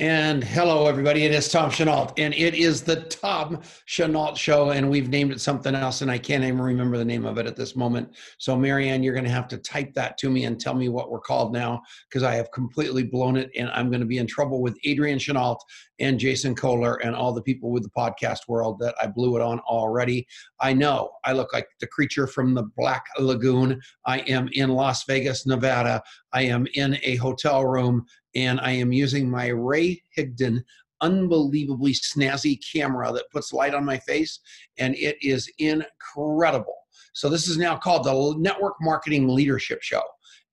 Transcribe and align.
And 0.00 0.42
hello, 0.42 0.86
everybody. 0.86 1.24
It 1.24 1.32
is 1.32 1.50
Tom 1.50 1.70
Chenault, 1.70 2.14
and 2.16 2.32
it 2.32 2.54
is 2.54 2.80
the 2.80 3.02
Tom 3.02 3.60
Chenault 3.84 4.36
Show, 4.36 4.70
and 4.70 4.88
we've 4.88 5.10
named 5.10 5.30
it 5.30 5.42
something 5.42 5.74
else, 5.74 6.00
and 6.00 6.10
I 6.10 6.16
can't 6.16 6.42
even 6.42 6.58
remember 6.58 6.96
the 6.96 7.04
name 7.04 7.26
of 7.26 7.36
it 7.36 7.44
at 7.44 7.54
this 7.54 7.76
moment. 7.76 8.16
So, 8.38 8.56
Marianne, 8.56 9.02
you're 9.02 9.12
going 9.12 9.26
to 9.26 9.30
have 9.30 9.46
to 9.48 9.58
type 9.58 9.92
that 9.96 10.16
to 10.16 10.30
me 10.30 10.46
and 10.46 10.58
tell 10.58 10.72
me 10.72 10.88
what 10.88 11.10
we're 11.10 11.20
called 11.20 11.52
now, 11.52 11.82
because 12.08 12.22
I 12.22 12.34
have 12.36 12.50
completely 12.50 13.02
blown 13.02 13.36
it, 13.36 13.50
and 13.54 13.68
I'm 13.74 13.90
going 13.90 14.00
to 14.00 14.06
be 14.06 14.16
in 14.16 14.26
trouble 14.26 14.62
with 14.62 14.78
Adrian 14.84 15.18
Chenault 15.18 15.58
and 15.98 16.18
Jason 16.18 16.54
Kohler 16.54 16.94
and 17.04 17.14
all 17.14 17.34
the 17.34 17.42
people 17.42 17.70
with 17.70 17.82
the 17.82 17.90
podcast 17.90 18.48
world 18.48 18.78
that 18.78 18.94
I 19.02 19.06
blew 19.06 19.36
it 19.36 19.42
on 19.42 19.60
already. 19.60 20.26
I 20.60 20.72
know 20.72 21.10
I 21.24 21.32
look 21.32 21.52
like 21.52 21.66
the 21.78 21.86
creature 21.86 22.26
from 22.26 22.54
the 22.54 22.62
Black 22.74 23.04
Lagoon. 23.18 23.78
I 24.06 24.20
am 24.20 24.48
in 24.52 24.70
Las 24.70 25.04
Vegas, 25.04 25.46
Nevada. 25.46 26.02
I 26.32 26.42
am 26.44 26.66
in 26.72 26.96
a 27.02 27.16
hotel 27.16 27.66
room 27.66 28.06
and 28.34 28.60
I 28.60 28.72
am 28.72 28.92
using 28.92 29.28
my 29.28 29.48
Ray 29.48 30.02
Higdon 30.16 30.62
unbelievably 31.00 31.94
snazzy 31.94 32.58
camera 32.72 33.12
that 33.12 33.30
puts 33.32 33.52
light 33.52 33.74
on 33.74 33.84
my 33.84 33.98
face, 33.98 34.40
and 34.78 34.94
it 34.96 35.16
is 35.22 35.50
incredible. 35.58 36.74
So, 37.12 37.28
this 37.28 37.48
is 37.48 37.56
now 37.56 37.76
called 37.76 38.04
the 38.04 38.34
Network 38.38 38.74
Marketing 38.80 39.28
Leadership 39.28 39.82
Show 39.82 40.02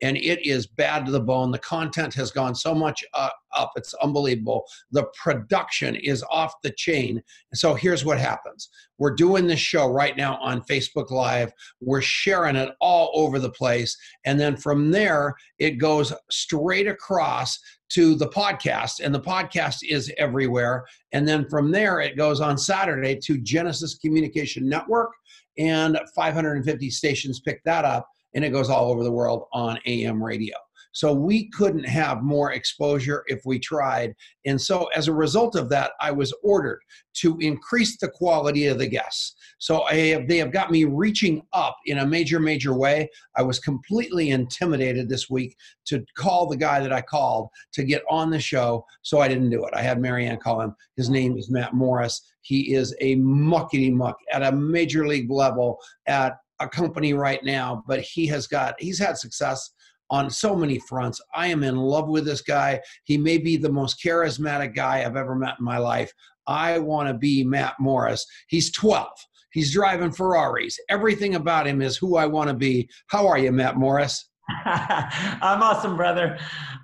and 0.01 0.17
it 0.17 0.45
is 0.45 0.67
bad 0.67 1.05
to 1.05 1.11
the 1.11 1.19
bone. 1.19 1.51
The 1.51 1.59
content 1.59 2.13
has 2.13 2.31
gone 2.31 2.55
so 2.55 2.73
much 2.73 3.03
uh, 3.13 3.29
up, 3.55 3.71
it's 3.75 3.93
unbelievable. 3.95 4.65
The 4.91 5.05
production 5.21 5.95
is 5.95 6.23
off 6.29 6.53
the 6.61 6.71
chain. 6.71 7.21
So 7.53 7.73
here's 7.73 8.05
what 8.05 8.19
happens 8.19 8.69
we're 8.99 9.15
doing 9.15 9.45
this 9.45 9.59
show 9.59 9.91
right 9.91 10.17
now 10.17 10.37
on 10.41 10.61
Facebook 10.61 11.11
Live, 11.11 11.51
we're 11.81 12.01
sharing 12.01 12.55
it 12.55 12.71
all 12.81 13.11
over 13.13 13.37
the 13.39 13.51
place. 13.51 13.95
And 14.25 14.39
then 14.39 14.57
from 14.57 14.89
there, 14.89 15.35
it 15.59 15.77
goes 15.77 16.13
straight 16.31 16.87
across 16.87 17.59
to 17.89 18.15
the 18.15 18.27
podcast, 18.27 18.99
and 19.01 19.13
the 19.13 19.21
podcast 19.21 19.77
is 19.87 20.11
everywhere. 20.17 20.85
And 21.13 21.27
then 21.27 21.47
from 21.47 21.71
there, 21.71 22.01
it 22.01 22.17
goes 22.17 22.41
on 22.41 22.57
Saturday 22.57 23.17
to 23.23 23.37
Genesis 23.37 23.97
Communication 23.97 24.67
Network, 24.67 25.11
and 25.57 25.99
550 26.15 26.89
stations 26.89 27.39
pick 27.39 27.63
that 27.63 27.85
up 27.85 28.07
and 28.37 28.45
it 28.45 28.51
goes 28.51 28.69
all 28.69 28.91
over 28.91 29.03
the 29.03 29.11
world 29.11 29.47
on 29.51 29.79
AM 29.87 30.23
radio. 30.23 30.55
So 30.91 31.11
we 31.11 31.49
couldn't 31.49 31.85
have 31.85 32.23
more 32.23 32.53
exposure 32.53 33.23
if 33.27 33.41
we 33.45 33.59
tried. 33.59 34.13
And 34.45 34.59
so 34.59 34.85
as 34.95 35.07
a 35.07 35.13
result 35.13 35.55
of 35.55 35.69
that, 35.69 35.91
I 36.01 36.11
was 36.11 36.33
ordered 36.43 36.79
to 37.17 37.37
increase 37.39 37.97
the 37.97 38.09
quality 38.09 38.67
of 38.67 38.77
the 38.77 38.87
guests. 38.87 39.35
So 39.57 39.85
have, 39.85 40.27
they 40.27 40.37
have 40.37 40.51
got 40.51 40.71
me 40.71 40.85
reaching 40.85 41.41
up 41.53 41.77
in 41.87 41.99
a 41.99 42.05
major, 42.05 42.39
major 42.39 42.75
way. 42.75 43.09
I 43.35 43.41
was 43.41 43.59
completely 43.59 44.29
intimidated 44.29 45.09
this 45.09 45.29
week 45.31 45.55
to 45.85 46.05
call 46.15 46.47
the 46.47 46.57
guy 46.57 46.79
that 46.79 46.93
I 46.93 47.01
called 47.01 47.49
to 47.73 47.83
get 47.83 48.03
on 48.09 48.29
the 48.29 48.39
show. 48.39 48.85
So 49.01 49.19
I 49.19 49.27
didn't 49.27 49.49
do 49.49 49.65
it. 49.65 49.73
I 49.75 49.81
had 49.81 49.99
Marianne 49.99 50.37
call 50.37 50.61
him. 50.61 50.75
His 50.95 51.09
name 51.09 51.37
is 51.37 51.49
Matt 51.49 51.73
Morris. 51.73 52.21
He 52.41 52.75
is 52.75 52.95
a 53.01 53.15
muckety 53.15 53.91
muck 53.91 54.17
at 54.31 54.43
a 54.43 54.51
major 54.51 55.07
league 55.07 55.31
level 55.31 55.79
at 56.05 56.37
a 56.59 56.67
company 56.67 57.13
right 57.13 57.43
now, 57.43 57.83
but 57.87 58.01
he 58.01 58.27
has 58.27 58.47
got 58.47 58.75
he's 58.79 58.99
had 58.99 59.17
success 59.17 59.71
on 60.09 60.29
so 60.29 60.55
many 60.55 60.79
fronts. 60.79 61.21
I 61.35 61.47
am 61.47 61.63
in 61.63 61.75
love 61.75 62.07
with 62.07 62.25
this 62.25 62.41
guy. 62.41 62.79
He 63.03 63.17
may 63.17 63.37
be 63.37 63.57
the 63.57 63.71
most 63.71 64.01
charismatic 64.03 64.73
guy 64.75 65.03
I've 65.03 65.17
ever 65.17 65.35
met 65.35 65.55
in 65.59 65.65
my 65.65 65.77
life. 65.77 66.11
I 66.47 66.79
want 66.79 67.09
to 67.09 67.13
be 67.13 67.43
Matt 67.43 67.75
Morris. 67.79 68.25
He's 68.47 68.71
12. 68.71 69.07
He's 69.51 69.73
driving 69.73 70.11
Ferraris. 70.11 70.79
Everything 70.89 71.35
about 71.35 71.67
him 71.67 71.81
is 71.81 71.97
who 71.97 72.15
I 72.15 72.25
want 72.25 72.49
to 72.49 72.53
be. 72.53 72.89
How 73.07 73.27
are 73.27 73.37
you, 73.37 73.51
Matt 73.51 73.75
Morris? 73.75 74.29
I'm 74.65 75.61
awesome, 75.61 75.97
brother. 75.97 76.37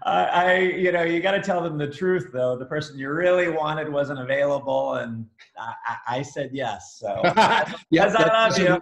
Uh, 0.05 0.27
I, 0.31 0.57
you 0.57 0.91
know, 0.91 1.03
you 1.03 1.21
got 1.21 1.31
to 1.31 1.41
tell 1.41 1.61
them 1.61 1.77
the 1.77 1.87
truth, 1.87 2.29
though. 2.33 2.57
The 2.57 2.65
person 2.65 2.97
you 2.97 3.09
really 3.09 3.47
wanted 3.47 3.89
wasn't 3.89 4.19
available, 4.19 4.95
and 4.95 5.25
I, 5.57 6.17
I 6.17 6.21
said 6.23 6.49
yes. 6.51 6.97
So, 6.99 7.21
yes, 7.89 8.15
I 8.15 8.27
love 8.27 8.57
you. 8.57 8.79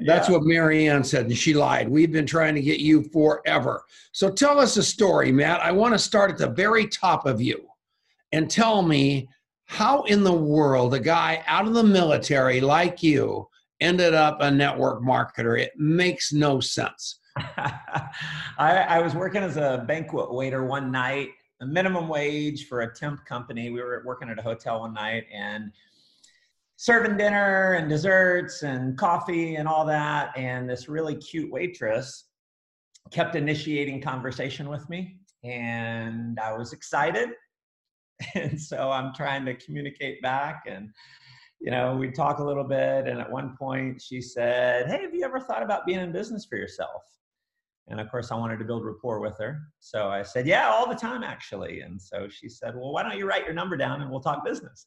That's 0.00 0.28
yeah. 0.28 0.34
what 0.34 0.44
Marianne 0.44 1.04
said, 1.04 1.26
and 1.26 1.36
she 1.36 1.54
lied. 1.54 1.88
We've 1.88 2.12
been 2.12 2.26
trying 2.26 2.54
to 2.54 2.62
get 2.62 2.80
you 2.80 3.04
forever. 3.04 3.84
So 4.12 4.30
tell 4.30 4.58
us 4.58 4.76
a 4.76 4.82
story, 4.82 5.32
Matt. 5.32 5.60
I 5.60 5.72
want 5.72 5.94
to 5.94 5.98
start 5.98 6.30
at 6.30 6.38
the 6.38 6.48
very 6.48 6.86
top 6.86 7.26
of 7.26 7.40
you 7.40 7.66
and 8.32 8.50
tell 8.50 8.82
me 8.82 9.28
how 9.66 10.02
in 10.02 10.22
the 10.22 10.32
world 10.32 10.94
a 10.94 11.00
guy 11.00 11.42
out 11.46 11.66
of 11.66 11.74
the 11.74 11.84
military 11.84 12.60
like 12.60 13.02
you 13.02 13.48
ended 13.80 14.14
up 14.14 14.40
a 14.40 14.50
network 14.50 15.02
marketer. 15.02 15.58
It 15.60 15.72
makes 15.76 16.32
no 16.32 16.60
sense. 16.60 17.20
I, 17.38 18.06
I 18.58 19.00
was 19.00 19.14
working 19.14 19.42
as 19.42 19.56
a 19.56 19.84
banquet 19.86 20.32
waiter 20.32 20.64
one 20.64 20.90
night, 20.90 21.30
a 21.60 21.66
minimum 21.66 22.08
wage 22.08 22.68
for 22.68 22.82
a 22.82 22.94
temp 22.94 23.24
company. 23.24 23.70
We 23.70 23.80
were 23.80 24.02
working 24.06 24.28
at 24.28 24.38
a 24.38 24.42
hotel 24.42 24.80
one 24.80 24.94
night 24.94 25.24
and 25.32 25.72
serving 26.76 27.16
dinner 27.16 27.74
and 27.74 27.88
desserts 27.88 28.62
and 28.62 28.98
coffee 28.98 29.56
and 29.56 29.68
all 29.68 29.84
that. 29.86 30.36
And 30.36 30.68
this 30.68 30.88
really 30.88 31.14
cute 31.16 31.50
waitress 31.50 32.24
kept 33.10 33.36
initiating 33.36 34.00
conversation 34.00 34.68
with 34.68 34.88
me. 34.88 35.18
And 35.44 36.38
I 36.40 36.56
was 36.56 36.72
excited. 36.72 37.30
And 38.36 38.58
so 38.58 38.92
I'm 38.92 39.12
trying 39.12 39.44
to 39.46 39.54
communicate 39.54 40.22
back. 40.22 40.62
And, 40.68 40.88
you 41.60 41.72
know, 41.72 41.96
we 41.96 42.12
talk 42.12 42.38
a 42.38 42.44
little 42.44 42.62
bit. 42.62 43.08
And 43.08 43.20
at 43.20 43.30
one 43.30 43.56
point 43.58 44.00
she 44.00 44.20
said, 44.22 44.86
Hey, 44.86 45.02
have 45.02 45.12
you 45.12 45.24
ever 45.24 45.40
thought 45.40 45.64
about 45.64 45.84
being 45.84 45.98
in 45.98 46.12
business 46.12 46.46
for 46.48 46.56
yourself? 46.56 47.02
And 47.88 48.00
of 48.00 48.08
course, 48.10 48.30
I 48.30 48.36
wanted 48.36 48.60
to 48.60 48.64
build 48.64 48.84
rapport 48.84 49.18
with 49.20 49.36
her. 49.38 49.60
So 49.80 50.08
I 50.08 50.22
said, 50.22 50.46
Yeah, 50.46 50.70
all 50.70 50.88
the 50.88 50.94
time, 50.94 51.24
actually. 51.24 51.80
And 51.80 52.00
so 52.00 52.28
she 52.28 52.48
said, 52.48 52.76
Well, 52.76 52.92
why 52.92 53.02
don't 53.02 53.18
you 53.18 53.26
write 53.26 53.44
your 53.44 53.52
number 53.52 53.76
down 53.76 54.00
and 54.00 54.10
we'll 54.10 54.20
talk 54.20 54.44
business? 54.44 54.86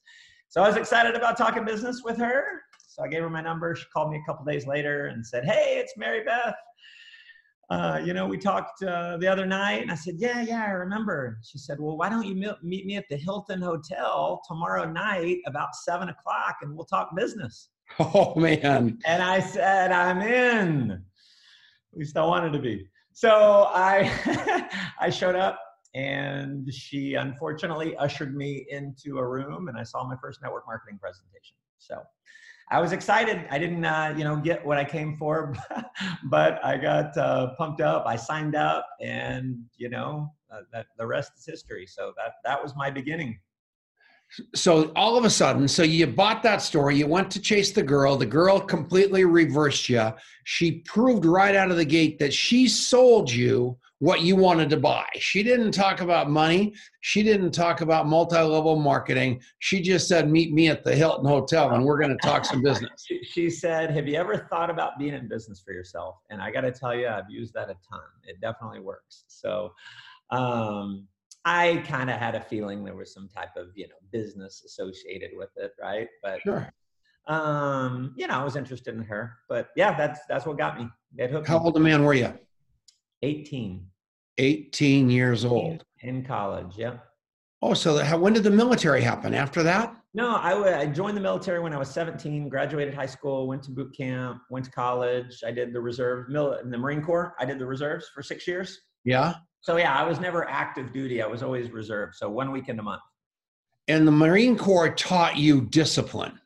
So 0.49 0.63
I 0.63 0.67
was 0.67 0.77
excited 0.77 1.15
about 1.15 1.37
talking 1.37 1.65
business 1.65 2.01
with 2.03 2.17
her. 2.17 2.61
So 2.87 3.03
I 3.03 3.07
gave 3.07 3.21
her 3.21 3.29
my 3.29 3.41
number. 3.41 3.75
She 3.75 3.85
called 3.93 4.11
me 4.11 4.17
a 4.17 4.25
couple 4.25 4.45
days 4.45 4.65
later 4.65 5.07
and 5.07 5.25
said, 5.25 5.45
Hey, 5.45 5.77
it's 5.77 5.93
Mary 5.97 6.23
Beth. 6.23 6.55
Uh, 7.69 8.01
you 8.03 8.13
know, 8.13 8.25
we 8.25 8.37
talked 8.37 8.81
uh, 8.81 9.17
the 9.17 9.27
other 9.27 9.45
night. 9.45 9.81
And 9.81 9.91
I 9.91 9.95
said, 9.95 10.15
Yeah, 10.17 10.41
yeah, 10.41 10.63
I 10.65 10.71
remember. 10.71 11.37
She 11.43 11.57
said, 11.57 11.79
Well, 11.79 11.97
why 11.97 12.09
don't 12.09 12.25
you 12.25 12.35
meet 12.63 12.85
me 12.85 12.95
at 12.95 13.05
the 13.09 13.17
Hilton 13.17 13.61
Hotel 13.61 14.41
tomorrow 14.47 14.89
night 14.89 15.39
about 15.45 15.75
seven 15.75 16.09
o'clock 16.09 16.57
and 16.61 16.75
we'll 16.75 16.85
talk 16.85 17.15
business? 17.15 17.69
Oh, 17.99 18.35
man. 18.35 18.99
And 19.05 19.23
I 19.23 19.39
said, 19.39 19.93
I'm 19.93 20.21
in. 20.21 20.91
At 20.91 21.97
least 21.97 22.17
I 22.17 22.25
wanted 22.25 22.51
to 22.51 22.59
be. 22.59 22.89
So 23.13 23.69
I, 23.73 24.91
I 24.99 25.09
showed 25.09 25.35
up 25.35 25.57
and 25.97 26.71
she 26.71 27.15
unfortunately 27.15 27.97
ushered 27.97 28.35
me 28.35 28.67
into 28.69 29.17
a 29.17 29.27
room 29.27 29.67
and 29.67 29.77
i 29.77 29.83
saw 29.83 30.07
my 30.07 30.15
first 30.21 30.41
network 30.43 30.65
marketing 30.67 30.99
presentation. 31.01 31.55
So 31.79 32.01
i 32.69 32.79
was 32.79 32.91
excited. 32.91 33.45
I 33.49 33.57
didn't 33.57 33.83
uh, 33.83 34.13
you 34.17 34.23
know 34.23 34.35
get 34.35 34.63
what 34.65 34.77
i 34.77 34.85
came 34.85 35.17
for 35.17 35.55
but 36.29 36.63
i 36.63 36.77
got 36.77 37.17
uh, 37.17 37.55
pumped 37.57 37.81
up. 37.81 38.05
I 38.05 38.15
signed 38.15 38.55
up 38.55 38.87
and 39.01 39.57
you 39.77 39.89
know 39.89 40.31
uh, 40.51 40.61
that 40.71 40.85
the 40.97 41.07
rest 41.07 41.31
is 41.37 41.45
history. 41.45 41.87
So 41.87 42.13
that 42.17 42.33
that 42.45 42.61
was 42.61 42.75
my 42.75 42.91
beginning. 42.91 43.39
So 44.53 44.91
all 44.95 45.17
of 45.17 45.23
a 45.23 45.29
sudden 45.29 45.67
so 45.67 45.83
you 45.83 46.05
bought 46.05 46.43
that 46.43 46.61
story. 46.61 46.97
you 46.97 47.07
went 47.07 47.31
to 47.31 47.41
chase 47.41 47.71
the 47.71 47.81
girl 47.81 48.17
the 48.17 48.25
girl 48.25 48.59
completely 48.59 49.23
reversed 49.23 49.87
you 49.87 50.13
she 50.43 50.79
proved 50.81 51.23
right 51.25 51.55
out 51.55 51.71
of 51.71 51.77
the 51.77 51.85
gate 51.85 52.19
that 52.19 52.33
she 52.33 52.67
sold 52.67 53.31
you 53.31 53.77
what 53.99 54.21
you 54.21 54.35
wanted 54.35 54.69
to 54.69 54.77
buy. 54.77 55.05
She 55.15 55.41
didn't 55.41 55.71
talk 55.71 56.01
about 56.01 56.29
money. 56.29 56.73
She 57.01 57.23
didn't 57.23 57.51
talk 57.51 57.81
about 57.81 58.07
multi 58.07 58.39
level 58.39 58.75
marketing. 58.75 59.41
She 59.59 59.81
just 59.81 60.07
said, 60.07 60.29
Meet 60.29 60.53
me 60.53 60.69
at 60.69 60.83
the 60.83 60.95
Hilton 60.95 61.25
Hotel 61.25 61.73
and 61.73 61.83
we're 61.83 61.97
going 61.97 62.15
to 62.15 62.27
talk 62.27 62.45
some 62.45 62.61
business. 62.63 63.07
she 63.23 63.49
said, 63.49 63.89
Have 63.91 64.07
you 64.07 64.15
ever 64.15 64.47
thought 64.49 64.69
about 64.69 64.99
being 64.99 65.13
in 65.13 65.27
business 65.27 65.59
for 65.59 65.71
yourself? 65.73 66.17
And 66.29 66.41
I 66.41 66.51
got 66.51 66.61
to 66.61 66.71
tell 66.71 66.95
you, 66.95 67.07
I've 67.07 67.29
used 67.29 67.53
that 67.55 67.69
a 67.69 67.75
ton. 67.89 68.01
It 68.25 68.39
definitely 68.39 68.81
works. 68.81 69.23
So, 69.27 69.73
um, 70.29 71.07
I 71.45 71.77
kind 71.87 72.09
of 72.09 72.17
had 72.17 72.35
a 72.35 72.41
feeling 72.41 72.83
there 72.83 72.93
was 72.93 73.13
some 73.13 73.29
type 73.29 73.55
of 73.55 73.67
you 73.73 73.87
know 73.87 73.95
business 74.11 74.63
associated 74.65 75.31
with 75.33 75.49
it, 75.55 75.71
right? 75.81 76.09
But 76.21 76.41
sure. 76.41 76.73
um, 77.27 78.13
you 78.17 78.27
know, 78.27 78.33
I 78.33 78.43
was 78.43 78.57
interested 78.57 78.93
in 78.95 79.03
her. 79.03 79.37
But 79.47 79.69
yeah, 79.77 79.95
that's 79.95 80.19
that's 80.27 80.45
what 80.45 80.57
got 80.57 80.77
me. 80.77 80.89
How 81.47 81.59
old 81.59 81.77
a 81.77 81.79
man 81.79 82.03
were 82.03 82.13
you? 82.13 82.33
18. 83.21 83.85
18 84.37 85.09
years 85.09 85.45
old. 85.45 85.83
In 86.01 86.23
college, 86.23 86.73
yeah. 86.77 86.97
Oh, 87.61 87.73
so 87.73 87.97
how, 88.03 88.19
when 88.19 88.33
did 88.33 88.43
the 88.43 88.51
military 88.51 89.01
happen? 89.01 89.33
After 89.33 89.63
that? 89.63 89.95
No, 90.13 90.35
I, 90.35 90.81
I 90.81 90.85
joined 90.85 91.17
the 91.17 91.21
military 91.21 91.59
when 91.59 91.73
I 91.73 91.77
was 91.77 91.89
17, 91.89 92.49
graduated 92.49 92.93
high 92.93 93.07
school, 93.07 93.47
went 93.47 93.63
to 93.63 93.71
boot 93.71 93.95
camp, 93.95 94.41
went 94.49 94.65
to 94.65 94.71
college. 94.71 95.43
I 95.45 95.51
did 95.51 95.73
the 95.73 95.81
reserve, 95.81 96.29
mil, 96.29 96.53
in 96.53 96.69
the 96.69 96.77
Marine 96.77 97.01
Corps. 97.01 97.35
I 97.39 97.45
did 97.45 97.57
the 97.59 97.65
reserves 97.65 98.09
for 98.13 98.21
six 98.21 98.47
years. 98.47 98.79
Yeah. 99.03 99.35
So 99.61 99.77
yeah, 99.77 99.95
I 99.95 100.03
was 100.03 100.19
never 100.19 100.47
active 100.47 100.93
duty. 100.93 101.21
I 101.21 101.27
was 101.27 101.41
always 101.41 101.71
reserve. 101.71 102.11
So 102.13 102.29
one 102.29 102.51
weekend 102.51 102.79
a 102.79 102.83
month. 102.83 103.01
And 103.87 104.07
the 104.07 104.11
Marine 104.11 104.57
Corps 104.57 104.93
taught 104.93 105.37
you 105.37 105.61
discipline. 105.61 106.39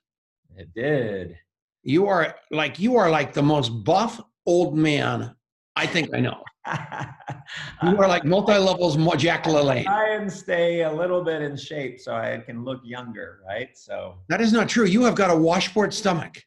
It 0.55 0.73
did. 0.73 1.37
You 1.83 2.07
are 2.07 2.35
like 2.51 2.79
you 2.79 2.97
are 2.97 3.09
like 3.09 3.33
the 3.33 3.41
most 3.41 3.69
buff 3.83 4.21
old 4.45 4.77
man 4.77 5.35
I 5.75 5.85
think 5.87 6.09
I 6.13 6.19
know. 6.19 6.43
You 6.67 7.97
are 7.97 8.07
like 8.07 8.23
multi 8.25 8.53
levels 8.53 8.97
Jack 9.17 9.45
LaLanne. 9.45 9.83
Try 9.83 10.15
and 10.15 10.31
stay 10.31 10.83
a 10.83 10.91
little 10.91 11.23
bit 11.23 11.41
in 11.41 11.57
shape 11.57 11.99
so 11.99 12.13
I 12.13 12.41
can 12.45 12.63
look 12.63 12.81
younger, 12.83 13.39
right? 13.47 13.69
So 13.75 14.15
That 14.29 14.41
is 14.41 14.53
not 14.53 14.69
true. 14.69 14.85
You 14.85 15.03
have 15.03 15.15
got 15.15 15.29
a 15.29 15.35
washboard 15.35 15.93
stomach. 15.93 16.37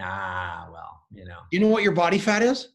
ah, 0.00 0.68
well, 0.72 1.02
you 1.12 1.24
know, 1.24 1.38
You 1.50 1.60
know 1.60 1.68
what 1.68 1.82
your 1.82 1.92
body 1.92 2.18
fat 2.18 2.42
is? 2.42 2.68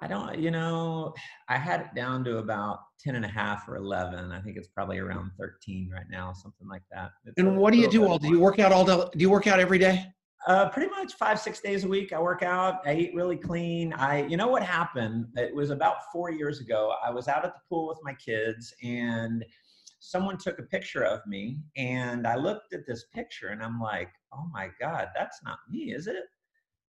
I 0.00 0.08
don't, 0.08 0.36
you 0.36 0.50
know, 0.50 1.14
I 1.48 1.56
had 1.56 1.80
it 1.82 1.94
down 1.94 2.24
to 2.24 2.38
about 2.38 2.80
10 3.00 3.14
and 3.14 3.24
a 3.24 3.28
half 3.28 3.68
or 3.68 3.76
11. 3.76 4.32
I 4.32 4.40
think 4.40 4.56
it's 4.56 4.66
probably 4.66 4.98
around 4.98 5.30
13 5.38 5.90
right 5.94 6.06
now, 6.10 6.32
something 6.32 6.66
like 6.66 6.82
that. 6.90 7.12
It's 7.24 7.38
And 7.38 7.56
what 7.56 7.72
do 7.72 7.78
you 7.78 7.88
do 7.88 8.04
all? 8.04 8.18
Do 8.18 8.26
you 8.26 8.40
work 8.40 8.58
out 8.58 8.72
all 8.72 8.84
day? 8.84 8.96
Do 8.96 9.20
you 9.20 9.30
work 9.30 9.46
out 9.46 9.60
every 9.60 9.78
day? 9.78 10.06
Uh, 10.48 10.68
pretty 10.70 10.90
much 10.90 11.14
five, 11.14 11.38
six 11.38 11.60
days 11.60 11.84
a 11.84 11.88
week. 11.88 12.12
I 12.12 12.20
work 12.20 12.42
out. 12.42 12.80
I 12.84 12.94
eat 12.94 13.14
really 13.14 13.36
clean. 13.36 13.92
I, 13.92 14.26
you 14.26 14.36
know 14.36 14.48
what 14.48 14.64
happened? 14.64 15.26
It 15.36 15.54
was 15.54 15.70
about 15.70 16.10
four 16.12 16.32
years 16.32 16.60
ago. 16.60 16.94
I 17.04 17.10
was 17.10 17.28
out 17.28 17.44
at 17.44 17.54
the 17.54 17.60
pool 17.68 17.86
with 17.86 17.98
my 18.02 18.14
kids 18.14 18.74
and 18.82 19.44
someone 20.00 20.36
took 20.36 20.58
a 20.58 20.64
picture 20.64 21.04
of 21.04 21.20
me 21.28 21.60
and 21.76 22.26
I 22.26 22.34
looked 22.34 22.72
at 22.74 22.86
this 22.88 23.04
picture 23.14 23.48
and 23.48 23.62
I'm 23.62 23.80
like, 23.80 24.08
oh 24.32 24.44
my 24.52 24.68
God, 24.80 25.08
that's 25.14 25.38
not 25.44 25.58
me, 25.70 25.92
is 25.92 26.08
it? 26.08 26.24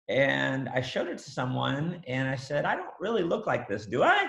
And 0.09 0.69
I 0.69 0.83
showed 0.83 1.09
it 1.09 1.17
to 1.17 1.31
someone 1.31 2.03
and 2.07 2.29
I 2.29 2.37
said, 2.37 2.67
I 2.67 2.77
don't 2.77 2.93
really 3.01 3.23
look 3.23 3.47
like 3.47 3.67
this, 3.67 3.87
do 3.87 4.03
I? 4.03 4.29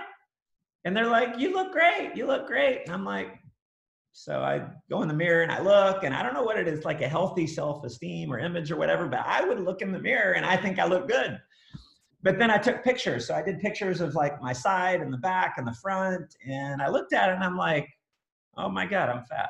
And 0.86 0.95
they're 0.95 1.07
like, 1.07 1.38
you 1.38 1.54
look 1.54 1.74
great. 1.74 2.13
You 2.16 2.25
look 2.25 2.48
great. 2.48 2.83
And 2.86 2.94
I'm 2.94 3.04
like, 3.04 3.38
so 4.11 4.41
I 4.41 4.65
go 4.89 5.01
in 5.01 5.07
the 5.07 5.13
mirror 5.13 5.44
and 5.44 5.51
I 5.51 5.61
look, 5.61 6.03
and 6.03 6.13
I 6.13 6.23
don't 6.23 6.33
know 6.33 6.44
what 6.44 6.57
it 6.57 6.67
is, 6.67 6.83
like 6.83 7.01
a 7.01 7.07
healthy 7.07 7.47
self 7.47 7.83
esteem 7.83 8.31
or 8.31 8.39
image 8.39 8.71
or 8.71 8.77
whatever, 8.77 9.07
but 9.07 9.19
I 9.25 9.45
would 9.45 9.59
look 9.59 9.81
in 9.81 9.91
the 9.91 10.00
mirror 10.00 10.33
and 10.33 10.45
I 10.45 10.57
think 10.57 10.79
I 10.79 10.85
look 10.85 11.07
good. 11.07 11.39
But 12.21 12.38
then 12.38 12.51
I 12.51 12.57
took 12.57 12.83
pictures. 12.83 13.27
So 13.27 13.33
I 13.33 13.41
did 13.41 13.59
pictures 13.59 14.01
of 14.01 14.15
like 14.15 14.41
my 14.41 14.51
side 14.51 15.01
and 15.01 15.13
the 15.13 15.17
back 15.17 15.56
and 15.57 15.65
the 15.65 15.75
front. 15.81 16.35
And 16.45 16.81
I 16.81 16.89
looked 16.89 17.13
at 17.13 17.29
it 17.29 17.35
and 17.35 17.44
I'm 17.44 17.56
like, 17.56 17.88
oh 18.57 18.67
my 18.69 18.85
God, 18.85 19.09
I'm 19.09 19.23
fat. 19.23 19.50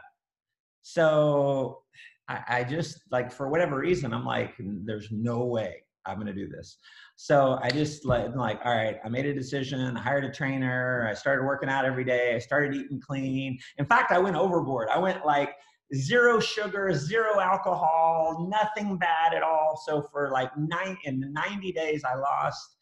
So 0.83 1.81
I, 2.27 2.44
I 2.47 2.63
just 2.63 3.01
like, 3.11 3.31
for 3.31 3.50
whatever 3.50 3.79
reason, 3.79 4.13
I'm 4.13 4.25
like, 4.25 4.53
there's 4.59 5.07
no 5.11 5.45
way 5.45 5.83
I'm 6.09 6.15
going 6.15 6.27
to 6.27 6.33
do 6.33 6.47
this. 6.47 6.77
So 7.15 7.59
I 7.61 7.69
just 7.69 8.06
like, 8.06 8.35
like, 8.35 8.59
all 8.65 8.75
right, 8.75 8.97
I 9.03 9.09
made 9.09 9.25
a 9.25 9.33
decision. 9.33 9.97
I 9.97 10.01
hired 10.01 10.25
a 10.25 10.31
trainer. 10.31 11.07
I 11.09 11.13
started 11.13 11.45
working 11.45 11.69
out 11.69 11.85
every 11.85 12.03
day. 12.03 12.35
I 12.35 12.39
started 12.39 12.75
eating 12.75 13.00
clean. 13.00 13.59
In 13.77 13.85
fact, 13.85 14.11
I 14.11 14.19
went 14.19 14.35
overboard. 14.35 14.89
I 14.89 15.00
went 15.00 15.25
like 15.25 15.51
zero 15.95 16.39
sugar, 16.39 16.94
zero 16.94 17.39
alcohol, 17.39 18.47
nothing 18.50 18.97
bad 18.97 19.33
at 19.33 19.44
all. 19.44 19.81
So 19.85 20.01
for 20.01 20.29
like 20.29 20.56
nine 20.57 20.97
in 21.03 21.33
90 21.33 21.71
days, 21.71 22.03
I 22.03 22.15
lost, 22.15 22.77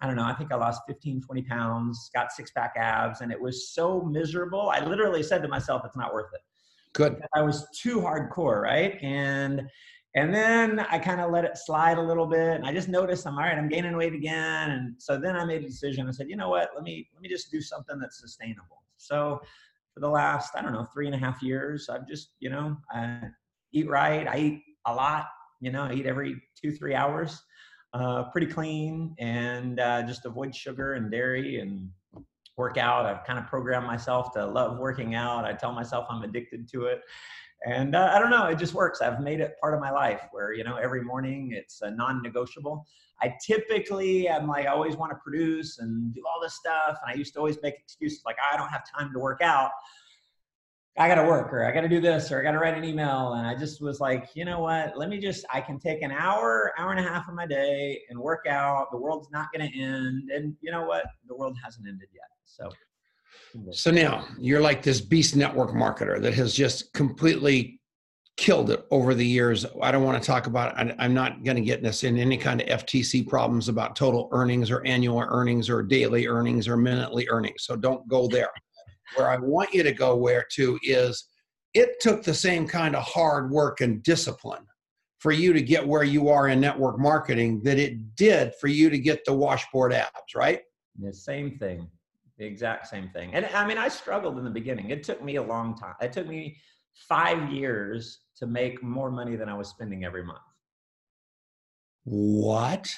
I 0.00 0.06
don't 0.06 0.16
know, 0.16 0.24
I 0.24 0.34
think 0.34 0.52
I 0.52 0.56
lost 0.56 0.82
15, 0.86 1.22
20 1.22 1.42
pounds, 1.42 2.10
got 2.14 2.32
six 2.32 2.50
pack 2.50 2.74
abs, 2.76 3.20
and 3.20 3.32
it 3.32 3.40
was 3.40 3.70
so 3.70 4.02
miserable. 4.02 4.70
I 4.70 4.84
literally 4.84 5.22
said 5.22 5.42
to 5.42 5.48
myself, 5.48 5.82
it's 5.84 5.96
not 5.96 6.12
worth 6.12 6.30
it. 6.34 6.40
Good. 6.92 7.20
I 7.34 7.42
was 7.42 7.66
too 7.78 8.00
hardcore, 8.00 8.62
right? 8.62 8.98
And 9.02 9.62
and 10.16 10.34
then 10.34 10.80
I 10.80 10.98
kind 10.98 11.20
of 11.20 11.30
let 11.30 11.44
it 11.44 11.58
slide 11.58 11.98
a 11.98 12.02
little 12.02 12.26
bit, 12.26 12.56
and 12.56 12.64
I 12.64 12.72
just 12.72 12.88
noticed 12.88 13.26
I'm 13.26 13.34
all 13.34 13.40
right. 13.40 13.56
I'm 13.56 13.68
gaining 13.68 13.94
weight 13.94 14.14
again, 14.14 14.70
and 14.70 14.94
so 14.98 15.20
then 15.20 15.36
I 15.36 15.44
made 15.44 15.62
a 15.62 15.66
decision. 15.66 16.08
I 16.08 16.10
said, 16.10 16.30
you 16.30 16.36
know 16.36 16.48
what? 16.48 16.70
Let 16.74 16.84
me 16.84 17.06
let 17.14 17.20
me 17.20 17.28
just 17.28 17.50
do 17.52 17.60
something 17.60 17.98
that's 18.00 18.18
sustainable. 18.18 18.82
So 18.96 19.38
for 19.92 20.00
the 20.00 20.08
last 20.08 20.56
I 20.56 20.62
don't 20.62 20.72
know 20.72 20.86
three 20.92 21.04
and 21.04 21.14
a 21.14 21.18
half 21.18 21.42
years, 21.42 21.90
I've 21.90 22.08
just 22.08 22.30
you 22.40 22.48
know 22.48 22.78
I 22.90 23.20
eat 23.72 23.88
right. 23.88 24.26
I 24.26 24.38
eat 24.38 24.62
a 24.86 24.94
lot. 24.94 25.26
You 25.60 25.70
know, 25.70 25.82
I 25.82 25.92
eat 25.92 26.06
every 26.06 26.36
two 26.60 26.72
three 26.72 26.94
hours. 26.94 27.42
Uh, 27.92 28.24
pretty 28.24 28.46
clean 28.46 29.14
and 29.18 29.80
uh, 29.80 30.02
just 30.02 30.26
avoid 30.26 30.54
sugar 30.54 30.94
and 30.94 31.10
dairy 31.10 31.60
and 31.60 31.88
work 32.56 32.78
out. 32.78 33.06
I've 33.06 33.24
kind 33.24 33.38
of 33.38 33.46
programmed 33.46 33.86
myself 33.86 34.32
to 34.32 34.44
love 34.44 34.78
working 34.78 35.14
out. 35.14 35.44
I 35.44 35.52
tell 35.52 35.72
myself 35.72 36.06
I'm 36.10 36.22
addicted 36.22 36.68
to 36.72 36.86
it 36.86 37.02
and 37.64 37.96
uh, 37.96 38.12
i 38.14 38.18
don't 38.18 38.30
know 38.30 38.46
it 38.46 38.58
just 38.58 38.74
works. 38.74 39.00
I've 39.00 39.20
made 39.20 39.40
it 39.40 39.56
part 39.60 39.74
of 39.74 39.80
my 39.80 39.90
life 39.90 40.22
where 40.30 40.52
you 40.52 40.64
know 40.64 40.76
every 40.76 41.02
morning 41.02 41.52
it's 41.52 41.82
a 41.82 41.90
non-negotiable. 41.90 42.86
I 43.22 43.34
typically 43.44 44.28
am 44.28 44.46
like 44.46 44.66
i 44.66 44.68
always 44.68 44.96
want 44.96 45.10
to 45.12 45.16
produce 45.16 45.78
and 45.78 46.14
do 46.14 46.22
all 46.26 46.40
this 46.40 46.54
stuff 46.54 46.98
and 47.02 47.14
i 47.14 47.14
used 47.14 47.32
to 47.34 47.38
always 47.38 47.58
make 47.62 47.74
excuses 47.78 48.22
like 48.26 48.36
i 48.52 48.56
don't 48.56 48.68
have 48.68 48.82
time 48.96 49.12
to 49.12 49.18
work 49.18 49.40
out. 49.42 49.70
I 50.98 51.08
gotta 51.08 51.24
work 51.24 51.52
or 51.52 51.64
i 51.66 51.72
gotta 51.72 51.88
do 51.88 52.00
this 52.00 52.30
or 52.30 52.40
i 52.40 52.42
gotta 52.42 52.58
write 52.58 52.76
an 52.76 52.84
email 52.84 53.34
and 53.34 53.46
i 53.46 53.54
just 53.54 53.80
was 53.80 54.00
like 54.00 54.28
you 54.34 54.44
know 54.44 54.60
what? 54.60 54.98
Let 54.98 55.08
me 55.08 55.18
just 55.18 55.44
i 55.52 55.60
can 55.60 55.78
take 55.78 56.02
an 56.02 56.10
hour 56.12 56.72
hour 56.78 56.90
and 56.90 57.00
a 57.00 57.02
half 57.02 57.28
of 57.28 57.34
my 57.34 57.46
day 57.46 58.00
and 58.10 58.18
work 58.18 58.46
out. 58.48 58.90
The 58.90 58.98
world's 58.98 59.30
not 59.30 59.48
gonna 59.52 59.70
end 59.74 60.30
and 60.30 60.54
you 60.60 60.70
know 60.70 60.84
what? 60.84 61.04
The 61.26 61.36
world 61.36 61.56
hasn't 61.62 61.86
ended 61.88 62.08
yet 62.12 62.28
so 62.46 62.70
So 63.72 63.90
now 63.90 64.26
you're 64.38 64.60
like 64.60 64.82
this 64.82 65.00
beast 65.00 65.36
network 65.36 65.70
marketer 65.70 66.20
that 66.20 66.34
has 66.34 66.54
just 66.54 66.92
completely 66.92 67.80
killed 68.36 68.70
it 68.70 68.84
over 68.90 69.14
the 69.14 69.26
years. 69.26 69.64
I 69.82 69.90
don't 69.90 70.04
want 70.04 70.22
to 70.22 70.26
talk 70.26 70.46
about 70.46 70.78
it. 70.78 70.94
I'm 70.98 71.14
not 71.14 71.42
going 71.42 71.56
to 71.56 71.62
get 71.62 71.82
this 71.82 72.04
in 72.04 72.18
any 72.18 72.36
kind 72.36 72.60
of 72.60 72.84
FTC 72.84 73.26
problems 73.26 73.68
about 73.68 73.96
total 73.96 74.28
earnings 74.32 74.70
or 74.70 74.84
annual 74.84 75.20
earnings 75.20 75.70
or 75.70 75.82
daily 75.82 76.26
earnings 76.26 76.68
or 76.68 76.76
minutely 76.76 77.26
earnings. 77.30 77.64
So 77.64 77.76
don't 77.76 78.06
go 78.08 78.28
there. 78.28 78.50
Where 79.14 79.30
I 79.30 79.38
want 79.38 79.72
you 79.72 79.82
to 79.82 79.92
go 79.92 80.16
where 80.16 80.44
to 80.52 80.78
is 80.82 81.28
it 81.72 82.00
took 82.00 82.22
the 82.22 82.34
same 82.34 82.66
kind 82.66 82.94
of 82.94 83.04
hard 83.04 83.50
work 83.50 83.80
and 83.80 84.02
discipline 84.02 84.66
for 85.18 85.32
you 85.32 85.52
to 85.52 85.62
get 85.62 85.86
where 85.86 86.04
you 86.04 86.28
are 86.28 86.48
in 86.48 86.60
network 86.60 86.98
marketing 86.98 87.62
that 87.62 87.78
it 87.78 88.16
did 88.16 88.52
for 88.60 88.68
you 88.68 88.90
to 88.90 88.98
get 88.98 89.24
the 89.24 89.32
washboard 89.32 89.92
abs, 89.92 90.34
right? 90.34 90.60
The 90.98 91.12
same 91.12 91.58
thing, 91.58 91.88
the 92.38 92.44
exact 92.44 92.86
same 92.86 93.08
thing. 93.08 93.34
And 93.34 93.46
I 93.46 93.66
mean, 93.66 93.78
I 93.78 93.88
struggled 93.88 94.38
in 94.38 94.44
the 94.44 94.50
beginning. 94.50 94.90
It 94.90 95.02
took 95.02 95.22
me 95.22 95.36
a 95.36 95.42
long 95.42 95.76
time. 95.76 95.94
It 96.00 96.12
took 96.12 96.26
me 96.26 96.56
five 96.94 97.50
years 97.50 98.20
to 98.36 98.46
make 98.46 98.82
more 98.82 99.10
money 99.10 99.36
than 99.36 99.48
I 99.48 99.54
was 99.54 99.68
spending 99.68 100.04
every 100.04 100.22
month. 100.24 100.40
What? 102.04 102.88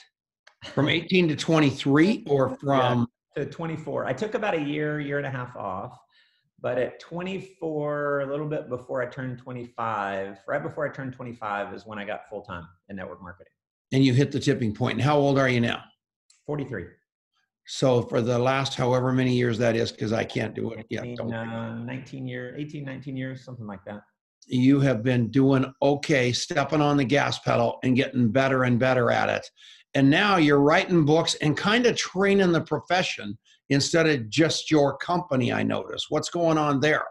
From 0.64 0.88
18 0.88 1.28
to 1.28 1.36
23 1.36 2.24
or 2.28 2.56
from 2.56 3.06
To 3.36 3.46
24. 3.46 4.06
I 4.06 4.12
took 4.12 4.34
about 4.34 4.54
a 4.54 4.60
year, 4.60 5.00
year 5.00 5.18
and 5.18 5.26
a 5.26 5.30
half 5.30 5.54
off. 5.56 5.98
But 6.60 6.76
at 6.78 6.98
24, 6.98 8.20
a 8.22 8.26
little 8.26 8.48
bit 8.48 8.68
before 8.68 9.00
I 9.00 9.06
turned 9.06 9.38
25, 9.38 10.38
right 10.48 10.62
before 10.62 10.84
I 10.88 10.92
turned 10.92 11.12
25 11.12 11.72
is 11.72 11.86
when 11.86 12.00
I 12.00 12.04
got 12.04 12.28
full 12.28 12.42
time 12.42 12.66
in 12.88 12.96
network 12.96 13.22
marketing. 13.22 13.52
and 13.92 14.04
you 14.04 14.12
hit 14.12 14.32
the 14.32 14.40
tipping 14.40 14.74
point. 14.74 14.94
And 14.94 15.02
how 15.02 15.16
old 15.16 15.38
are 15.38 15.48
you 15.48 15.60
now? 15.60 15.82
43. 16.46 16.86
So 17.70 18.00
for 18.00 18.22
the 18.22 18.38
last 18.38 18.74
however 18.74 19.12
many 19.12 19.34
years 19.34 19.58
that 19.58 19.76
is, 19.76 19.92
because 19.92 20.10
I 20.10 20.24
can't 20.24 20.54
do 20.54 20.70
it. 20.72 20.86
Yeah, 20.88 21.00
19, 21.00 21.16
don't. 21.16 21.34
uh, 21.34 21.74
19 21.74 22.26
years, 22.26 22.54
18, 22.58 22.82
19 22.82 23.14
years, 23.14 23.44
something 23.44 23.66
like 23.66 23.84
that. 23.84 24.00
You 24.46 24.80
have 24.80 25.02
been 25.02 25.30
doing 25.30 25.70
okay, 25.82 26.32
stepping 26.32 26.80
on 26.80 26.96
the 26.96 27.04
gas 27.04 27.38
pedal 27.40 27.78
and 27.84 27.94
getting 27.94 28.30
better 28.30 28.64
and 28.64 28.78
better 28.78 29.10
at 29.10 29.28
it. 29.28 29.46
And 29.94 30.08
now 30.08 30.38
you're 30.38 30.60
writing 30.60 31.04
books 31.04 31.34
and 31.42 31.58
kind 31.58 31.84
of 31.84 31.94
training 31.94 32.52
the 32.52 32.62
profession 32.62 33.36
instead 33.68 34.08
of 34.08 34.30
just 34.30 34.70
your 34.70 34.96
company. 34.96 35.52
I 35.52 35.62
notice. 35.62 36.06
What's 36.08 36.30
going 36.30 36.56
on 36.56 36.80
there? 36.80 37.04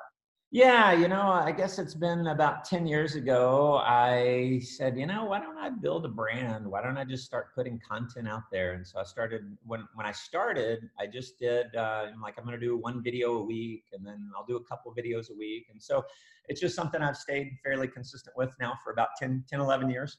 Yeah, 0.50 0.94
you 0.94 1.10
know, 1.10 1.24
I 1.24 1.52
guess 1.52 1.78
it's 1.78 1.94
been 1.94 2.28
about 2.28 2.64
10 2.64 2.88
years 2.88 3.16
ago. 3.16 3.82
I 3.84 4.62
said, 4.64 4.98
you 4.98 5.06
know, 5.06 5.26
why 5.26 5.42
don't 5.42 5.58
I 5.58 5.70
build 5.70 6.06
a 6.06 6.10
brand? 6.10 6.66
Why 6.66 6.82
don't 6.82 6.98
I 6.98 7.04
just 7.04 7.26
start 7.26 7.54
putting 7.54 7.82
content 7.86 8.30
out 8.30 8.44
there? 8.50 8.72
And 8.72 8.88
so 8.88 8.98
I 9.00 9.04
started 9.04 9.42
when 9.66 9.86
when 9.96 10.06
I 10.06 10.14
started, 10.14 10.90
I 10.98 11.06
just 11.06 11.38
did 11.38 11.76
uh, 11.76 12.06
I'm 12.14 12.22
like 12.22 12.36
I'm 12.38 12.46
going 12.46 12.58
to 12.58 12.66
do 12.66 12.78
one 12.78 13.04
video 13.04 13.34
a 13.40 13.44
week 13.44 13.84
and 13.92 14.06
then 14.08 14.30
I'll 14.38 14.46
do 14.46 14.56
a 14.56 14.64
couple 14.64 14.96
videos 14.96 15.30
a 15.32 15.36
week. 15.38 15.68
And 15.70 15.84
so 15.84 16.06
it's 16.48 16.62
just 16.62 16.78
something 16.78 17.02
I've 17.02 17.18
stayed 17.18 17.58
fairly 17.62 17.90
consistent 17.90 18.38
with 18.38 18.56
now 18.58 18.80
for 18.82 18.94
about 18.94 19.10
10 19.20 19.44
10 19.50 19.60
11 19.60 19.90
years. 19.90 20.18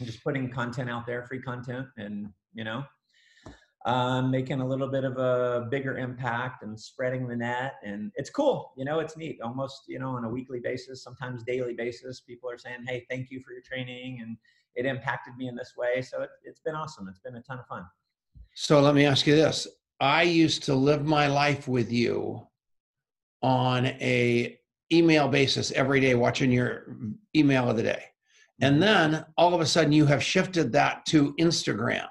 I'm 0.00 0.06
just 0.06 0.24
putting 0.24 0.48
content 0.50 0.88
out 0.88 1.06
there, 1.06 1.24
free 1.26 1.42
content 1.42 1.88
and, 1.98 2.32
you 2.54 2.64
know, 2.64 2.84
um, 3.84 4.30
making 4.30 4.60
a 4.60 4.66
little 4.66 4.88
bit 4.88 5.04
of 5.04 5.18
a 5.18 5.66
bigger 5.70 5.98
impact 5.98 6.62
and 6.62 6.78
spreading 6.78 7.26
the 7.26 7.36
net. 7.36 7.74
And 7.84 8.12
it's 8.14 8.30
cool. 8.30 8.72
You 8.76 8.84
know, 8.84 9.00
it's 9.00 9.16
neat. 9.16 9.40
Almost, 9.42 9.84
you 9.88 9.98
know, 9.98 10.10
on 10.10 10.24
a 10.24 10.28
weekly 10.28 10.60
basis, 10.60 11.02
sometimes 11.02 11.42
daily 11.42 11.74
basis, 11.74 12.20
people 12.20 12.50
are 12.50 12.58
saying, 12.58 12.84
Hey, 12.86 13.06
thank 13.10 13.30
you 13.30 13.40
for 13.40 13.52
your 13.52 13.62
training. 13.62 14.20
And 14.22 14.36
it 14.74 14.86
impacted 14.86 15.36
me 15.36 15.48
in 15.48 15.56
this 15.56 15.74
way. 15.76 16.02
So 16.02 16.22
it, 16.22 16.30
it's 16.44 16.60
been 16.60 16.74
awesome. 16.74 17.08
It's 17.08 17.20
been 17.20 17.36
a 17.36 17.42
ton 17.42 17.58
of 17.58 17.66
fun. 17.66 17.84
So 18.54 18.80
let 18.80 18.94
me 18.94 19.04
ask 19.04 19.26
you 19.26 19.34
this. 19.34 19.66
I 20.00 20.22
used 20.22 20.64
to 20.64 20.74
live 20.74 21.04
my 21.04 21.26
life 21.26 21.68
with 21.68 21.92
you 21.92 22.46
on 23.42 23.86
a 23.86 24.58
email 24.92 25.28
basis 25.28 25.72
every 25.72 26.00
day, 26.00 26.14
watching 26.14 26.52
your 26.52 26.96
email 27.34 27.70
of 27.70 27.76
the 27.76 27.82
day. 27.82 28.04
And 28.60 28.80
then 28.80 29.24
all 29.36 29.54
of 29.54 29.60
a 29.60 29.66
sudden 29.66 29.92
you 29.92 30.06
have 30.06 30.22
shifted 30.22 30.72
that 30.72 31.04
to 31.06 31.34
Instagram. 31.34 32.08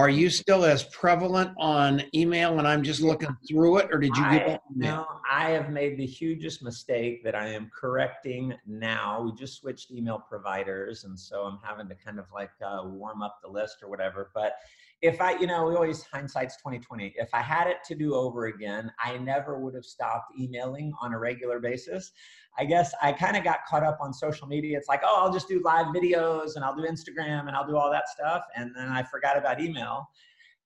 Are 0.00 0.08
you 0.08 0.30
still 0.30 0.64
as 0.64 0.84
prevalent 0.84 1.50
on 1.58 2.02
email 2.14 2.58
and 2.58 2.66
I'm 2.66 2.82
just 2.82 3.02
looking 3.02 3.36
through 3.46 3.80
it, 3.80 3.90
or 3.92 3.98
did 3.98 4.16
you 4.16 4.30
give 4.30 4.48
up 4.48 4.62
no, 4.74 5.06
I 5.30 5.50
have 5.50 5.68
made 5.68 5.98
the 5.98 6.06
hugest 6.06 6.62
mistake 6.62 7.22
that 7.22 7.34
I 7.34 7.48
am 7.48 7.70
correcting 7.78 8.54
now. 8.66 9.20
We 9.20 9.32
just 9.38 9.60
switched 9.60 9.90
email 9.90 10.18
providers, 10.18 11.04
and 11.04 11.20
so 11.20 11.42
I'm 11.42 11.58
having 11.62 11.86
to 11.88 11.94
kind 11.94 12.18
of 12.18 12.24
like 12.32 12.48
uh, 12.64 12.80
warm 12.86 13.20
up 13.20 13.40
the 13.42 13.50
list 13.50 13.82
or 13.82 13.90
whatever. 13.90 14.30
But 14.34 14.54
if 15.02 15.20
I, 15.20 15.38
you 15.38 15.46
know, 15.46 15.66
we 15.66 15.74
always 15.74 16.02
hindsight's 16.04 16.56
2020. 16.56 17.14
If 17.16 17.34
I 17.34 17.42
had 17.42 17.66
it 17.66 17.84
to 17.88 17.94
do 17.94 18.14
over 18.14 18.46
again, 18.46 18.90
I 19.04 19.18
never 19.18 19.58
would 19.58 19.74
have 19.74 19.84
stopped 19.84 20.32
emailing 20.40 20.94
on 21.02 21.12
a 21.12 21.18
regular 21.18 21.60
basis. 21.60 22.12
I 22.58 22.64
guess 22.64 22.92
I 23.02 23.12
kind 23.12 23.36
of 23.36 23.44
got 23.44 23.60
caught 23.68 23.84
up 23.84 23.98
on 24.00 24.12
social 24.12 24.46
media. 24.46 24.76
It's 24.76 24.88
like, 24.88 25.02
oh, 25.04 25.16
I'll 25.20 25.32
just 25.32 25.48
do 25.48 25.62
live 25.64 25.86
videos 25.86 26.56
and 26.56 26.64
I'll 26.64 26.74
do 26.74 26.82
Instagram 26.82 27.46
and 27.46 27.50
I'll 27.50 27.66
do 27.66 27.76
all 27.76 27.90
that 27.90 28.08
stuff. 28.08 28.42
And 28.56 28.72
then 28.76 28.88
I 28.88 29.02
forgot 29.02 29.38
about 29.38 29.60
email. 29.60 30.08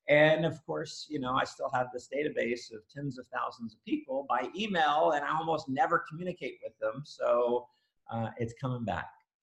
And 0.08 0.44
of 0.44 0.64
course, 0.66 1.06
you 1.08 1.18
know, 1.18 1.34
I 1.34 1.44
still 1.44 1.70
have 1.72 1.86
this 1.92 2.08
database 2.14 2.72
of 2.74 2.80
tens 2.94 3.18
of 3.18 3.26
thousands 3.28 3.74
of 3.74 3.84
people 3.84 4.26
by 4.28 4.48
email, 4.54 5.12
and 5.12 5.24
I 5.24 5.34
almost 5.34 5.68
never 5.68 6.04
communicate 6.08 6.58
with 6.62 6.78
them. 6.78 7.02
So 7.04 7.66
uh, 8.12 8.28
it's 8.36 8.52
coming 8.60 8.84
back. 8.84 9.06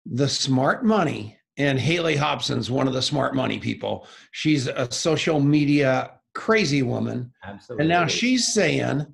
The 0.05 0.29
smart 0.29 0.85
money, 0.85 1.37
and 1.57 1.81
Hayley 1.81 2.15
Hobson's 2.15 2.71
one 2.71 2.87
of 2.87 2.93
the 2.93 3.03
smart 3.03 3.35
money 3.35 3.59
people. 3.59 4.07
She's 4.31 4.69
a 4.69 4.91
social 4.93 5.41
media 5.41 6.13
crazy 6.35 6.83
woman. 6.83 7.33
Absolutely. 7.43 7.83
And 7.83 7.89
now 7.89 8.07
she's 8.07 8.53
saying 8.53 9.07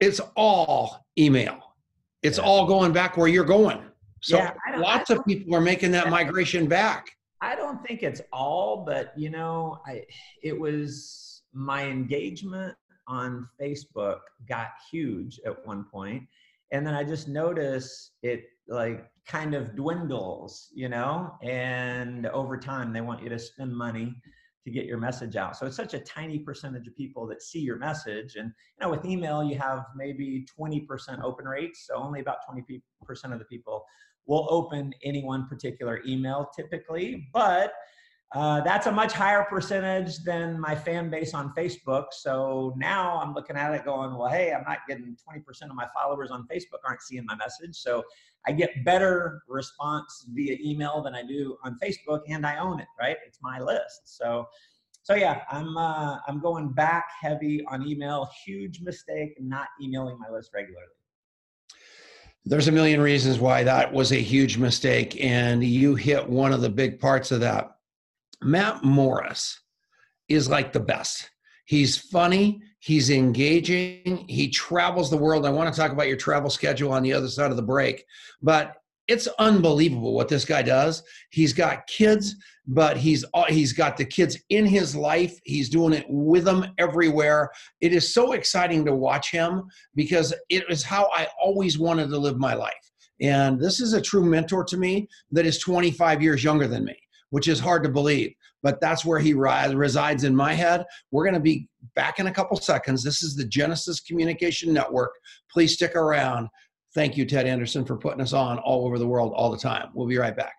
it's 0.00 0.20
all 0.34 1.06
email. 1.16 1.69
It's 2.22 2.38
yeah. 2.38 2.44
all 2.44 2.66
going 2.66 2.92
back 2.92 3.16
where 3.16 3.28
you're 3.28 3.44
going. 3.44 3.82
So 4.22 4.36
yeah, 4.36 4.52
lots 4.76 5.10
of 5.10 5.24
people 5.24 5.54
are 5.54 5.60
making 5.60 5.92
that 5.92 6.10
migration 6.10 6.66
back. 6.66 7.10
I 7.40 7.56
don't 7.56 7.82
think 7.86 8.02
it's 8.02 8.20
all, 8.32 8.84
but 8.84 9.12
you 9.16 9.30
know, 9.30 9.80
I 9.86 10.04
it 10.42 10.58
was 10.58 11.42
my 11.54 11.86
engagement 11.86 12.76
on 13.08 13.48
Facebook 13.60 14.20
got 14.46 14.68
huge 14.90 15.40
at 15.46 15.66
one 15.66 15.84
point, 15.90 16.24
and 16.70 16.86
then 16.86 16.94
I 16.94 17.02
just 17.02 17.28
noticed 17.28 18.12
it 18.22 18.44
like 18.68 19.10
kind 19.26 19.54
of 19.54 19.74
dwindles, 19.74 20.68
you 20.74 20.88
know, 20.88 21.34
and 21.42 22.26
over 22.26 22.56
time 22.56 22.92
they 22.92 23.00
want 23.00 23.22
you 23.22 23.28
to 23.28 23.38
spend 23.38 23.74
money 23.74 24.14
to 24.64 24.70
get 24.70 24.84
your 24.84 24.98
message 24.98 25.36
out. 25.36 25.56
So 25.56 25.66
it's 25.66 25.76
such 25.76 25.94
a 25.94 26.00
tiny 26.00 26.38
percentage 26.38 26.86
of 26.86 26.96
people 26.96 27.26
that 27.28 27.42
see 27.42 27.60
your 27.60 27.76
message. 27.76 28.36
And 28.36 28.48
you 28.48 28.86
know, 28.86 28.90
with 28.90 29.04
email, 29.04 29.42
you 29.42 29.58
have 29.58 29.86
maybe 29.96 30.46
20% 30.58 31.22
open 31.22 31.46
rates. 31.46 31.86
So 31.86 31.96
only 31.96 32.20
about 32.20 32.38
20% 32.50 32.80
of 33.32 33.38
the 33.38 33.44
people 33.46 33.84
will 34.26 34.46
open 34.50 34.92
any 35.02 35.24
one 35.24 35.48
particular 35.48 36.00
email 36.06 36.50
typically, 36.54 37.28
but 37.32 37.72
uh, 38.32 38.60
that's 38.60 38.86
a 38.86 38.92
much 38.92 39.12
higher 39.12 39.44
percentage 39.44 40.18
than 40.18 40.60
my 40.60 40.74
fan 40.74 41.10
base 41.10 41.34
on 41.34 41.52
Facebook. 41.54 42.06
So 42.12 42.72
now 42.76 43.20
I'm 43.20 43.34
looking 43.34 43.56
at 43.56 43.74
it 43.74 43.84
going, 43.84 44.14
well, 44.16 44.28
hey, 44.28 44.52
I'm 44.52 44.62
not 44.68 44.78
getting 44.88 45.16
20% 45.28 45.62
of 45.62 45.74
my 45.74 45.88
followers 45.92 46.30
on 46.30 46.46
Facebook 46.46 46.78
aren't 46.86 47.02
seeing 47.02 47.26
my 47.26 47.34
message. 47.34 47.74
So 47.76 48.04
I 48.46 48.52
get 48.52 48.84
better 48.84 49.42
response 49.48 50.26
via 50.32 50.56
email 50.64 51.02
than 51.02 51.14
I 51.14 51.24
do 51.24 51.56
on 51.64 51.76
Facebook, 51.82 52.20
and 52.28 52.46
I 52.46 52.58
own 52.58 52.78
it, 52.78 52.86
right? 52.98 53.16
It's 53.26 53.40
my 53.42 53.58
list. 53.58 54.02
So, 54.16 54.46
so 55.02 55.14
yeah, 55.14 55.42
I'm 55.50 55.76
uh, 55.76 56.18
I'm 56.28 56.40
going 56.40 56.72
back 56.72 57.06
heavy 57.20 57.64
on 57.66 57.86
email. 57.86 58.30
Huge 58.46 58.80
mistake 58.80 59.34
not 59.40 59.68
emailing 59.82 60.18
my 60.18 60.30
list 60.30 60.52
regularly 60.54 60.86
there's 62.46 62.68
a 62.68 62.72
million 62.72 63.02
reasons 63.02 63.38
why 63.38 63.62
that 63.62 63.92
was 63.92 64.12
a 64.12 64.16
huge 64.16 64.56
mistake 64.56 65.22
and 65.22 65.62
you 65.62 65.94
hit 65.94 66.26
one 66.26 66.54
of 66.54 66.62
the 66.62 66.70
big 66.70 66.98
parts 66.98 67.30
of 67.30 67.38
that 67.38 67.76
matt 68.42 68.82
morris 68.82 69.60
is 70.28 70.48
like 70.48 70.72
the 70.72 70.80
best 70.80 71.30
he's 71.66 71.96
funny 71.96 72.60
he's 72.78 73.10
engaging 73.10 74.24
he 74.28 74.48
travels 74.48 75.10
the 75.10 75.16
world 75.16 75.46
i 75.46 75.50
want 75.50 75.72
to 75.72 75.78
talk 75.78 75.92
about 75.92 76.08
your 76.08 76.16
travel 76.16 76.50
schedule 76.50 76.92
on 76.92 77.02
the 77.02 77.12
other 77.12 77.28
side 77.28 77.50
of 77.50 77.56
the 77.56 77.62
break 77.62 78.04
but 78.42 78.76
it's 79.10 79.26
unbelievable 79.40 80.14
what 80.14 80.28
this 80.28 80.44
guy 80.44 80.62
does. 80.62 81.02
He's 81.30 81.52
got 81.52 81.88
kids, 81.88 82.36
but 82.68 82.96
he's 82.96 83.24
he's 83.48 83.72
got 83.72 83.96
the 83.96 84.04
kids 84.04 84.38
in 84.50 84.64
his 84.64 84.94
life. 84.94 85.36
He's 85.44 85.68
doing 85.68 85.92
it 85.92 86.06
with 86.08 86.44
them 86.44 86.66
everywhere. 86.78 87.50
It 87.80 87.92
is 87.92 88.14
so 88.14 88.32
exciting 88.32 88.84
to 88.84 88.94
watch 88.94 89.32
him 89.32 89.64
because 89.96 90.32
it 90.48 90.62
is 90.70 90.84
how 90.84 91.10
I 91.12 91.26
always 91.42 91.76
wanted 91.76 92.08
to 92.10 92.18
live 92.18 92.38
my 92.38 92.54
life. 92.54 92.72
And 93.20 93.60
this 93.60 93.80
is 93.80 93.94
a 93.94 94.00
true 94.00 94.24
mentor 94.24 94.62
to 94.66 94.76
me 94.76 95.08
that 95.32 95.44
is 95.44 95.58
25 95.58 96.22
years 96.22 96.44
younger 96.44 96.68
than 96.68 96.84
me, 96.84 96.96
which 97.30 97.48
is 97.48 97.58
hard 97.58 97.82
to 97.84 97.88
believe. 97.88 98.32
But 98.62 98.80
that's 98.80 99.04
where 99.04 99.18
he 99.18 99.32
resides 99.32 100.24
in 100.24 100.36
my 100.36 100.52
head. 100.52 100.84
We're 101.10 101.24
going 101.24 101.34
to 101.34 101.40
be 101.40 101.68
back 101.94 102.18
in 102.18 102.26
a 102.26 102.32
couple 102.32 102.56
seconds. 102.58 103.02
This 103.02 103.22
is 103.22 103.34
the 103.34 103.46
Genesis 103.46 104.00
Communication 104.00 104.72
Network. 104.72 105.12
Please 105.50 105.72
stick 105.72 105.96
around. 105.96 106.48
Thank 106.94 107.16
you, 107.16 107.24
Ted 107.24 107.46
Anderson, 107.46 107.84
for 107.84 107.96
putting 107.96 108.20
us 108.20 108.32
on 108.32 108.58
all 108.58 108.84
over 108.84 108.98
the 108.98 109.06
world 109.06 109.32
all 109.34 109.50
the 109.50 109.58
time. 109.58 109.88
We'll 109.94 110.08
be 110.08 110.18
right 110.18 110.36
back. 110.36 110.54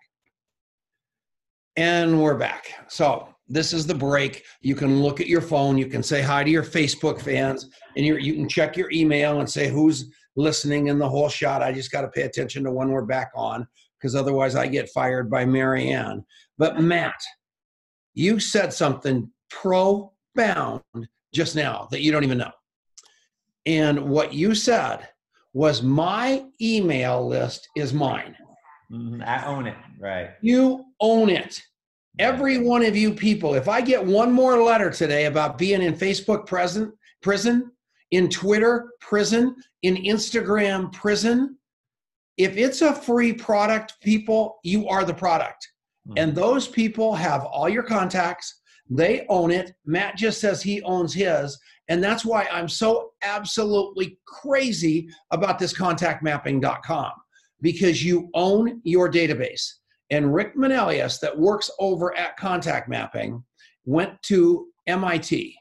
And 1.76 2.20
we're 2.20 2.36
back. 2.36 2.72
So 2.88 3.28
this 3.48 3.72
is 3.72 3.86
the 3.86 3.94
break. 3.94 4.44
You 4.62 4.74
can 4.74 5.02
look 5.02 5.20
at 5.20 5.26
your 5.26 5.40
phone. 5.40 5.78
You 5.78 5.86
can 5.86 6.02
say 6.02 6.22
hi 6.22 6.42
to 6.42 6.50
your 6.50 6.64
Facebook 6.64 7.20
fans, 7.20 7.68
and 7.96 8.04
you 8.04 8.16
you 8.16 8.34
can 8.34 8.48
check 8.48 8.76
your 8.76 8.90
email 8.90 9.40
and 9.40 9.48
say 9.48 9.68
who's 9.68 10.10
listening 10.36 10.88
in 10.88 10.98
the 10.98 11.08
whole 11.08 11.28
shot. 11.28 11.62
I 11.62 11.72
just 11.72 11.90
got 11.90 12.02
to 12.02 12.08
pay 12.08 12.22
attention 12.22 12.64
to 12.64 12.72
when 12.72 12.88
we're 12.88 13.04
back 13.04 13.30
on 13.34 13.66
because 14.02 14.16
otherwise 14.16 14.56
I 14.56 14.66
get 14.66 14.90
fired 14.90 15.30
by 15.30 15.44
Marianne. 15.44 16.24
But 16.58 16.80
Matt, 16.80 17.20
you 18.14 18.40
said 18.40 18.72
something 18.72 19.30
profound 19.48 20.82
just 21.32 21.54
now 21.54 21.86
that 21.92 22.02
you 22.02 22.10
don't 22.10 22.24
even 22.24 22.38
know. 22.38 22.50
And 23.64 24.10
what 24.10 24.34
you 24.34 24.54
said 24.56 25.08
was 25.52 25.82
my 25.82 26.44
email 26.60 27.26
list 27.26 27.68
is 27.76 27.94
mine. 27.94 28.34
Mm-hmm. 28.90 29.22
I 29.24 29.46
own 29.46 29.66
it. 29.68 29.76
Right. 30.00 30.30
You 30.40 30.86
own 31.00 31.30
it. 31.30 31.62
Every 32.18 32.58
one 32.58 32.84
of 32.84 32.96
you 32.96 33.14
people, 33.14 33.54
if 33.54 33.68
I 33.68 33.80
get 33.80 34.04
one 34.04 34.32
more 34.32 34.62
letter 34.62 34.90
today 34.90 35.26
about 35.26 35.56
being 35.56 35.80
in 35.80 35.94
Facebook 35.94 36.46
present, 36.46 36.92
prison, 37.22 37.70
in 38.10 38.28
Twitter 38.28 38.90
prison, 39.00 39.54
in 39.82 39.96
Instagram 39.96 40.92
prison, 40.92 41.56
if 42.44 42.56
it's 42.56 42.82
a 42.82 42.94
free 42.94 43.32
product, 43.32 43.94
people, 44.00 44.58
you 44.62 44.88
are 44.88 45.04
the 45.04 45.14
product. 45.14 45.68
Mm-hmm. 46.08 46.18
And 46.18 46.34
those 46.34 46.68
people 46.68 47.14
have 47.14 47.44
all 47.44 47.68
your 47.68 47.82
contacts. 47.82 48.60
They 48.88 49.26
own 49.28 49.50
it. 49.50 49.74
Matt 49.84 50.16
just 50.16 50.40
says 50.40 50.62
he 50.62 50.82
owns 50.82 51.14
his. 51.14 51.58
And 51.88 52.02
that's 52.02 52.24
why 52.24 52.46
I'm 52.50 52.68
so 52.68 53.12
absolutely 53.22 54.18
crazy 54.26 55.08
about 55.30 55.58
this 55.58 55.76
contactmapping.com 55.76 57.12
because 57.60 58.04
you 58.04 58.30
own 58.34 58.80
your 58.84 59.10
database. 59.10 59.68
And 60.10 60.34
Rick 60.34 60.56
Manelius, 60.56 61.20
that 61.20 61.38
works 61.38 61.70
over 61.78 62.16
at 62.16 62.36
Contact 62.36 62.88
Mapping, 62.88 63.42
went 63.84 64.22
to 64.24 64.68
MIT 64.86 65.56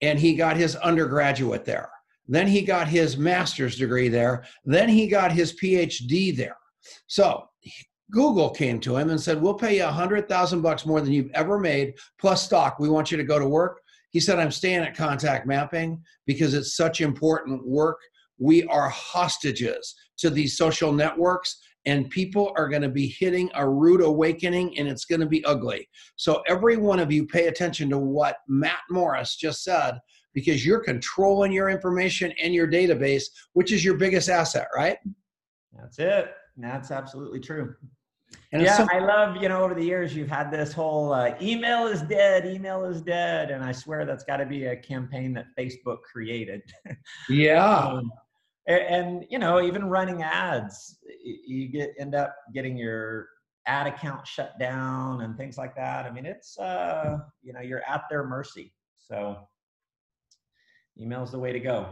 and 0.00 0.18
he 0.18 0.34
got 0.34 0.56
his 0.56 0.76
undergraduate 0.76 1.64
there. 1.64 1.91
Then 2.28 2.46
he 2.46 2.62
got 2.62 2.88
his 2.88 3.16
master's 3.16 3.76
degree 3.76 4.08
there. 4.08 4.44
Then 4.64 4.88
he 4.88 5.06
got 5.06 5.32
his 5.32 5.54
PhD 5.54 6.36
there. 6.36 6.56
So 7.06 7.44
Google 8.10 8.50
came 8.50 8.78
to 8.80 8.96
him 8.96 9.10
and 9.10 9.20
said, 9.20 9.40
"We'll 9.40 9.54
pay 9.54 9.76
you 9.78 9.84
a 9.84 9.88
hundred 9.90 10.28
thousand 10.28 10.62
bucks 10.62 10.86
more 10.86 11.00
than 11.00 11.12
you've 11.12 11.30
ever 11.34 11.58
made, 11.58 11.94
plus 12.20 12.42
stock. 12.42 12.78
We 12.78 12.88
want 12.88 13.10
you 13.10 13.16
to 13.16 13.24
go 13.24 13.38
to 13.38 13.48
work 13.48 13.78
he 14.12 14.20
said, 14.20 14.38
I'm 14.38 14.52
staying 14.52 14.82
at 14.82 14.96
contact 14.96 15.46
mapping 15.46 16.02
because 16.26 16.54
it's 16.54 16.76
such 16.76 17.00
important 17.00 17.66
work. 17.66 17.98
We 18.38 18.64
are 18.64 18.88
hostages 18.88 19.94
to 20.18 20.28
these 20.28 20.56
social 20.56 20.92
networks, 20.92 21.58
and 21.86 22.10
people 22.10 22.52
are 22.56 22.68
going 22.68 22.82
to 22.82 22.90
be 22.90 23.14
hitting 23.18 23.50
a 23.54 23.66
rude 23.66 24.02
awakening, 24.02 24.78
and 24.78 24.86
it's 24.86 25.06
going 25.06 25.20
to 25.20 25.26
be 25.26 25.44
ugly. 25.44 25.88
So, 26.16 26.42
every 26.46 26.76
one 26.76 27.00
of 27.00 27.10
you, 27.10 27.26
pay 27.26 27.46
attention 27.46 27.88
to 27.90 27.98
what 27.98 28.36
Matt 28.48 28.80
Morris 28.90 29.36
just 29.36 29.64
said 29.64 29.98
because 30.34 30.64
you're 30.64 30.80
controlling 30.80 31.52
your 31.52 31.68
information 31.68 32.32
and 32.42 32.54
your 32.54 32.66
database, 32.66 33.24
which 33.52 33.72
is 33.72 33.84
your 33.84 33.94
biggest 33.94 34.28
asset, 34.28 34.68
right? 34.74 34.98
That's 35.78 35.98
it. 35.98 36.32
That's 36.56 36.90
absolutely 36.90 37.40
true. 37.40 37.74
And 38.52 38.62
yeah, 38.62 38.76
so- 38.76 38.88
I 38.90 38.98
love, 38.98 39.42
you 39.42 39.48
know, 39.48 39.62
over 39.62 39.74
the 39.74 39.84
years, 39.84 40.14
you've 40.14 40.28
had 40.28 40.50
this 40.50 40.72
whole 40.72 41.12
uh, 41.12 41.34
email 41.40 41.86
is 41.86 42.02
dead, 42.02 42.46
email 42.46 42.84
is 42.84 43.00
dead. 43.02 43.50
And 43.50 43.64
I 43.64 43.72
swear 43.72 44.04
that's 44.04 44.24
got 44.24 44.38
to 44.38 44.46
be 44.46 44.66
a 44.66 44.76
campaign 44.76 45.32
that 45.34 45.46
Facebook 45.58 45.98
created. 46.02 46.62
Yeah. 47.28 47.76
um, 47.76 48.10
and, 48.66 48.80
and, 48.80 49.24
you 49.28 49.38
know, 49.38 49.60
even 49.60 49.84
running 49.88 50.22
ads, 50.22 50.98
you 51.24 51.68
get 51.68 51.94
end 51.98 52.14
up 52.14 52.36
getting 52.54 52.76
your 52.76 53.28
ad 53.66 53.86
account 53.86 54.26
shut 54.26 54.58
down 54.58 55.22
and 55.22 55.36
things 55.36 55.58
like 55.58 55.74
that. 55.76 56.06
I 56.06 56.10
mean, 56.10 56.26
it's, 56.26 56.58
uh, 56.58 57.18
you 57.42 57.52
know, 57.52 57.60
you're 57.60 57.82
at 57.88 58.02
their 58.10 58.24
mercy. 58.24 58.72
So 58.98 59.36
email's 60.98 61.30
the 61.30 61.38
way 61.38 61.52
to 61.52 61.60
go. 61.60 61.86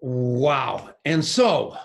Wow. 0.00 0.94
And 1.04 1.24
so 1.24 1.76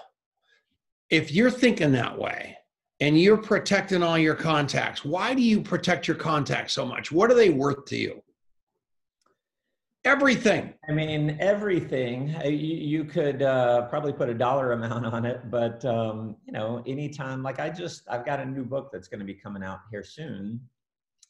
if 1.09 1.31
you're 1.31 1.51
thinking 1.51 1.91
that 1.93 2.17
way, 2.17 2.57
and 2.99 3.19
you're 3.19 3.37
protecting 3.37 4.01
all 4.01 4.17
your 4.17 4.35
contacts. 4.35 5.05
Why 5.05 5.33
do 5.33 5.41
you 5.41 5.61
protect 5.61 6.07
your 6.07 6.17
contacts 6.17 6.73
so 6.73 6.85
much? 6.85 7.11
What 7.11 7.29
are 7.29 7.35
they 7.35 7.49
worth 7.49 7.85
to 7.85 7.97
you? 7.97 8.23
Everything. 10.03 10.73
I 10.87 10.93
mean, 10.93 11.37
everything. 11.39 12.33
Uh, 12.43 12.47
you, 12.47 12.75
you 12.75 13.03
could 13.03 13.41
uh, 13.41 13.83
probably 13.87 14.13
put 14.13 14.29
a 14.29 14.33
dollar 14.33 14.71
amount 14.71 15.05
on 15.05 15.25
it, 15.25 15.51
but 15.51 15.83
um, 15.85 16.37
you 16.45 16.53
know, 16.53 16.81
anytime. 16.87 17.43
Like 17.43 17.59
I 17.59 17.69
just, 17.69 18.03
I've 18.09 18.25
got 18.25 18.39
a 18.39 18.45
new 18.45 18.63
book 18.63 18.89
that's 18.91 19.07
going 19.07 19.19
to 19.19 19.25
be 19.25 19.33
coming 19.33 19.63
out 19.63 19.79
here 19.91 20.03
soon, 20.03 20.61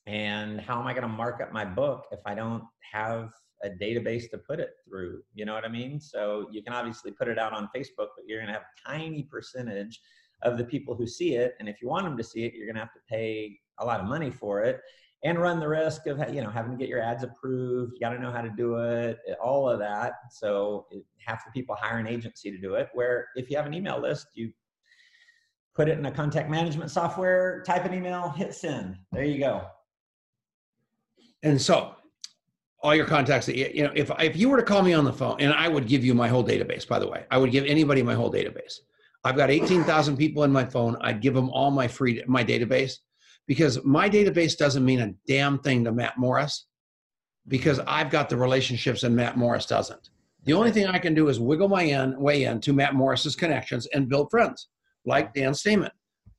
And 0.06 0.62
how 0.62 0.80
am 0.80 0.88
I 0.88 0.94
going 0.94 1.04
to 1.04 1.10
mark 1.10 1.42
up 1.42 1.52
my 1.52 1.66
book 1.66 2.06
if 2.12 2.20
I 2.26 2.36
don't 2.36 2.64
have 2.94 3.32
a 3.64 3.70
database 3.70 4.30
to 4.32 4.38
put 4.38 4.60
it 4.60 4.72
through? 4.88 5.22
You 5.34 5.46
know 5.46 5.54
what 5.54 5.66
I 5.66 5.70
mean? 5.70 6.00
So 6.00 6.48
you 6.52 6.64
can 6.64 6.74
obviously 6.74 7.12
put 7.12 7.28
it 7.28 7.40
out 7.40 7.54
on 7.54 7.70
Facebook, 7.76 8.10
but 8.16 8.26
you're 8.28 8.40
going 8.40 8.48
to 8.48 8.54
have 8.54 8.64
a 8.64 8.90
tiny 8.90 9.24
percentage 9.24 10.00
of 10.44 10.58
the 10.58 10.64
people 10.64 10.96
who 10.96 11.08
see 11.08 11.36
it. 11.36 11.56
And 11.60 11.68
if 11.68 11.82
you 11.82 11.88
want 11.88 12.06
them 12.06 12.18
to 12.18 12.24
see 12.24 12.46
it, 12.46 12.54
you're 12.54 12.68
going 12.68 12.76
to 12.76 12.82
have 12.82 12.94
to 12.94 13.00
pay 13.10 13.58
a 13.80 13.86
lot 13.86 14.00
of 14.00 14.06
money 14.06 14.32
for 14.32 14.62
it 14.62 14.82
and 15.24 15.40
run 15.40 15.60
the 15.60 15.68
risk 15.68 16.06
of 16.08 16.18
you 16.34 16.42
know 16.42 16.50
having 16.50 16.72
to 16.72 16.78
get 16.78 16.88
your 16.88 17.02
ads 17.02 17.24
approved 17.24 17.94
you 17.94 18.00
got 18.00 18.12
to 18.12 18.20
know 18.20 18.32
how 18.32 18.42
to 18.42 18.50
do 18.50 18.76
it 18.78 19.18
all 19.44 19.70
of 19.70 19.80
that 19.80 20.14
so 20.32 20.86
half 21.26 21.44
the 21.46 21.52
people 21.52 21.76
hire 21.76 21.98
an 21.98 22.08
agency 22.08 22.52
to 22.52 22.58
do 22.58 22.76
it 22.76 22.90
where 22.94 23.28
if 23.36 23.50
you 23.50 23.58
have 23.58 23.66
an 23.66 23.74
email 23.74 24.00
list 24.00 24.28
you 24.36 24.52
put 25.76 25.90
it 25.90 25.98
in 25.98 26.06
a 26.06 26.12
contact 26.12 26.50
management 26.50 26.92
software 26.92 27.64
type 27.66 27.86
an 27.86 27.94
email 27.94 28.30
hit 28.30 28.54
send 28.54 28.96
there 29.12 29.24
you 29.24 29.40
go 29.40 29.66
and 31.44 31.60
so 31.60 31.96
all 32.82 32.96
your 32.96 33.06
contacts 33.06 33.46
that 33.46 33.58
you 33.58 33.84
know 33.84 33.92
if 33.96 34.12
if 34.20 34.36
you 34.36 34.50
were 34.50 34.58
to 34.58 34.64
call 34.64 34.82
me 34.84 34.94
on 34.94 35.04
the 35.04 35.14
phone 35.14 35.36
and 35.40 35.54
i 35.54 35.68
would 35.68 35.88
give 35.88 36.06
you 36.06 36.14
my 36.14 36.28
whole 36.28 36.44
database 36.44 36.88
by 36.88 37.00
the 37.00 37.08
way 37.08 37.26
i 37.32 37.38
would 37.38 37.52
give 37.52 37.66
anybody 37.66 38.04
my 38.04 38.14
whole 38.14 38.32
database 38.32 38.76
i've 39.24 39.36
got 39.36 39.50
18000 39.50 40.16
people 40.16 40.44
in 40.44 40.52
my 40.52 40.64
phone 40.64 40.96
i'd 41.02 41.22
give 41.22 41.34
them 41.34 41.50
all 41.50 41.72
my 41.72 41.88
free 41.88 42.24
my 42.28 42.44
database 42.44 42.94
because 43.48 43.84
my 43.84 44.10
database 44.10 44.58
doesn't 44.58 44.86
mean 44.86 45.00
a 45.00 45.14
damn 45.26 45.58
thing 45.60 45.84
to 45.86 45.92
Matt 45.92 46.18
Morris 46.18 46.68
because 47.48 47.80
I've 47.88 48.10
got 48.10 48.30
the 48.30 48.38
relationships 48.38 49.04
and 49.04 49.16
Matt 49.16 49.38
Morris 49.38 49.66
doesn't. 49.66 50.10
The 50.44 50.54
only 50.54 50.72
thing 50.72 50.86
I 50.86 51.00
can 51.00 51.14
do 51.14 51.30
is 51.30 51.40
wiggle 51.40 51.70
my 51.70 51.84
in, 51.84 52.20
way 52.20 52.44
in 52.44 52.62
to 52.62 52.74
Matt 52.74 52.94
Morris's 52.94 53.36
connections 53.36 53.88
and 53.88 54.10
build 54.10 54.30
friends 54.30 54.68
like 55.06 55.34
Dan 55.34 55.54
Stammen. 55.54 55.90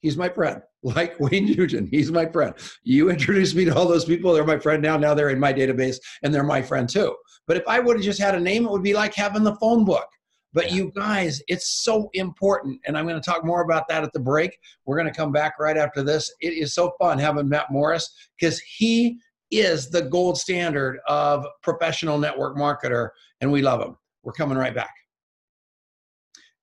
He's 0.00 0.16
my 0.16 0.28
friend. 0.28 0.61
Like 0.82 1.18
Wayne 1.18 1.47
Nugent, 1.47 1.88
he's 1.90 2.12
my 2.12 2.26
friend. 2.26 2.54
You 2.85 3.11
introduced 3.11 3.56
me 3.56 3.64
to 3.64 3.75
all 3.75 3.88
those 3.88 4.04
people. 4.04 4.32
They're 4.32 4.44
my 4.44 4.58
friend 4.58 4.80
now. 4.80 4.97
Now 4.97 5.12
they're 5.12 5.30
in 5.30 5.40
my 5.40 5.52
database 5.52 5.97
and 6.23 6.32
they're 6.32 6.44
my 6.44 6.62
friend 6.62 6.88
too. 6.88 7.16
But 7.47 7.56
if 7.56 7.64
I 7.66 7.80
would 7.80 7.97
have 7.97 8.04
just 8.04 8.20
had 8.20 8.35
a 8.35 8.40
name, 8.40 8.64
it 8.64 8.70
would 8.70 8.82
be 8.82 8.94
like 8.94 9.14
having 9.14 9.42
the 9.42 9.56
phone 9.56 9.85
book. 9.85 10.06
But 10.52 10.73
you 10.73 10.92
guys, 10.94 11.42
it's 11.49 11.82
so 11.82 12.08
important. 12.14 12.80
And 12.87 12.97
I'm 12.97 13.06
going 13.06 13.20
to 13.20 13.30
talk 13.30 13.44
more 13.44 13.62
about 13.62 13.88
that 13.88 14.04
at 14.04 14.12
the 14.12 14.20
break. 14.20 14.56
We're 14.87 14.97
going 14.97 15.12
to 15.12 15.16
come 15.16 15.32
back 15.32 15.54
right 15.58 15.76
after 15.76 16.02
this. 16.02 16.32
It 16.40 16.54
is 16.54 16.75
so 16.75 16.92
fun 16.99 17.18
having 17.18 17.49
Matt 17.49 17.70
Morris 17.70 18.08
because 18.38 18.61
he 18.61 19.18
is 19.50 19.90
the 19.90 20.02
gold 20.02 20.38
standard 20.38 21.00
of 21.06 21.44
professional 21.62 22.18
network 22.18 22.56
marketer, 22.56 23.11
and 23.40 23.50
we 23.50 23.62
love 23.62 23.80
him. 23.80 23.97
We're 24.23 24.32
coming 24.32 24.58
right 24.58 24.75
back. 24.75 24.92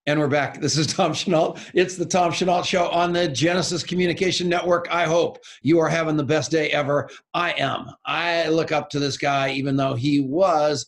And 0.06 0.20
we're 0.20 0.28
back. 0.28 0.60
This 0.60 0.78
is 0.78 0.86
Tom 0.94 1.12
Chenault. 1.12 1.56
It's 1.74 1.96
the 1.96 2.06
Tom 2.06 2.32
Chenault 2.32 2.62
Show 2.62 2.88
on 2.88 3.12
the 3.12 3.28
Genesis 3.28 3.82
Communication 3.82 4.48
Network. 4.48 4.86
I 4.90 5.04
hope 5.04 5.38
you 5.62 5.78
are 5.80 5.88
having 5.88 6.16
the 6.16 6.24
best 6.24 6.50
day 6.50 6.70
ever. 6.70 7.08
I 7.34 7.52
am. 7.52 7.88
I 8.04 8.48
look 8.48 8.72
up 8.72 8.88
to 8.90 8.98
this 8.98 9.16
guy, 9.16 9.50
even 9.50 9.76
though 9.76 9.94
he 9.94 10.20
was, 10.20 10.86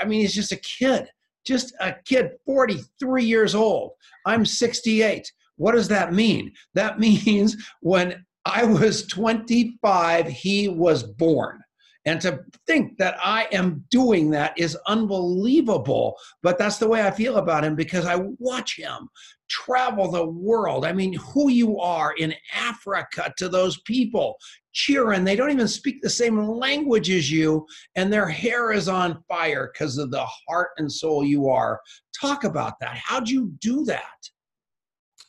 I 0.00 0.04
mean, 0.04 0.20
he's 0.20 0.34
just 0.34 0.52
a 0.52 0.56
kid 0.56 1.08
just 1.44 1.74
a 1.80 1.94
kid 2.04 2.32
43 2.46 3.24
years 3.24 3.54
old. 3.54 3.92
I'm 4.26 4.44
68. 4.44 5.30
What 5.56 5.72
does 5.72 5.88
that 5.88 6.12
mean? 6.12 6.52
That 6.74 6.98
means 7.26 7.56
when 7.80 8.24
I 8.44 8.64
was 8.64 9.06
25, 9.06 10.26
he 10.28 10.68
was 10.68 11.02
born. 11.02 11.62
And 12.06 12.20
to 12.20 12.40
think 12.66 12.98
that 12.98 13.16
I 13.22 13.48
am 13.52 13.84
doing 13.90 14.30
that 14.30 14.58
is 14.58 14.76
unbelievable. 14.86 16.16
But 16.42 16.58
that's 16.58 16.78
the 16.78 16.88
way 16.88 17.06
I 17.06 17.10
feel 17.10 17.36
about 17.36 17.64
him 17.64 17.74
because 17.74 18.04
I 18.04 18.16
watch 18.38 18.76
him 18.76 19.08
travel 19.48 20.10
the 20.10 20.26
world. 20.26 20.84
I 20.84 20.92
mean, 20.92 21.14
who 21.14 21.50
you 21.50 21.78
are 21.78 22.14
in 22.18 22.34
Africa 22.54 23.32
to 23.38 23.48
those 23.48 23.80
people 23.82 24.36
cheering. 24.72 25.24
They 25.24 25.36
don't 25.36 25.50
even 25.50 25.68
speak 25.68 26.02
the 26.02 26.10
same 26.10 26.38
language 26.38 27.10
as 27.10 27.30
you, 27.30 27.66
and 27.94 28.12
their 28.12 28.28
hair 28.28 28.72
is 28.72 28.88
on 28.88 29.22
fire 29.28 29.70
because 29.72 29.96
of 29.98 30.10
the 30.10 30.26
heart 30.48 30.70
and 30.78 30.90
soul 30.90 31.24
you 31.24 31.48
are. 31.48 31.80
Talk 32.20 32.44
about 32.44 32.78
that. 32.80 32.96
How'd 32.96 33.28
you 33.28 33.52
do 33.60 33.84
that? 33.84 34.02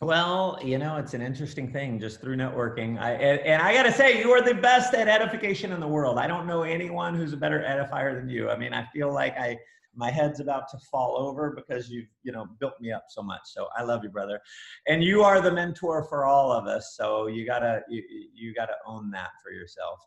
Well, 0.01 0.59
you 0.61 0.77
know, 0.77 0.97
it's 0.97 1.13
an 1.13 1.21
interesting 1.21 1.71
thing 1.71 1.99
just 1.99 2.19
through 2.19 2.35
networking. 2.35 2.99
I, 2.99 3.11
and, 3.13 3.39
and, 3.41 3.61
I 3.61 3.73
got 3.73 3.83
to 3.83 3.93
say, 3.93 4.19
you 4.19 4.29
are 4.31 4.41
the 4.41 4.53
best 4.53 4.93
at 4.93 5.07
edification 5.07 5.71
in 5.71 5.79
the 5.79 5.87
world. 5.87 6.19
I 6.19 6.27
don't 6.27 6.45
know 6.45 6.63
anyone 6.63 7.15
who's 7.15 7.31
a 7.31 7.37
better 7.37 7.59
edifier 7.61 8.13
than 8.13 8.27
you. 8.27 8.49
I 8.49 8.57
mean, 8.57 8.73
I 8.73 8.85
feel 8.93 9.13
like 9.13 9.37
I 9.37 9.57
my 9.95 10.11
head's 10.11 10.39
about 10.39 10.67
to 10.69 10.77
fall 10.91 11.17
over 11.17 11.51
because 11.55 11.89
you've 11.89 12.09
you 12.23 12.31
know 12.31 12.47
built 12.59 12.73
me 12.81 12.91
up 12.91 13.05
so 13.09 13.21
much 13.21 13.41
so 13.45 13.67
i 13.77 13.83
love 13.83 14.03
you 14.03 14.09
brother 14.09 14.39
and 14.87 15.03
you 15.03 15.23
are 15.23 15.41
the 15.41 15.51
mentor 15.51 16.03
for 16.03 16.25
all 16.25 16.51
of 16.51 16.67
us 16.67 16.95
so 16.97 17.27
you 17.27 17.45
gotta 17.45 17.81
you, 17.89 18.03
you 18.33 18.53
gotta 18.53 18.75
own 18.85 19.09
that 19.09 19.29
for 19.43 19.51
yourself 19.51 19.99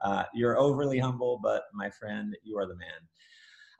uh, 0.00 0.24
you're 0.34 0.58
overly 0.58 0.98
humble 0.98 1.38
but 1.42 1.64
my 1.72 1.90
friend 1.90 2.36
you 2.42 2.56
are 2.56 2.66
the 2.66 2.76
man 2.76 2.88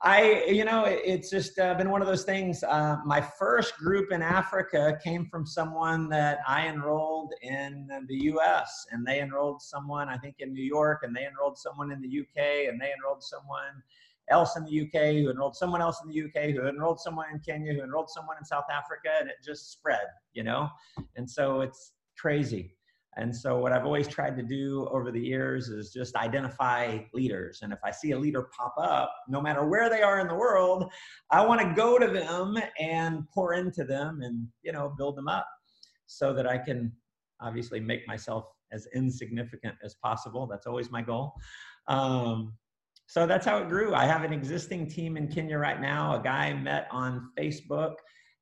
I, 0.05 0.43
you 0.47 0.65
know, 0.65 0.83
it's 0.85 1.31
just 1.31 1.57
uh, 1.57 1.73
been 1.73 1.89
one 1.89 1.99
of 1.99 2.07
those 2.07 2.25
things. 2.25 2.63
Uh, 2.63 2.97
my 3.07 3.19
first 3.19 3.75
group 3.77 4.11
in 4.11 4.21
Africa 4.21 4.99
came 5.03 5.25
from 5.25 5.47
someone 5.47 6.09
that 6.09 6.41
I 6.47 6.67
enrolled 6.67 7.33
in 7.41 7.87
the 8.07 8.15
US, 8.25 8.85
and 8.91 9.03
they 9.03 9.19
enrolled 9.19 9.63
someone, 9.63 10.07
I 10.07 10.17
think, 10.17 10.35
in 10.37 10.53
New 10.53 10.63
York, 10.63 10.99
and 11.01 11.15
they 11.15 11.25
enrolled 11.25 11.57
someone 11.57 11.91
in 11.91 12.01
the 12.01 12.19
UK, 12.19 12.69
and 12.69 12.79
they 12.79 12.93
enrolled 12.95 13.23
someone 13.23 13.81
else 14.29 14.55
in 14.55 14.65
the 14.65 14.81
UK, 14.81 15.15
who 15.15 15.31
enrolled 15.31 15.55
someone 15.55 15.81
else 15.81 15.99
in 16.05 16.11
the 16.11 16.21
UK, 16.21 16.51
who 16.51 16.67
enrolled 16.67 16.99
someone 16.99 17.25
in 17.33 17.39
Kenya, 17.39 17.73
who 17.73 17.81
enrolled 17.81 18.11
someone 18.11 18.37
in 18.37 18.45
South 18.45 18.65
Africa, 18.71 19.09
and 19.19 19.27
it 19.27 19.37
just 19.43 19.71
spread, 19.71 20.05
you 20.33 20.43
know? 20.43 20.69
And 21.15 21.27
so 21.27 21.61
it's 21.61 21.93
crazy. 22.15 22.74
And 23.17 23.35
so 23.35 23.59
what 23.59 23.71
I've 23.71 23.85
always 23.85 24.07
tried 24.07 24.35
to 24.35 24.43
do 24.43 24.87
over 24.91 25.11
the 25.11 25.19
years 25.19 25.69
is 25.69 25.91
just 25.93 26.15
identify 26.15 26.99
leaders. 27.13 27.59
And 27.61 27.71
if 27.71 27.79
I 27.83 27.91
see 27.91 28.11
a 28.11 28.19
leader 28.19 28.49
pop 28.55 28.75
up, 28.77 29.13
no 29.29 29.41
matter 29.41 29.65
where 29.65 29.89
they 29.89 30.01
are 30.01 30.19
in 30.19 30.27
the 30.27 30.35
world, 30.35 30.91
I 31.31 31.45
want 31.45 31.61
to 31.61 31.73
go 31.73 31.97
to 31.97 32.07
them 32.07 32.57
and 32.79 33.23
pour 33.33 33.53
into 33.53 33.85
them 33.85 34.21
and, 34.21 34.47
you 34.63 34.73
know, 34.73 34.93
build 34.97 35.15
them 35.15 35.29
up 35.29 35.47
so 36.07 36.33
that 36.33 36.45
I 36.45 36.57
can 36.57 36.91
obviously 37.41 37.79
make 37.79 38.05
myself 38.07 38.45
as 38.71 38.87
insignificant 38.93 39.75
as 39.83 39.95
possible. 40.03 40.45
That's 40.45 40.67
always 40.67 40.91
my 40.91 41.01
goal. 41.01 41.33
Um, 41.87 42.53
so 43.07 43.27
that's 43.27 43.45
how 43.45 43.59
it 43.59 43.69
grew. 43.69 43.93
I 43.93 44.05
have 44.05 44.23
an 44.23 44.33
existing 44.33 44.89
team 44.89 45.15
in 45.15 45.27
Kenya 45.27 45.57
right 45.57 45.79
now. 45.79 46.19
A 46.19 46.21
guy 46.21 46.53
met 46.53 46.87
on 46.91 47.29
Facebook, 47.37 47.93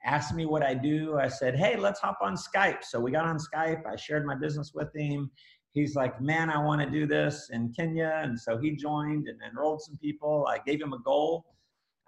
asked 0.05 0.33
me 0.33 0.45
what 0.45 0.63
I 0.63 0.73
do. 0.73 1.17
I 1.17 1.27
said, 1.27 1.55
hey, 1.55 1.77
let's 1.77 1.99
hop 1.99 2.17
on 2.21 2.35
Skype. 2.35 2.83
So 2.83 2.99
we 2.99 3.11
got 3.11 3.25
on 3.25 3.37
Skype. 3.37 3.85
I 3.85 3.95
shared 3.95 4.25
my 4.25 4.35
business 4.35 4.73
with 4.73 4.93
him. 4.95 5.31
He's 5.71 5.95
like, 5.95 6.21
man, 6.21 6.49
I 6.49 6.63
want 6.63 6.81
to 6.81 6.89
do 6.89 7.07
this 7.07 7.49
in 7.51 7.73
Kenya. 7.73 8.19
And 8.23 8.39
so 8.39 8.57
he 8.57 8.75
joined 8.75 9.27
and 9.27 9.39
enrolled 9.41 9.81
some 9.81 9.97
people. 9.97 10.47
I 10.47 10.59
gave 10.59 10.81
him 10.81 10.93
a 10.93 10.99
goal. 10.99 11.45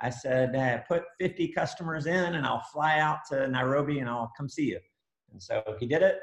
I 0.01 0.09
said, 0.09 0.55
hey, 0.55 0.81
put 0.87 1.03
50 1.19 1.53
customers 1.53 2.05
in 2.05 2.35
and 2.35 2.45
I'll 2.45 2.65
fly 2.73 2.99
out 2.99 3.19
to 3.31 3.47
Nairobi 3.47 3.99
and 3.99 4.09
I'll 4.09 4.31
come 4.37 4.49
see 4.49 4.65
you. 4.65 4.79
And 5.31 5.41
so 5.41 5.63
he 5.79 5.87
did 5.87 6.01
it. 6.01 6.17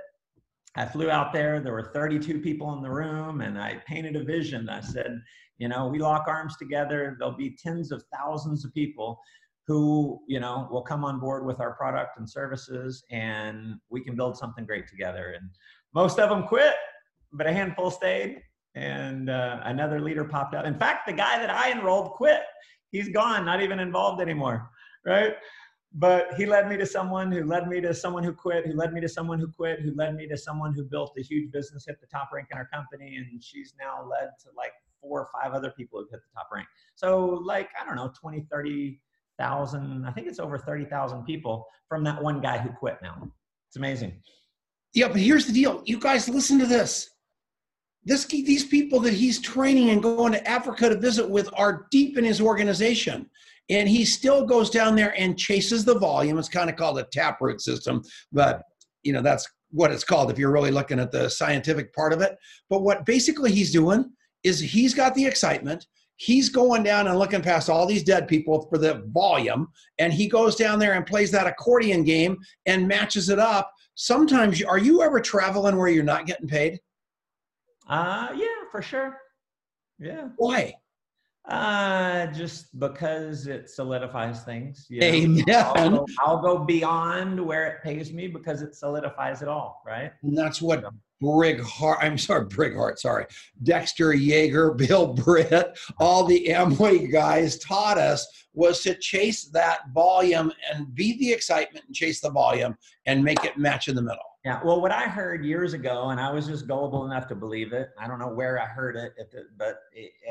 I 0.77 0.87
flew 0.87 1.11
out 1.11 1.33
there. 1.33 1.61
There 1.61 1.73
were 1.73 1.91
32 1.93 2.41
people 2.41 2.73
in 2.75 2.83
the 2.83 2.91
room, 2.91 3.43
and 3.43 3.61
I 3.61 3.83
painted 3.87 4.17
a 4.17 4.25
vision. 4.25 4.71
I 4.71 4.81
said, 4.81 5.21
you 5.59 5.69
know, 5.69 5.87
we 5.87 5.99
lock 5.99 6.25
arms 6.29 6.57
together. 6.57 7.17
There'll 7.19 7.37
be 7.37 7.57
tens 7.63 7.93
of 7.93 8.03
thousands 8.15 8.65
of 8.65 8.73
people 8.73 9.21
who, 9.67 10.21
you 10.27 10.41
know, 10.41 10.69
will 10.71 10.83
come 10.83 11.05
on 11.05 11.21
board 11.21 11.47
with 11.47 11.61
our 11.61 11.75
product 11.75 12.19
and 12.19 12.29
services, 12.29 13.05
and 13.11 13.77
we 13.91 14.03
can 14.03 14.17
build 14.17 14.37
something 14.37 14.67
great 14.67 14.89
together. 14.89 15.35
And 15.39 15.51
most 15.95 16.19
of 16.19 16.29
them 16.31 16.47
quit, 16.47 16.75
but 17.33 17.47
a 17.47 17.53
handful 17.53 17.91
stayed, 17.91 18.43
and 18.75 19.31
uh, 19.31 19.61
another 19.65 20.01
leader 20.01 20.25
popped 20.25 20.55
up. 20.55 20.65
In 20.65 20.79
fact, 20.79 21.07
the 21.07 21.13
guy 21.13 21.39
that 21.39 21.51
I 21.51 21.71
enrolled 21.71 22.13
quit. 22.13 22.43
He's 22.91 23.09
gone, 23.09 23.47
not 23.47 23.63
even 23.63 23.81
involved 23.81 24.21
anymore, 24.21 24.69
right? 25.07 25.35
but 25.95 26.33
he 26.35 26.47
led 26.47 26.69
me 26.69 26.77
to 26.77 26.87
someone 26.87 27.31
who 27.31 27.45
led 27.45 27.69
me 27.69 27.81
to 27.81 27.93
someone 27.93 28.25
who 28.25 28.33
quit, 28.33 28.67
who 28.67 28.73
led 28.73 28.93
me 28.93 29.01
to 29.01 29.09
someone 29.09 29.39
who 29.39 29.49
quit, 29.49 29.81
who 29.81 29.95
led 29.95 30.15
me 30.15 30.27
to 30.27 30.37
someone 30.39 30.73
who 30.75 30.85
built 30.85 31.13
a 31.19 31.23
huge 31.23 31.51
business, 31.53 31.85
hit 31.87 32.01
the 32.01 32.07
top 32.07 32.31
rank 32.33 32.49
in 32.51 32.57
our 32.57 32.67
company, 32.67 33.17
and 33.17 33.43
she's 33.43 33.75
now 33.79 34.09
led 34.09 34.31
to 34.43 34.49
like 34.57 34.73
four 35.01 35.21
or 35.21 35.29
five 35.33 35.53
other 35.53 35.71
people 35.77 36.01
who've 36.01 36.11
hit 36.11 36.21
the 36.21 36.39
top 36.39 36.49
rank. 36.53 36.67
So 36.95 37.43
like, 37.45 37.69
I 37.81 37.85
don't 37.85 37.97
know, 37.97 38.11
20, 38.19 38.47
30,000, 39.39 40.05
I 40.07 40.13
think 40.13 40.27
it's 40.27 40.39
over 40.39 40.59
30,000 40.59 41.25
people 41.25 41.67
from 41.89 42.05
that 42.05 42.23
one 42.23 42.41
guy 42.41 42.59
who 42.59 42.71
quit 42.71 42.99
now. 43.03 43.31
It's 43.69 43.77
amazing. 43.77 44.21
Yeah, 44.95 45.09
but 45.09 45.19
here's 45.19 45.47
the 45.47 45.53
deal. 45.53 45.83
You 45.85 45.99
guys 45.99 46.29
listen 46.29 46.59
to 46.59 46.67
this. 46.67 47.09
This, 48.05 48.25
these 48.27 48.65
people 48.65 48.99
that 49.01 49.15
he's 49.15 49.41
training 49.41 49.91
and 49.91 50.03
going 50.03 50.33
to 50.33 50.49
Africa 50.49 50.89
to 50.89 50.99
visit 50.99 51.29
with 51.29 51.49
are 51.55 51.87
deep 51.91 52.19
in 52.19 52.25
his 52.25 52.41
organization 52.41 53.31
and 53.71 53.89
he 53.89 54.05
still 54.05 54.45
goes 54.45 54.71
down 54.71 54.97
there 54.97 55.15
and 55.19 55.39
chases 55.39 55.85
the 55.85 55.99
volume. 55.99 56.39
It's 56.39 56.49
kind 56.49 56.69
of 56.69 56.77
called 56.77 56.99
a 56.99 57.05
taproot 57.05 57.61
system, 57.61 58.03
but 58.33 58.63
you 59.03 59.13
know 59.13 59.23
that's 59.23 59.49
what 59.71 59.91
it's 59.91 60.05
called 60.05 60.31
if 60.31 60.39
you're 60.39 60.53
really 60.53 60.71
looking 60.71 60.99
at 60.99 61.11
the 61.11 61.29
scientific 61.29 61.95
part 61.95 62.13
of 62.13 62.21
it. 62.21 62.37
But 62.69 62.83
what 62.83 63.07
basically 63.07 63.53
he's 63.53 63.73
doing 63.73 64.11
is 64.43 64.61
he's 64.61 64.95
got 64.95 65.15
the 65.15 65.25
excitement. 65.25 65.87
He's 66.23 66.51
going 66.51 66.85
down 66.85 67.09
and 67.09 67.19
looking 67.19 67.43
past 67.43 67.69
all 67.69 67.85
these 67.85 68.05
dead 68.05 68.29
people 68.29 68.69
for 68.71 68.79
the 68.79 69.03
volume, 69.09 69.67
and 69.99 70.13
he 70.13 70.29
goes 70.29 70.55
down 70.55 70.79
there 70.79 70.93
and 70.93 71.05
plays 71.05 71.33
that 71.33 71.49
accordion 71.49 72.05
game 72.05 72.39
and 72.65 72.87
matches 72.87 73.29
it 73.29 73.41
up. 73.41 73.73
Sometimes, 73.97 74.63
are 74.63 74.79
you 74.79 75.03
ever 75.03 75.19
traveling 75.19 75.77
where 75.77 75.89
you're 75.89 76.05
not 76.05 76.27
getting 76.27 76.47
paid? 76.47 76.79
Uh, 77.89 78.29
yeah, 78.37 78.47
for 78.71 78.81
sure. 78.81 79.19
Yeah. 79.99 80.29
Why? 80.37 80.75
Uh, 81.49 82.27
just 82.29 82.79
because 82.79 83.49
it 83.49 83.69
solidifies 83.69 84.45
things. 84.45 84.87
You 84.89 85.01
know? 85.01 85.07
Amen. 85.07 85.45
I'll 85.49 85.91
go, 85.91 86.07
I'll 86.21 86.41
go 86.41 86.59
beyond 86.59 87.45
where 87.45 87.67
it 87.67 87.83
pays 87.83 88.13
me 88.13 88.29
because 88.29 88.63
it 88.63 88.77
solidifies 88.77 89.43
it 89.43 89.49
all, 89.49 89.83
right? 89.85 90.13
And 90.23 90.39
that's 90.39 90.63
what 90.63 90.85
Brig 91.23 91.61
Hart, 91.61 91.99
I'm 92.03 92.19
sorry, 92.19 92.47
Brig 92.47 92.75
Hart, 92.75 92.99
sorry, 92.99 93.27
Dexter 93.63 94.13
Yager, 94.13 94.73
Bill 94.77 95.15
Britt, 95.15 95.79
all 95.99 96.25
the 96.25 96.49
Amway 96.49 97.11
guys 97.11 97.59
taught 97.59 97.97
us 97.97 98.27
was 98.55 98.83
to 98.83 98.95
chase 98.97 99.45
that 99.45 99.91
volume 99.95 100.53
and 100.71 100.93
be 100.95 101.17
the 101.19 101.33
excitement 101.33 101.85
and 101.87 101.95
chase 101.95 102.21
the 102.21 102.31
volume 102.31 102.77
and 103.07 103.23
make 103.23 103.45
it 103.45 103.57
match 103.57 103.89
in 103.89 103.95
the 103.95 104.03
middle. 104.03 104.19
Yeah. 104.45 104.61
Well, 104.65 104.83
what 104.83 104.91
I 104.91 105.05
heard 105.05 105.45
years 105.45 105.73
ago, 105.73 106.11
and 106.11 106.21
I 106.21 106.31
was 106.31 106.49
just 106.49 106.67
gullible 106.67 107.07
enough 107.07 107.29
to 107.29 107.37
believe 107.37 107.73
it. 107.73 107.91
I 107.99 108.09
don't 108.09 108.19
know 108.19 108.29
where 108.29 108.61
I 108.61 108.67
heard 108.67 108.97
it, 108.97 109.15
but 109.57 109.77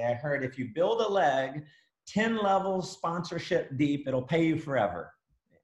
I 0.05 0.13
heard 0.13 0.43
if 0.43 0.59
you 0.59 0.69
build 0.75 0.99
a 1.01 1.07
leg 1.07 1.63
10 2.07 2.37
levels 2.43 2.91
sponsorship 2.91 3.77
deep, 3.77 4.07
it'll 4.07 4.21
pay 4.21 4.43
you 4.43 4.57
forever. 4.57 5.13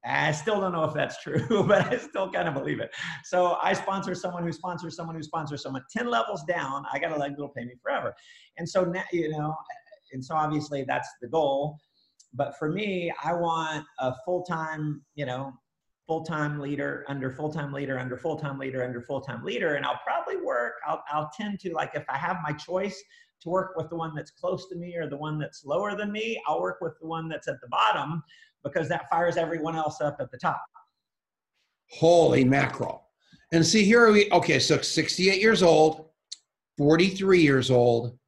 I 0.04 0.32
still 0.32 0.60
don't 0.60 0.72
know 0.72 0.84
if 0.84 0.94
that's 0.94 1.22
true, 1.22 1.46
but 1.66 1.92
I 1.92 1.98
still 1.98 2.30
kind 2.30 2.48
of 2.48 2.54
believe 2.54 2.80
it. 2.80 2.94
So 3.24 3.58
I 3.62 3.72
sponsor 3.72 4.14
someone 4.14 4.44
who 4.44 4.52
sponsors 4.52 4.96
someone 4.96 5.16
who 5.16 5.22
sponsors 5.22 5.62
someone 5.62 5.82
10 5.94 6.08
levels 6.08 6.44
down. 6.44 6.84
I 6.92 6.98
got 6.98 7.12
a 7.12 7.16
leg 7.16 7.32
that'll 7.32 7.48
pay 7.48 7.64
me 7.64 7.74
forever. 7.82 8.14
And 8.56 8.68
so 8.68 8.84
now, 8.84 9.04
you 9.12 9.30
know, 9.30 9.54
and 10.12 10.24
so 10.24 10.34
obviously 10.34 10.84
that's 10.86 11.08
the 11.20 11.28
goal. 11.28 11.78
But 12.34 12.56
for 12.58 12.70
me, 12.70 13.12
I 13.24 13.32
want 13.32 13.86
a 13.98 14.14
full 14.24 14.42
time, 14.44 15.02
you 15.14 15.26
know, 15.26 15.52
full-time 16.08 16.58
leader 16.58 17.04
under 17.06 17.30
full-time 17.30 17.70
leader 17.70 17.98
under 17.98 18.16
full-time 18.16 18.58
leader 18.58 18.82
under 18.82 19.02
full-time 19.02 19.44
leader 19.44 19.74
and 19.74 19.84
i'll 19.84 20.00
probably 20.06 20.42
work 20.42 20.72
I'll, 20.86 21.04
I'll 21.12 21.30
tend 21.38 21.60
to 21.60 21.72
like 21.74 21.90
if 21.94 22.04
i 22.08 22.16
have 22.16 22.38
my 22.42 22.52
choice 22.52 22.98
to 23.42 23.50
work 23.50 23.76
with 23.76 23.90
the 23.90 23.96
one 23.96 24.14
that's 24.14 24.30
close 24.30 24.68
to 24.70 24.76
me 24.76 24.96
or 24.96 25.06
the 25.06 25.18
one 25.18 25.38
that's 25.38 25.66
lower 25.66 25.94
than 25.94 26.10
me 26.10 26.40
i'll 26.48 26.62
work 26.62 26.78
with 26.80 26.94
the 26.98 27.06
one 27.06 27.28
that's 27.28 27.46
at 27.46 27.60
the 27.60 27.68
bottom 27.68 28.22
because 28.64 28.88
that 28.88 29.08
fires 29.10 29.36
everyone 29.36 29.76
else 29.76 30.00
up 30.00 30.16
at 30.20 30.30
the 30.30 30.38
top 30.38 30.62
holy 31.90 32.44
mackerel 32.44 33.06
and 33.52 33.64
see 33.64 33.84
here 33.84 34.10
we 34.12 34.30
okay 34.30 34.58
so 34.58 34.78
68 34.78 35.40
years 35.40 35.62
old 35.62 36.06
43 36.76 37.40
years 37.40 37.70
old 37.70 38.18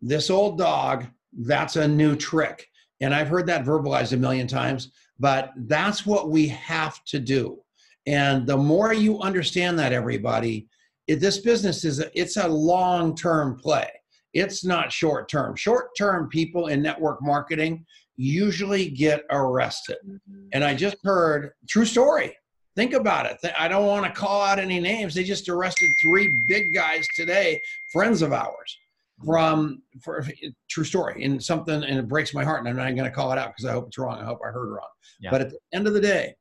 this 0.00 0.30
old 0.30 0.58
dog 0.58 1.06
that's 1.40 1.76
a 1.76 1.86
new 1.86 2.14
trick 2.14 2.66
and 3.00 3.14
i've 3.14 3.28
heard 3.28 3.46
that 3.46 3.64
verbalized 3.64 4.12
a 4.12 4.16
million 4.16 4.46
times 4.46 4.92
but 5.22 5.52
that's 5.68 6.04
what 6.04 6.30
we 6.30 6.48
have 6.48 7.02
to 7.04 7.20
do. 7.20 7.60
And 8.06 8.44
the 8.44 8.56
more 8.56 8.92
you 8.92 9.20
understand 9.20 9.78
that, 9.78 9.92
everybody, 9.92 10.66
it, 11.06 11.20
this 11.20 11.38
business 11.38 11.84
is 11.84 12.00
a, 12.00 12.10
it's 12.20 12.36
a 12.36 12.48
long-term 12.48 13.56
play. 13.58 13.88
It's 14.34 14.64
not 14.64 14.90
short-term. 14.90 15.54
Short-term 15.54 16.28
people 16.28 16.66
in 16.66 16.82
network 16.82 17.22
marketing 17.22 17.86
usually 18.16 18.90
get 18.90 19.22
arrested. 19.30 19.96
Mm-hmm. 20.06 20.48
And 20.52 20.64
I 20.64 20.74
just 20.74 20.96
heard 21.04 21.52
true 21.68 21.84
story. 21.84 22.36
Think 22.74 22.94
about 22.94 23.26
it. 23.26 23.38
I 23.58 23.68
don't 23.68 23.86
want 23.86 24.06
to 24.06 24.18
call 24.18 24.40
out 24.40 24.58
any 24.58 24.80
names. 24.80 25.14
They 25.14 25.24
just 25.24 25.48
arrested 25.48 25.90
three 26.02 26.42
big 26.48 26.74
guys 26.74 27.06
today, 27.16 27.60
friends 27.92 28.22
of 28.22 28.32
ours 28.32 28.78
from 29.24 29.82
for 30.02 30.26
true 30.68 30.84
story 30.84 31.24
and 31.24 31.42
something 31.42 31.84
and 31.84 31.98
it 31.98 32.08
breaks 32.08 32.34
my 32.34 32.44
heart 32.44 32.60
and 32.60 32.68
i'm 32.68 32.76
not 32.76 32.96
going 32.96 33.08
to 33.08 33.10
call 33.10 33.32
it 33.32 33.38
out 33.38 33.48
because 33.48 33.64
i 33.64 33.72
hope 33.72 33.86
it's 33.86 33.98
wrong 33.98 34.18
i 34.18 34.24
hope 34.24 34.40
i 34.44 34.50
heard 34.50 34.68
wrong 34.68 34.88
yeah. 35.20 35.30
but 35.30 35.40
at 35.40 35.50
the 35.50 35.58
end 35.72 35.86
of 35.86 35.94
the 35.94 36.00
day 36.00 36.34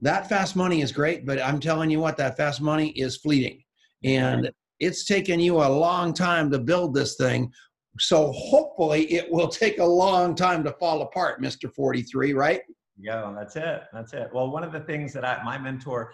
that 0.00 0.28
fast 0.28 0.56
money 0.56 0.80
is 0.80 0.92
great 0.92 1.26
but 1.26 1.40
i'm 1.42 1.58
telling 1.58 1.90
you 1.90 1.98
what 1.98 2.16
that 2.16 2.36
fast 2.36 2.60
money 2.60 2.90
is 2.90 3.16
fleeting 3.16 3.62
and 4.04 4.50
it's 4.78 5.04
taken 5.04 5.40
you 5.40 5.56
a 5.56 5.66
long 5.66 6.12
time 6.12 6.50
to 6.50 6.58
build 6.58 6.94
this 6.94 7.16
thing 7.16 7.50
so 7.98 8.32
hopefully 8.32 9.12
it 9.12 9.30
will 9.30 9.48
take 9.48 9.78
a 9.78 9.84
long 9.84 10.34
time 10.34 10.62
to 10.64 10.72
fall 10.74 11.02
apart 11.02 11.42
mr 11.42 11.72
43 11.72 12.32
right? 12.34 12.62
Yeah 12.98 13.32
that's 13.36 13.56
it 13.56 13.82
that's 13.92 14.12
it. 14.12 14.28
Well 14.32 14.50
one 14.50 14.62
of 14.64 14.72
the 14.72 14.80
things 14.80 15.12
that 15.14 15.24
I, 15.24 15.42
my 15.42 15.58
mentor 15.58 16.12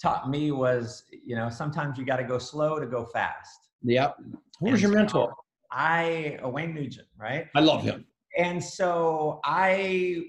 taught 0.00 0.28
me 0.28 0.50
was 0.50 1.04
you 1.10 1.36
know 1.36 1.48
sometimes 1.48 1.98
you 1.98 2.04
got 2.04 2.16
to 2.16 2.24
go 2.24 2.38
slow 2.38 2.78
to 2.78 2.86
go 2.86 3.04
fast. 3.06 3.68
Yep. 3.82 4.16
Who's 4.60 4.82
your 4.82 4.92
mentor? 4.92 5.34
I 5.70 6.38
Wayne 6.42 6.74
Nugent, 6.74 7.08
right? 7.18 7.46
I 7.54 7.60
love 7.60 7.82
him. 7.82 8.06
And 8.38 8.62
so 8.62 9.40
I 9.44 10.24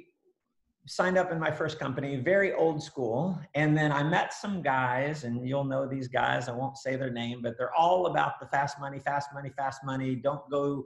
signed 0.88 1.17
up 1.17 1.32
in 1.32 1.39
my 1.39 1.52
first 1.52 1.80
company, 1.80 2.15
very 2.15 2.54
old 2.54 2.82
school. 2.82 3.39
And 3.56 3.78
then 3.78 3.91
I 3.91 4.04
met 4.04 4.34
some 4.34 4.62
guys, 4.62 5.26
and 5.26 5.47
you'll 5.47 5.65
know 5.65 5.86
these 5.88 6.08
guys. 6.08 6.47
I 6.47 6.54
won't 6.54 6.78
say 6.78 6.95
their 6.95 7.12
name, 7.12 7.41
but 7.41 7.58
they're 7.58 7.73
all 7.73 8.08
about 8.08 8.39
the 8.39 8.47
fast 8.47 8.80
money, 8.80 9.00
fast 9.00 9.30
money, 9.34 9.52
fast 9.56 9.84
money. 9.84 10.15
Don't 10.15 10.50
go 10.50 10.86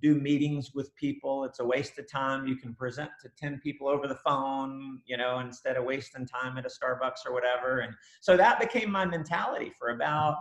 do 0.00 0.14
meetings 0.16 0.72
with 0.74 0.94
people. 0.96 1.44
It's 1.44 1.60
a 1.60 1.64
waste 1.64 1.98
of 1.98 2.10
time. 2.10 2.46
You 2.46 2.56
can 2.56 2.74
present 2.74 3.10
to 3.22 3.30
10 3.38 3.60
people 3.62 3.88
over 3.88 4.08
the 4.08 4.16
phone, 4.16 5.00
you 5.04 5.16
know, 5.16 5.38
instead 5.38 5.76
of 5.76 5.84
wasting 5.84 6.26
time 6.26 6.58
at 6.58 6.66
a 6.66 6.68
Starbucks 6.68 7.24
or 7.26 7.32
whatever. 7.32 7.80
And 7.80 7.94
so 8.20 8.36
that 8.36 8.58
became 8.58 8.90
my 8.90 9.04
mentality 9.04 9.72
for 9.78 9.90
about 9.90 10.36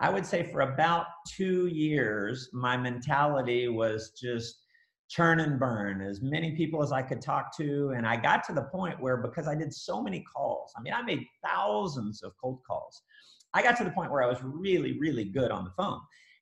I 0.00 0.10
would 0.10 0.24
say 0.24 0.44
for 0.44 0.60
about 0.60 1.06
two 1.26 1.66
years, 1.66 2.50
my 2.52 2.76
mentality 2.76 3.66
was 3.68 4.10
just 4.10 4.67
churn 5.08 5.40
and 5.40 5.58
burn 5.58 6.02
as 6.02 6.20
many 6.20 6.54
people 6.54 6.82
as 6.82 6.92
I 6.92 7.02
could 7.02 7.20
talk 7.20 7.56
to. 7.56 7.94
And 7.96 8.06
I 8.06 8.16
got 8.16 8.44
to 8.44 8.52
the 8.52 8.64
point 8.64 9.00
where, 9.00 9.16
because 9.16 9.48
I 9.48 9.54
did 9.54 9.72
so 9.72 10.02
many 10.02 10.24
calls, 10.34 10.72
I 10.76 10.82
mean, 10.82 10.92
I 10.92 11.02
made 11.02 11.24
thousands 11.44 12.22
of 12.22 12.32
cold 12.40 12.60
calls. 12.66 13.02
I 13.54 13.62
got 13.62 13.76
to 13.78 13.84
the 13.84 13.90
point 13.90 14.12
where 14.12 14.22
I 14.22 14.26
was 14.26 14.38
really, 14.42 14.98
really 14.98 15.24
good 15.24 15.50
on 15.50 15.64
the 15.64 15.70
phone. 15.70 16.00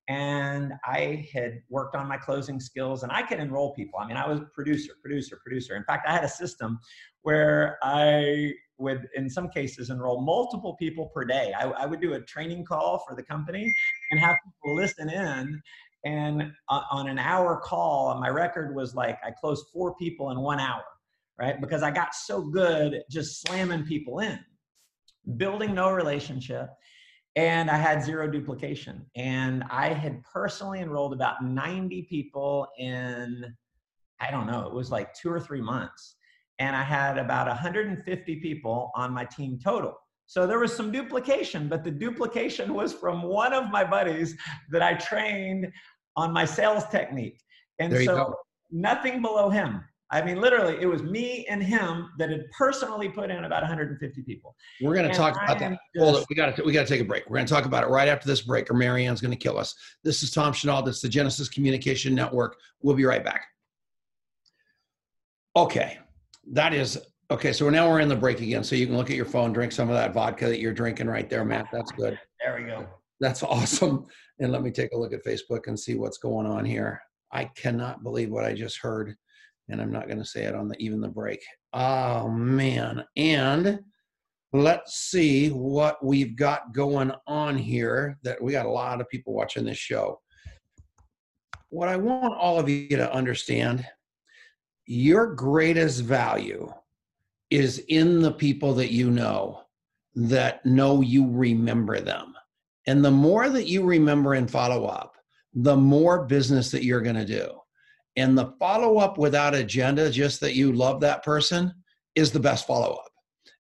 And 0.09 0.75
I 0.85 1.27
had 1.33 1.63
worked 1.69 1.97
on 1.97 2.07
my 2.07 2.17
closing 2.17 2.61
skills 2.61 3.03
and 3.03 3.11
I 3.11 3.23
could 3.23 3.41
enroll 3.41 3.75
people. 3.75 3.99
I 3.99 4.07
mean, 4.07 4.17
I 4.17 4.29
was 4.29 4.41
producer, 4.55 4.93
producer, 5.03 5.39
producer. 5.43 5.75
In 5.75 5.83
fact, 5.85 6.07
I 6.09 6.13
had 6.13 6.23
a 6.23 6.29
system 6.29 6.79
where 7.23 7.77
I 7.83 8.53
would 8.79 9.09
in 9.15 9.29
some 9.29 9.49
cases 9.49 9.91
enroll 9.91 10.21
multiple 10.21 10.77
people 10.77 11.07
per 11.07 11.25
day. 11.25 11.53
I, 11.59 11.65
I, 11.65 11.87
would 11.87 12.01
do 12.01 12.13
a 12.13 12.21
training 12.21 12.65
call 12.65 13.03
for 13.09 13.17
the 13.17 13.23
company 13.23 13.73
and 14.11 14.21
have 14.21 14.37
people 14.45 14.77
listen 14.77 15.09
in. 15.09 15.61
And 16.05 16.53
on 16.69 17.09
an 17.09 17.19
hour 17.19 17.61
call, 17.63 18.19
my 18.21 18.29
record 18.29 18.75
was 18.75 18.95
like 18.95 19.19
I 19.25 19.31
closed 19.31 19.67
four 19.73 19.95
people 19.97 20.31
in 20.31 20.41
one 20.41 20.61
hour, 20.61 20.85
right? 21.39 21.61
Because 21.61 21.83
I 21.83 21.91
got 21.91 22.15
so 22.15 22.43
good 22.43 23.03
just 23.11 23.43
slamming 23.43 23.85
people 23.85 24.21
in, 24.21 24.39
building 25.37 25.75
no 25.75 25.91
relationship. 25.91 26.71
And 27.35 27.71
I 27.71 27.77
had 27.77 28.03
zero 28.03 28.31
duplication. 28.31 29.05
And 29.17 29.65
I 29.69 29.89
had 29.89 30.23
personally 30.23 30.81
enrolled 30.81 31.13
about 31.13 31.45
90 31.45 32.03
people 32.03 32.69
in, 32.79 33.45
I 34.21 34.31
don't 34.31 34.47
know, 34.47 34.67
it 34.67 34.73
was 34.73 34.91
like 34.91 35.13
two 35.13 35.31
or 35.31 35.41
three 35.41 35.61
months 35.61 36.17
and 36.59 36.75
I 36.75 36.83
had 36.83 37.19
about 37.19 37.49
150 37.49 38.37
people 38.37 38.91
on 38.95 39.13
my 39.13 39.25
team 39.25 39.59
total. 39.63 39.95
So 40.27 40.47
there 40.47 40.59
was 40.59 40.75
some 40.75 40.91
duplication, 40.91 41.69
but 41.69 41.85
the 41.85 41.91
duplication 41.91 42.75
was 42.75 42.93
from 42.93 43.23
one 43.23 43.53
of 43.53 43.71
my 43.71 43.85
buddies 43.85 44.37
that 44.71 44.83
I 44.83 44.95
trained 44.95 45.71
on 46.17 46.33
my 46.33 46.45
sales 46.45 46.85
technique. 46.91 47.41
And 47.79 47.93
there 47.93 48.05
so 48.05 48.35
nothing 48.71 49.23
below 49.23 49.51
him. 49.51 49.85
I 50.13 50.23
mean, 50.23 50.41
literally, 50.41 50.77
it 50.81 50.87
was 50.87 51.03
me 51.03 51.47
and 51.49 51.61
him 51.61 52.11
that 52.19 52.31
had 52.31 52.45
personally 52.57 53.09
put 53.09 53.31
in 53.31 53.45
about 53.45 53.63
150 53.63 54.23
people. 54.23 54.55
We're 54.81 54.95
going 54.95 55.09
to 55.09 55.15
talk 55.15 55.35
about 55.35 55.59
that. 55.59 55.71
Just, 55.71 55.81
Hold 55.99 56.17
it. 56.17 56.27
We 56.31 56.37
got 56.37 56.55
to 56.55 56.63
we 56.63 56.73
got 56.73 56.87
to 56.87 56.89
take 56.89 57.01
a 57.01 57.05
break. 57.05 57.29
We're 57.29 57.37
going 57.37 57.47
to 57.47 57.53
talk 57.53 57.65
about 57.65 57.83
it 57.83 57.89
right 57.89 58.09
after 58.09 58.29
this 58.29 58.43
break, 58.43 58.71
or 58.71 58.75
Marianne's 58.75 59.21
going 59.21 59.33
to 59.33 59.37
kill 59.37 59.59
us. 59.59 59.75
This 60.05 60.23
is 60.23 60.31
Tom 60.31 60.53
Chenault. 60.53 60.83
This 60.83 60.97
is 60.97 61.03
the 61.03 61.09
Genesis 61.09 61.49
Communication 61.49 62.15
Network. 62.15 62.57
We'll 62.83 62.95
be 62.95 63.05
right 63.05 63.25
back. 63.25 63.47
Okay, 65.57 65.99
that 66.53 66.73
is 66.73 66.99
okay. 67.31 67.53
So 67.53 67.69
now 67.69 67.89
we're 67.89 68.01
in 68.01 68.09
the 68.09 68.17
break 68.17 68.41
again. 68.41 68.65
So 68.65 68.77
you 68.77 68.87
can 68.87 68.97
look 68.97 69.11
at 69.11 69.17
your 69.17 69.25
phone, 69.25 69.53
drink 69.53 69.73
some 69.73 69.89
of 69.89 69.95
that 69.95 70.13
vodka 70.13 70.47
that 70.47 70.61
you're 70.61 70.73
drinking 70.73 71.09
right 71.09 71.29
there, 71.29 71.45
Matt. 71.45 71.69
That's 71.73 71.93
good. 71.93 72.19
There 72.45 72.59
we 72.59 72.67
go. 72.67 72.87
That's 73.21 73.43
awesome. 73.43 74.07
And 74.39 74.53
let 74.53 74.63
me 74.63 74.71
take 74.71 74.93
a 74.93 74.99
look 74.99 75.13
at 75.13 75.25
Facebook 75.25 75.67
and 75.67 75.79
see 75.79 75.95
what's 75.95 76.19
going 76.19 76.47
on 76.47 76.65
here. 76.65 77.01
I 77.33 77.45
cannot 77.45 78.03
believe 78.03 78.31
what 78.31 78.45
I 78.45 78.55
just 78.55 78.79
heard, 78.79 79.15
and 79.69 79.81
I'm 79.81 79.93
not 79.93 80.07
going 80.07 80.19
to 80.19 80.25
say 80.25 80.45
it 80.45 80.55
on 80.55 80.69
the 80.69 80.77
even 80.79 81.01
the 81.01 81.09
break. 81.09 81.43
Oh 81.73 82.29
man! 82.29 83.05
And 83.17 83.81
let's 84.53 84.95
see 84.95 85.49
what 85.49 86.05
we've 86.05 86.37
got 86.37 86.73
going 86.73 87.13
on 87.27 87.59
here. 87.59 88.19
That 88.23 88.41
we 88.43 88.53
got 88.53 88.67
a 88.67 88.71
lot 88.71 89.01
of 89.01 89.09
people 89.09 89.35
watching 89.35 89.65
this 89.65 89.79
show. 89.79 90.21
What 91.71 91.89
I 91.89 91.97
want 91.97 92.35
all 92.35 92.61
of 92.61 92.69
you 92.69 92.89
to 92.89 93.13
understand 93.13 93.85
your 94.87 95.35
greatest 95.35 96.03
value 96.03 96.73
is 97.51 97.79
in 97.89 98.21
the 98.21 98.33
people 98.33 98.75
that 98.75 98.91
you 98.91 99.11
know 99.11 99.63
that 100.15 100.65
know 100.65 101.01
you 101.01 101.31
remember 101.31 102.01
them. 102.01 102.35
And 102.87 103.05
the 103.05 103.11
more 103.11 103.49
that 103.49 103.67
you 103.67 103.85
remember 103.85 104.35
and 104.35 104.51
follow 104.51 104.87
up, 104.87 105.17
the 105.55 105.77
more 105.77 106.27
business 106.27 106.71
that 106.71 106.85
you're 106.85 107.01
going 107.01 107.17
to 107.17 107.25
do. 107.25 107.51
And 108.17 108.37
the 108.37 108.55
follow 108.59 108.99
up 108.99 109.19
without 109.19 109.55
agenda, 109.55 110.11
just 110.11 110.41
that 110.41 110.55
you 110.55 110.73
love 110.73 111.01
that 111.01 111.23
person, 111.23 111.73
is 112.15 112.33
the 112.33 112.41
best 112.41 112.67
follow 112.67 112.95
up. 112.95 113.11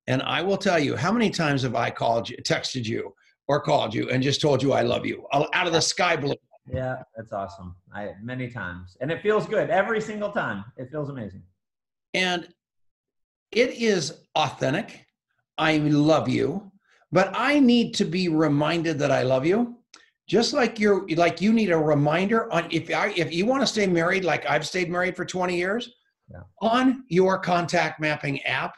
And 0.07 0.22
I 0.22 0.40
will 0.42 0.57
tell 0.57 0.79
you, 0.79 0.96
how 0.96 1.12
many 1.12 1.31
times 1.31 1.62
have 1.62 1.75
I 1.75 1.90
called 1.90 2.29
you, 2.29 2.37
texted 2.38 2.87
you, 2.87 3.14
or 3.49 3.61
called 3.61 3.94
you 3.94 4.09
and 4.11 4.22
just 4.22 4.40
told 4.40 4.62
you 4.62 4.72
I 4.72 4.83
love 4.83 5.05
you 5.05 5.27
out 5.33 5.66
of 5.66 5.72
the 5.72 5.81
sky 5.81 6.16
blue? 6.16 6.35
Yeah, 6.72 7.03
that's 7.16 7.33
awesome. 7.33 7.77
I 7.94 8.14
many 8.22 8.49
times, 8.49 8.96
and 9.01 9.11
it 9.11 9.22
feels 9.22 9.46
good 9.46 9.70
every 9.70 10.01
single 10.01 10.33
time. 10.33 10.64
It 10.77 10.90
feels 10.90 11.11
amazing. 11.11 11.42
And 12.14 12.49
it 13.52 13.70
is 13.70 14.22
authentic. 14.35 15.06
I 15.59 15.78
love 15.78 16.28
you, 16.28 16.70
but 17.12 17.30
I 17.35 17.59
need 17.59 17.94
to 17.94 18.04
be 18.04 18.28
reminded 18.28 18.98
that 18.98 19.11
I 19.11 19.22
love 19.22 19.46
you. 19.46 19.78
Just 20.28 20.52
like 20.52 20.78
you're 20.80 21.06
like 21.11 21.40
you 21.40 21.52
need 21.52 21.70
a 21.70 21.78
reminder 21.78 22.52
on 22.52 22.66
if 22.70 22.92
I 22.92 23.09
if 23.16 23.32
you 23.32 23.46
want 23.46 23.62
to 23.62 23.66
stay 23.66 23.87
married 23.87 24.24
like 24.24 24.44
I've 24.46 24.66
stayed 24.66 24.90
married 24.90 25.16
for 25.16 25.24
20 25.24 25.56
years, 25.56 25.88
Yeah. 26.28 26.42
on 26.61 27.04
your 27.09 27.38
contact 27.38 28.00
mapping 28.00 28.42
app, 28.42 28.74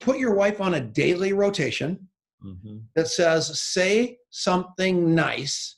put 0.00 0.18
your 0.18 0.34
wife 0.34 0.60
on 0.60 0.74
a 0.74 0.80
daily 0.80 1.32
rotation 1.32 2.08
hmm 2.40 2.78
that 2.94 3.08
says 3.08 3.60
say 3.60 4.16
something 4.30 5.14
nice 5.14 5.76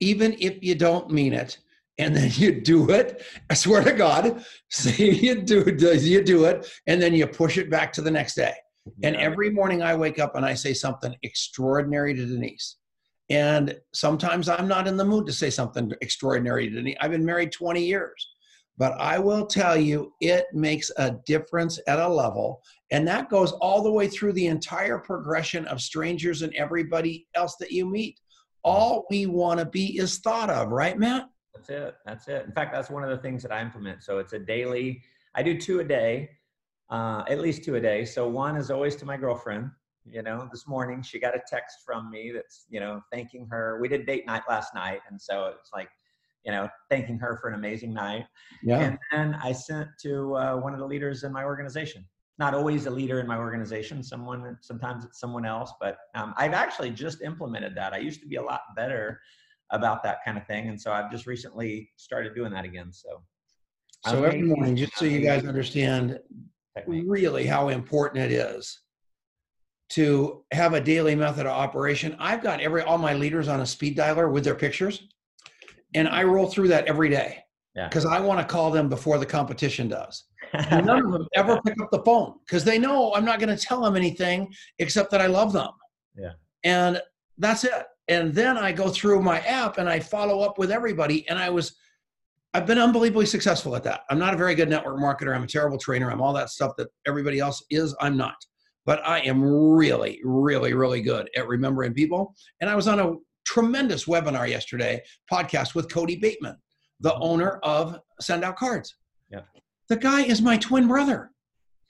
even 0.00 0.34
if 0.40 0.62
you 0.62 0.74
don't 0.74 1.10
mean 1.10 1.32
it 1.34 1.58
and 2.00 2.16
then 2.16 2.30
you 2.34 2.60
do 2.60 2.90
it 2.90 3.22
i 3.50 3.54
swear 3.54 3.84
to 3.84 3.92
god 3.92 4.44
say 4.70 5.10
you 5.10 5.42
do 5.42 5.58
you 6.00 6.24
do 6.24 6.46
it 6.46 6.68
and 6.86 7.00
then 7.00 7.14
you 7.14 7.26
push 7.26 7.58
it 7.58 7.70
back 7.70 7.92
to 7.92 8.02
the 8.02 8.10
next 8.10 8.34
day. 8.34 8.54
And 9.04 9.14
every 9.16 9.50
morning 9.50 9.82
i 9.82 9.94
wake 9.94 10.18
up 10.18 10.34
and 10.34 10.44
i 10.44 10.54
say 10.54 10.72
something 10.72 11.14
extraordinary 11.22 12.14
to 12.14 12.26
denise. 12.26 12.76
And 13.28 13.78
sometimes 13.92 14.48
i'm 14.48 14.66
not 14.66 14.88
in 14.88 14.96
the 14.96 15.04
mood 15.04 15.26
to 15.26 15.32
say 15.32 15.50
something 15.50 15.92
extraordinary 16.00 16.68
to 16.68 16.74
denise. 16.76 16.96
I've 17.00 17.10
been 17.10 17.24
married 17.24 17.52
20 17.52 17.84
years. 17.84 18.28
But 18.78 18.94
i 18.98 19.18
will 19.18 19.46
tell 19.46 19.76
you 19.76 20.12
it 20.20 20.46
makes 20.54 20.90
a 20.96 21.16
difference 21.26 21.78
at 21.86 21.98
a 21.98 22.08
level 22.08 22.62
and 22.90 23.06
that 23.06 23.28
goes 23.28 23.52
all 23.52 23.82
the 23.82 23.92
way 23.92 24.08
through 24.08 24.32
the 24.32 24.46
entire 24.46 24.98
progression 24.98 25.66
of 25.66 25.82
strangers 25.82 26.40
and 26.42 26.54
everybody 26.54 27.26
else 27.34 27.56
that 27.60 27.70
you 27.70 27.84
meet. 27.84 28.18
All 28.64 29.06
we 29.10 29.26
want 29.26 29.60
to 29.60 29.66
be 29.66 29.98
is 29.98 30.18
thought 30.18 30.50
of, 30.50 30.68
right, 30.68 30.98
Matt? 30.98 31.28
That's 31.54 31.68
it. 31.68 31.94
That's 32.06 32.28
it. 32.28 32.46
In 32.46 32.52
fact, 32.52 32.72
that's 32.72 32.90
one 32.90 33.02
of 33.02 33.10
the 33.10 33.18
things 33.18 33.42
that 33.42 33.52
I 33.52 33.60
implement. 33.60 34.02
So 34.02 34.18
it's 34.18 34.32
a 34.32 34.38
daily. 34.38 35.02
I 35.34 35.42
do 35.42 35.58
two 35.58 35.80
a 35.80 35.84
day, 35.84 36.30
uh, 36.90 37.24
at 37.28 37.40
least 37.40 37.64
two 37.64 37.76
a 37.76 37.80
day. 37.80 38.04
So 38.04 38.28
one 38.28 38.56
is 38.56 38.70
always 38.70 38.96
to 38.96 39.04
my 39.04 39.16
girlfriend. 39.16 39.70
You 40.04 40.22
know, 40.22 40.48
this 40.50 40.66
morning 40.66 41.02
she 41.02 41.20
got 41.20 41.36
a 41.36 41.42
text 41.46 41.78
from 41.84 42.10
me 42.10 42.32
that's 42.34 42.66
you 42.70 42.80
know 42.80 43.02
thanking 43.12 43.46
her. 43.50 43.78
We 43.80 43.88
did 43.88 44.06
date 44.06 44.26
night 44.26 44.42
last 44.48 44.74
night, 44.74 45.00
and 45.10 45.20
so 45.20 45.52
it's 45.58 45.70
like 45.74 45.88
you 46.44 46.52
know 46.52 46.68
thanking 46.88 47.18
her 47.18 47.38
for 47.40 47.48
an 47.48 47.54
amazing 47.54 47.92
night. 47.92 48.24
Yeah. 48.62 48.80
And 48.80 48.98
then 49.12 49.34
I 49.42 49.52
sent 49.52 49.88
to 50.02 50.36
uh, 50.36 50.56
one 50.56 50.72
of 50.72 50.78
the 50.78 50.86
leaders 50.86 51.24
in 51.24 51.32
my 51.32 51.44
organization. 51.44 52.06
Not 52.38 52.54
always 52.54 52.86
a 52.86 52.90
leader 52.90 53.20
in 53.20 53.26
my 53.26 53.36
organization. 53.36 54.02
Someone, 54.02 54.56
sometimes 54.62 55.04
it's 55.04 55.20
someone 55.20 55.44
else. 55.44 55.74
But 55.78 55.98
um, 56.14 56.32
I've 56.38 56.54
actually 56.54 56.90
just 56.90 57.20
implemented 57.20 57.74
that. 57.74 57.92
I 57.92 57.98
used 57.98 58.22
to 58.22 58.26
be 58.26 58.36
a 58.36 58.42
lot 58.42 58.62
better 58.74 59.20
about 59.72 60.02
that 60.02 60.18
kind 60.24 60.36
of 60.36 60.46
thing, 60.46 60.68
and 60.68 60.80
so 60.80 60.92
I've 60.92 61.10
just 61.10 61.26
recently 61.26 61.90
started 61.96 62.34
doing 62.34 62.52
that 62.52 62.64
again. 62.64 62.92
So, 62.92 63.22
So 64.06 64.24
every 64.24 64.42
morning, 64.42 64.76
just 64.76 64.96
so 64.96 65.04
you 65.04 65.20
guys 65.20 65.44
understand 65.44 66.18
technique. 66.76 67.04
really 67.06 67.46
how 67.46 67.68
important 67.68 68.24
it 68.24 68.32
is 68.32 68.80
to 69.90 70.44
have 70.52 70.74
a 70.74 70.80
daily 70.80 71.14
method 71.16 71.46
of 71.46 71.52
operation. 71.52 72.14
I've 72.18 72.42
got 72.42 72.60
every 72.60 72.82
all 72.82 72.98
my 72.98 73.14
leaders 73.14 73.48
on 73.48 73.60
a 73.60 73.66
speed 73.66 73.96
dialer 73.96 74.30
with 74.30 74.44
their 74.44 74.54
pictures, 74.54 75.08
and 75.94 76.08
I 76.08 76.22
roll 76.24 76.46
through 76.48 76.68
that 76.68 76.86
every 76.86 77.08
day 77.08 77.42
Yeah. 77.74 77.88
because 77.88 78.06
I 78.06 78.20
want 78.20 78.38
to 78.40 78.46
call 78.46 78.70
them 78.70 78.88
before 78.88 79.18
the 79.18 79.26
competition 79.26 79.88
does. 79.88 80.24
And 80.52 80.86
none 80.90 81.04
of 81.04 81.12
them 81.12 81.26
ever 81.34 81.60
pick 81.62 81.80
up 81.80 81.90
the 81.90 82.02
phone 82.02 82.34
because 82.46 82.64
they 82.64 82.78
know 82.78 83.12
I'm 83.14 83.24
not 83.24 83.38
going 83.40 83.56
to 83.56 83.62
tell 83.62 83.80
them 83.82 83.96
anything 83.96 84.52
except 84.78 85.10
that 85.12 85.20
I 85.20 85.26
love 85.26 85.52
them. 85.52 85.70
Yeah. 86.16 86.32
And 86.64 87.00
that's 87.38 87.64
it. 87.64 87.72
And 88.10 88.34
then 88.34 88.58
I 88.58 88.72
go 88.72 88.88
through 88.88 89.22
my 89.22 89.38
app 89.40 89.78
and 89.78 89.88
I 89.88 90.00
follow 90.00 90.40
up 90.40 90.58
with 90.58 90.72
everybody. 90.72 91.26
And 91.28 91.38
I 91.38 91.48
was, 91.48 91.76
I've 92.52 92.66
been 92.66 92.78
unbelievably 92.78 93.26
successful 93.26 93.76
at 93.76 93.84
that. 93.84 94.00
I'm 94.10 94.18
not 94.18 94.34
a 94.34 94.36
very 94.36 94.56
good 94.56 94.68
network 94.68 94.98
marketer. 94.98 95.34
I'm 95.34 95.44
a 95.44 95.46
terrible 95.46 95.78
trainer. 95.78 96.10
I'm 96.10 96.20
all 96.20 96.32
that 96.32 96.50
stuff 96.50 96.72
that 96.78 96.88
everybody 97.06 97.38
else 97.38 97.64
is. 97.70 97.94
I'm 98.00 98.16
not. 98.16 98.34
But 98.84 99.06
I 99.06 99.20
am 99.20 99.42
really, 99.42 100.20
really, 100.24 100.74
really 100.74 101.02
good 101.02 101.30
at 101.36 101.46
remembering 101.46 101.94
people. 101.94 102.34
And 102.60 102.68
I 102.68 102.74
was 102.74 102.88
on 102.88 102.98
a 102.98 103.14
tremendous 103.44 104.06
webinar 104.06 104.48
yesterday, 104.48 105.00
podcast 105.32 105.76
with 105.76 105.92
Cody 105.92 106.16
Bateman, 106.16 106.56
the 106.98 107.10
mm-hmm. 107.10 107.22
owner 107.22 107.60
of 107.62 108.00
Send 108.20 108.42
Out 108.42 108.56
Cards. 108.56 108.96
Yeah. 109.30 109.42
The 109.88 109.96
guy 109.96 110.22
is 110.22 110.42
my 110.42 110.56
twin 110.56 110.88
brother. 110.88 111.30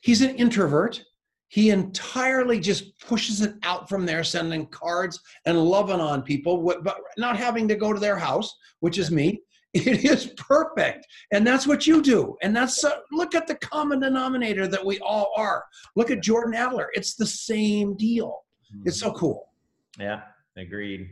He's 0.01 0.21
an 0.21 0.35
introvert. 0.37 1.03
He 1.51 1.71
entirely 1.71 2.61
just 2.61 2.97
pushes 3.01 3.41
it 3.41 3.55
out 3.65 3.89
from 3.89 4.07
there, 4.07 4.23
sending 4.23 4.67
cards 4.69 5.19
and 5.47 5.59
loving 5.59 6.01
on 6.01 6.23
people, 6.23 6.63
but 6.63 6.97
not 7.19 7.37
having 7.37 7.67
to 7.67 7.75
go 7.75 7.93
to 7.93 7.99
their 7.99 8.17
house, 8.17 8.57
which 8.79 8.99
is 8.99 9.11
me. 9.11 9.41
It 9.73 10.05
is 10.05 10.27
perfect. 10.37 11.07
And 11.33 11.47
that's 11.47 11.65
what 11.65 11.87
you 11.87 12.03
do. 12.03 12.37
And 12.43 12.57
that's, 12.57 12.83
uh, 12.83 12.91
look 13.13 13.37
at 13.37 13.47
the 13.47 13.55
common 13.55 14.01
denominator 14.01 14.67
that 14.67 14.85
we 14.85 14.99
all 14.99 15.33
are. 15.37 15.63
Look 15.95 16.11
at 16.11 16.25
Jordan 16.25 16.55
Adler. 16.55 16.91
It's 16.93 17.15
the 17.15 17.27
same 17.27 17.97
deal. 17.97 18.43
It's 18.85 18.99
so 18.99 19.13
cool. 19.13 19.53
Yeah, 19.97 20.23
agreed. 20.57 21.09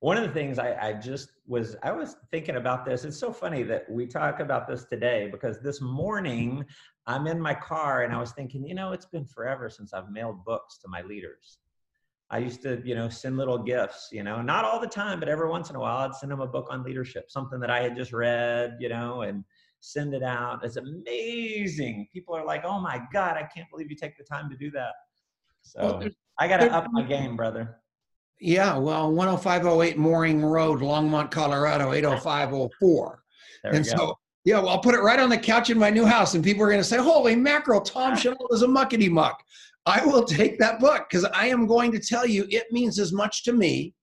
One 0.00 0.16
of 0.16 0.22
the 0.22 0.32
things 0.32 0.58
I, 0.58 0.74
I 0.80 0.92
just 0.94 1.32
was, 1.46 1.76
I 1.82 1.92
was 1.92 2.16
thinking 2.30 2.56
about 2.56 2.86
this. 2.86 3.04
It's 3.04 3.18
so 3.18 3.30
funny 3.30 3.62
that 3.64 3.84
we 3.90 4.06
talk 4.06 4.40
about 4.40 4.66
this 4.66 4.86
today 4.86 5.28
because 5.30 5.60
this 5.60 5.82
morning 5.82 6.64
I'm 7.08 7.26
in 7.26 7.40
my 7.40 7.54
car 7.54 8.02
and 8.02 8.14
I 8.14 8.20
was 8.20 8.32
thinking, 8.32 8.64
you 8.66 8.74
know, 8.74 8.92
it's 8.92 9.06
been 9.06 9.24
forever 9.24 9.70
since 9.70 9.94
I've 9.94 10.10
mailed 10.10 10.44
books 10.44 10.76
to 10.82 10.88
my 10.88 11.00
leaders. 11.00 11.58
I 12.30 12.36
used 12.36 12.60
to, 12.62 12.82
you 12.84 12.94
know, 12.94 13.08
send 13.08 13.38
little 13.38 13.56
gifts, 13.56 14.10
you 14.12 14.22
know, 14.22 14.42
not 14.42 14.66
all 14.66 14.78
the 14.78 14.86
time, 14.86 15.18
but 15.18 15.30
every 15.30 15.48
once 15.48 15.70
in 15.70 15.76
a 15.76 15.80
while 15.80 15.96
I'd 15.96 16.14
send 16.14 16.30
them 16.30 16.42
a 16.42 16.46
book 16.46 16.66
on 16.70 16.84
leadership, 16.84 17.30
something 17.30 17.58
that 17.60 17.70
I 17.70 17.80
had 17.80 17.96
just 17.96 18.12
read, 18.12 18.76
you 18.78 18.90
know, 18.90 19.22
and 19.22 19.42
send 19.80 20.12
it 20.12 20.22
out. 20.22 20.62
It's 20.62 20.76
amazing. 20.76 22.08
People 22.12 22.36
are 22.36 22.44
like, 22.44 22.64
oh 22.66 22.78
my 22.78 23.00
God, 23.10 23.38
I 23.38 23.48
can't 23.54 23.68
believe 23.70 23.88
you 23.88 23.96
take 23.96 24.18
the 24.18 24.24
time 24.24 24.50
to 24.50 24.56
do 24.56 24.70
that. 24.72 24.92
So 25.62 25.80
Well, 26.00 26.08
I 26.38 26.46
got 26.46 26.58
to 26.58 26.70
up 26.70 26.88
my 26.92 27.02
game, 27.02 27.36
brother. 27.36 27.78
Yeah, 28.38 28.76
well, 28.76 29.10
10508 29.10 29.96
Mooring 29.96 30.44
Road, 30.44 30.80
Longmont, 30.80 31.30
Colorado, 31.30 31.92
80504. 31.92 33.22
There 33.62 33.72
we 33.72 33.78
And 33.78 33.86
go. 33.86 33.96
so, 33.96 34.18
yeah, 34.44 34.58
well, 34.58 34.70
I'll 34.70 34.80
put 34.80 34.94
it 34.94 35.02
right 35.02 35.18
on 35.18 35.28
the 35.28 35.38
couch 35.38 35.70
in 35.70 35.78
my 35.78 35.90
new 35.90 36.04
house, 36.04 36.34
and 36.34 36.44
people 36.44 36.62
are 36.62 36.68
going 36.68 36.80
to 36.80 36.84
say, 36.84 36.96
Holy 36.96 37.36
mackerel, 37.36 37.80
Tom 37.80 38.16
Chenault 38.16 38.48
is 38.50 38.62
a 38.62 38.66
muckety 38.66 39.10
muck. 39.10 39.42
I 39.86 40.04
will 40.04 40.24
take 40.24 40.58
that 40.58 40.80
book 40.80 41.06
because 41.08 41.24
I 41.24 41.46
am 41.46 41.66
going 41.66 41.92
to 41.92 41.98
tell 41.98 42.26
you 42.26 42.46
it 42.50 42.70
means 42.70 42.98
as 42.98 43.12
much 43.12 43.42
to 43.44 43.52
me 43.52 43.94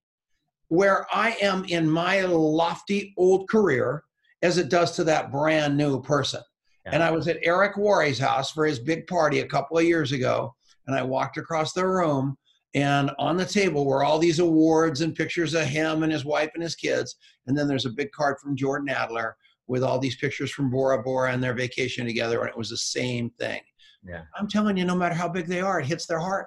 where 0.68 1.06
I 1.12 1.36
am 1.40 1.64
in 1.66 1.88
my 1.88 2.22
lofty 2.22 3.14
old 3.16 3.48
career 3.48 4.02
as 4.42 4.58
it 4.58 4.68
does 4.68 4.92
to 4.96 5.04
that 5.04 5.30
brand 5.30 5.76
new 5.76 6.02
person. 6.02 6.42
And 6.86 7.02
I 7.02 7.10
was 7.10 7.26
at 7.26 7.38
Eric 7.42 7.76
Worre's 7.76 8.18
house 8.18 8.52
for 8.52 8.64
his 8.64 8.78
big 8.78 9.06
party 9.08 9.40
a 9.40 9.48
couple 9.48 9.76
of 9.76 9.84
years 9.84 10.12
ago, 10.12 10.54
and 10.86 10.96
I 10.96 11.02
walked 11.02 11.36
across 11.36 11.72
the 11.72 11.86
room, 11.86 12.36
and 12.74 13.10
on 13.18 13.36
the 13.36 13.44
table 13.44 13.84
were 13.84 14.04
all 14.04 14.18
these 14.20 14.38
awards 14.38 15.00
and 15.00 15.14
pictures 15.14 15.54
of 15.54 15.64
him 15.64 16.04
and 16.04 16.12
his 16.12 16.24
wife 16.24 16.50
and 16.54 16.62
his 16.62 16.76
kids. 16.76 17.16
And 17.46 17.58
then 17.58 17.66
there's 17.66 17.86
a 17.86 17.90
big 17.90 18.12
card 18.12 18.36
from 18.40 18.54
Jordan 18.54 18.88
Adler 18.88 19.36
with 19.68 19.82
all 19.82 19.98
these 19.98 20.16
pictures 20.16 20.50
from 20.50 20.70
Bora 20.70 21.02
Bora 21.02 21.32
and 21.32 21.42
their 21.42 21.54
vacation 21.54 22.06
together, 22.06 22.40
and 22.40 22.48
it 22.48 22.56
was 22.56 22.70
the 22.70 22.76
same 22.76 23.30
thing. 23.38 23.60
Yeah. 24.04 24.22
I'm 24.38 24.48
telling 24.48 24.76
you, 24.76 24.84
no 24.84 24.94
matter 24.94 25.14
how 25.14 25.28
big 25.28 25.46
they 25.46 25.60
are, 25.60 25.80
it 25.80 25.86
hits 25.86 26.06
their 26.06 26.20
heart. 26.20 26.46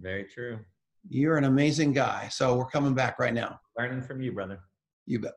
Very 0.00 0.24
true. 0.24 0.58
You're 1.08 1.36
an 1.36 1.44
amazing 1.44 1.92
guy. 1.92 2.28
So 2.28 2.56
we're 2.56 2.68
coming 2.68 2.94
back 2.94 3.18
right 3.18 3.34
now. 3.34 3.60
Learning 3.78 4.02
from 4.02 4.20
you, 4.20 4.32
brother. 4.32 4.60
You 5.06 5.20
bet. 5.20 5.34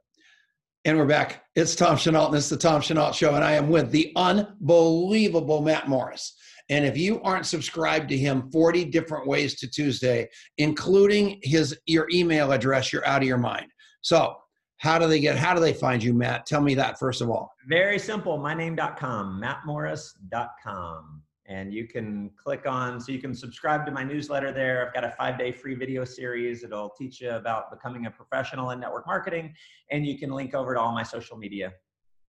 And 0.84 0.98
we're 0.98 1.06
back. 1.06 1.44
It's 1.56 1.76
Tom 1.76 1.96
Chenault, 1.96 2.28
and 2.28 2.36
it's 2.36 2.50
the 2.50 2.58
Tom 2.58 2.82
Chenault 2.82 3.14
Show, 3.14 3.36
and 3.36 3.44
I 3.44 3.52
am 3.52 3.70
with 3.70 3.92
the 3.92 4.12
unbelievable 4.16 5.62
Matt 5.62 5.88
Morris. 5.88 6.36
And 6.70 6.86
if 6.86 6.98
you 6.98 7.22
aren't 7.22 7.46
subscribed 7.46 8.10
to 8.10 8.18
him 8.18 8.50
40 8.52 8.86
different 8.86 9.28
ways 9.28 9.60
to 9.60 9.70
Tuesday, 9.70 10.28
including 10.58 11.40
his 11.44 11.78
your 11.86 12.08
email 12.12 12.52
address, 12.52 12.92
you're 12.92 13.06
out 13.06 13.22
of 13.22 13.28
your 13.28 13.38
mind. 13.38 13.68
So 14.02 14.36
how 14.82 14.98
do 14.98 15.08
they 15.08 15.20
get 15.20 15.38
how 15.38 15.54
do 15.54 15.62
they 15.62 15.74
find 15.74 16.04
you, 16.04 16.12
Matt? 16.12 16.48
Tell 16.48 16.60
me 16.60 16.74
that 16.74 16.98
first 16.98 17.22
of 17.22 17.30
all. 17.30 17.54
Very 17.68 18.00
simple. 18.00 18.40
Myname.com, 18.40 19.40
mattmorris.com. 19.40 21.22
And 21.46 21.72
you 21.72 21.88
can 21.88 22.32
click 22.36 22.66
on, 22.66 23.00
so 23.00 23.12
you 23.12 23.20
can 23.20 23.36
subscribe 23.36 23.86
to 23.86 23.92
my 23.92 24.04
newsletter 24.04 24.52
there. 24.52 24.88
I've 24.88 24.94
got 24.94 25.04
a 25.04 25.12
five 25.12 25.38
day 25.38 25.52
free 25.52 25.76
video 25.76 26.04
series. 26.04 26.64
It'll 26.64 26.90
teach 26.98 27.22
you 27.22 27.30
about 27.30 27.70
becoming 27.70 28.08
a 28.08 28.12
professional 28.12 28.72
in 28.72 28.80
network 28.80 29.06
marketing. 29.06 29.54
And 29.92 30.04
you 30.04 30.18
can 30.18 30.32
link 30.32 30.56
over 30.56 30.74
to 30.74 30.80
all 30.80 30.94
my 30.94 31.04
social 31.04 31.38
media 31.38 31.74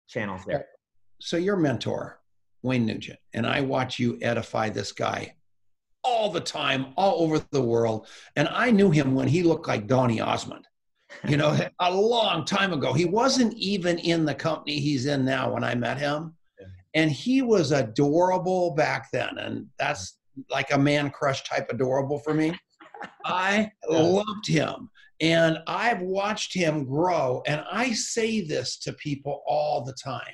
channels 0.10 0.42
there. 0.46 0.66
So 1.22 1.38
your 1.38 1.56
mentor, 1.56 2.20
Wayne 2.64 2.86
Nugent, 2.86 3.20
and 3.34 3.48
I 3.48 3.62
watch 3.62 3.98
you 3.98 4.20
edify 4.22 4.68
this 4.70 4.92
guy 4.92 5.36
all 6.04 6.30
the 6.30 6.42
time, 6.42 6.88
all 6.98 7.24
over 7.24 7.40
the 7.52 7.62
world. 7.62 8.08
And 8.36 8.50
I 8.50 8.72
knew 8.72 8.92
him 8.92 9.16
when 9.16 9.30
he 9.30 9.42
looked 9.44 9.70
like 9.70 9.88
Donny 9.88 10.20
Osmond. 10.20 10.68
You 11.28 11.38
know, 11.38 11.58
a 11.80 11.94
long 11.94 12.46
time 12.46 12.74
ago. 12.74 12.94
He 12.94 13.06
wasn't 13.06 13.54
even 13.54 14.00
in 14.00 14.26
the 14.26 14.36
company 14.36 14.80
he's 14.80 15.06
in 15.06 15.26
now 15.26 15.54
when 15.54 15.64
I 15.64 15.76
met 15.76 15.98
him. 15.98 16.36
Yeah. 16.60 16.68
And 16.96 17.12
he 17.12 17.42
was 17.42 17.72
adorable 17.72 18.72
back 18.72 19.12
then. 19.12 19.38
And 19.38 19.68
that's 19.78 20.18
like 20.50 20.72
a 20.72 20.78
man 20.78 21.10
crush 21.10 21.44
type 21.44 21.68
adorable 21.70 22.20
for 22.20 22.34
me. 22.34 22.58
I 23.26 23.72
loved 23.90 24.48
him. 24.48 24.90
And 25.20 25.60
I've 25.68 26.02
watched 26.02 26.54
him 26.54 26.86
grow. 26.86 27.44
And 27.46 27.64
I 27.72 27.94
say 27.94 28.42
this 28.42 28.78
to 28.80 28.94
people 28.94 29.44
all 29.46 29.84
the 29.84 29.94
time 29.94 30.34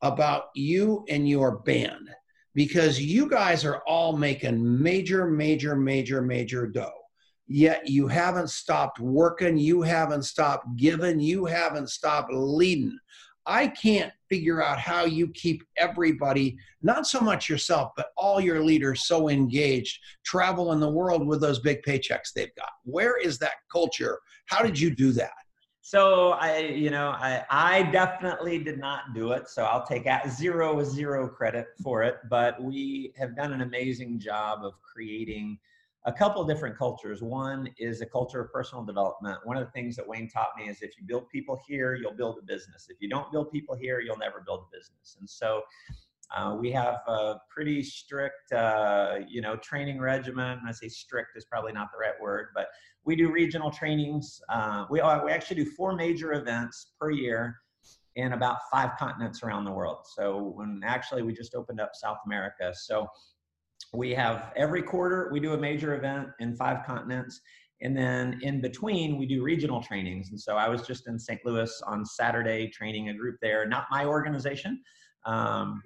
about 0.00 0.44
you 0.54 1.04
and 1.08 1.28
your 1.28 1.58
band 1.58 2.08
because 2.54 3.00
you 3.00 3.28
guys 3.28 3.64
are 3.64 3.82
all 3.86 4.16
making 4.16 4.82
major, 4.82 5.26
major, 5.26 5.76
major, 5.76 6.22
major 6.22 6.66
dough. 6.66 7.03
Yet 7.46 7.88
you 7.88 8.08
haven't 8.08 8.50
stopped 8.50 9.00
working, 9.00 9.58
you 9.58 9.82
haven't 9.82 10.22
stopped 10.24 10.76
giving, 10.76 11.20
you 11.20 11.44
haven't 11.44 11.90
stopped 11.90 12.32
leading. 12.32 12.98
I 13.46 13.68
can't 13.68 14.12
figure 14.30 14.62
out 14.62 14.78
how 14.78 15.04
you 15.04 15.28
keep 15.28 15.62
everybody, 15.76 16.56
not 16.82 17.06
so 17.06 17.20
much 17.20 17.50
yourself, 17.50 17.92
but 17.96 18.06
all 18.16 18.40
your 18.40 18.64
leaders 18.64 19.06
so 19.06 19.28
engaged, 19.28 19.98
traveling 20.24 20.80
the 20.80 20.88
world 20.88 21.26
with 21.26 21.42
those 21.42 21.58
big 21.58 21.82
paychecks 21.82 22.32
they've 22.34 22.54
got. 22.56 22.70
Where 22.84 23.18
is 23.18 23.38
that 23.40 23.52
culture? 23.70 24.18
How 24.46 24.62
did 24.62 24.80
you 24.80 24.94
do 24.94 25.12
that? 25.12 25.32
So 25.82 26.30
I, 26.30 26.60
you 26.60 26.88
know, 26.88 27.10
I, 27.10 27.44
I 27.50 27.82
definitely 27.82 28.58
did 28.58 28.78
not 28.78 29.12
do 29.14 29.32
it. 29.32 29.50
So 29.50 29.64
I'll 29.64 29.84
take 29.84 30.06
at 30.06 30.30
zero 30.30 30.82
zero 30.82 31.28
credit 31.28 31.66
for 31.82 32.02
it. 32.02 32.16
But 32.30 32.62
we 32.62 33.12
have 33.18 33.36
done 33.36 33.52
an 33.52 33.60
amazing 33.60 34.18
job 34.18 34.64
of 34.64 34.72
creating 34.80 35.58
a 36.06 36.12
couple 36.12 36.42
of 36.42 36.48
different 36.48 36.76
cultures. 36.76 37.22
One 37.22 37.68
is 37.78 38.00
a 38.02 38.06
culture 38.06 38.40
of 38.40 38.52
personal 38.52 38.84
development. 38.84 39.38
One 39.44 39.56
of 39.56 39.64
the 39.64 39.70
things 39.70 39.96
that 39.96 40.06
Wayne 40.06 40.28
taught 40.28 40.50
me 40.58 40.68
is 40.68 40.82
if 40.82 40.98
you 40.98 41.04
build 41.06 41.28
people 41.30 41.62
here, 41.66 41.94
you'll 41.94 42.12
build 42.12 42.38
a 42.38 42.42
business. 42.42 42.88
If 42.90 42.98
you 43.00 43.08
don't 43.08 43.30
build 43.32 43.50
people 43.50 43.74
here, 43.74 44.00
you'll 44.00 44.18
never 44.18 44.42
build 44.44 44.66
a 44.70 44.76
business. 44.76 45.16
And 45.18 45.28
so 45.28 45.62
uh, 46.34 46.56
we 46.58 46.70
have 46.72 46.96
a 47.06 47.36
pretty 47.48 47.82
strict, 47.82 48.52
uh, 48.52 49.16
you 49.26 49.40
know, 49.40 49.56
training 49.56 49.98
regimen. 49.98 50.60
I 50.66 50.72
say 50.72 50.88
strict 50.88 51.36
is 51.36 51.44
probably 51.46 51.72
not 51.72 51.88
the 51.92 51.98
right 51.98 52.20
word, 52.20 52.48
but 52.54 52.68
we 53.04 53.16
do 53.16 53.30
regional 53.30 53.70
trainings. 53.70 54.40
Uh, 54.48 54.84
we, 54.90 55.00
we 55.00 55.32
actually 55.32 55.64
do 55.64 55.70
four 55.70 55.94
major 55.94 56.34
events 56.34 56.92
per 57.00 57.10
year 57.10 57.56
in 58.16 58.32
about 58.32 58.58
five 58.70 58.90
continents 58.98 59.42
around 59.42 59.64
the 59.64 59.72
world. 59.72 59.98
So 60.14 60.52
when 60.56 60.82
actually 60.84 61.22
we 61.22 61.32
just 61.32 61.54
opened 61.54 61.80
up 61.80 61.90
South 61.94 62.18
America. 62.26 62.72
So 62.74 63.08
we 63.94 64.12
have 64.12 64.52
every 64.56 64.82
quarter 64.82 65.30
we 65.32 65.40
do 65.40 65.54
a 65.54 65.58
major 65.58 65.94
event 65.94 66.28
in 66.40 66.56
five 66.56 66.84
continents 66.84 67.40
and 67.82 67.96
then 67.96 68.38
in 68.42 68.60
between 68.60 69.18
we 69.18 69.26
do 69.26 69.42
regional 69.42 69.82
trainings. 69.82 70.30
And 70.30 70.40
so 70.40 70.56
i 70.56 70.68
was 70.68 70.82
just 70.86 71.06
in 71.06 71.18
st 71.18 71.40
louis 71.44 71.82
on 71.86 72.04
saturday 72.04 72.68
training 72.68 73.08
a 73.10 73.14
group 73.14 73.36
there. 73.40 73.66
Not 73.66 73.86
my 73.90 74.04
organization 74.04 74.82
um, 75.26 75.82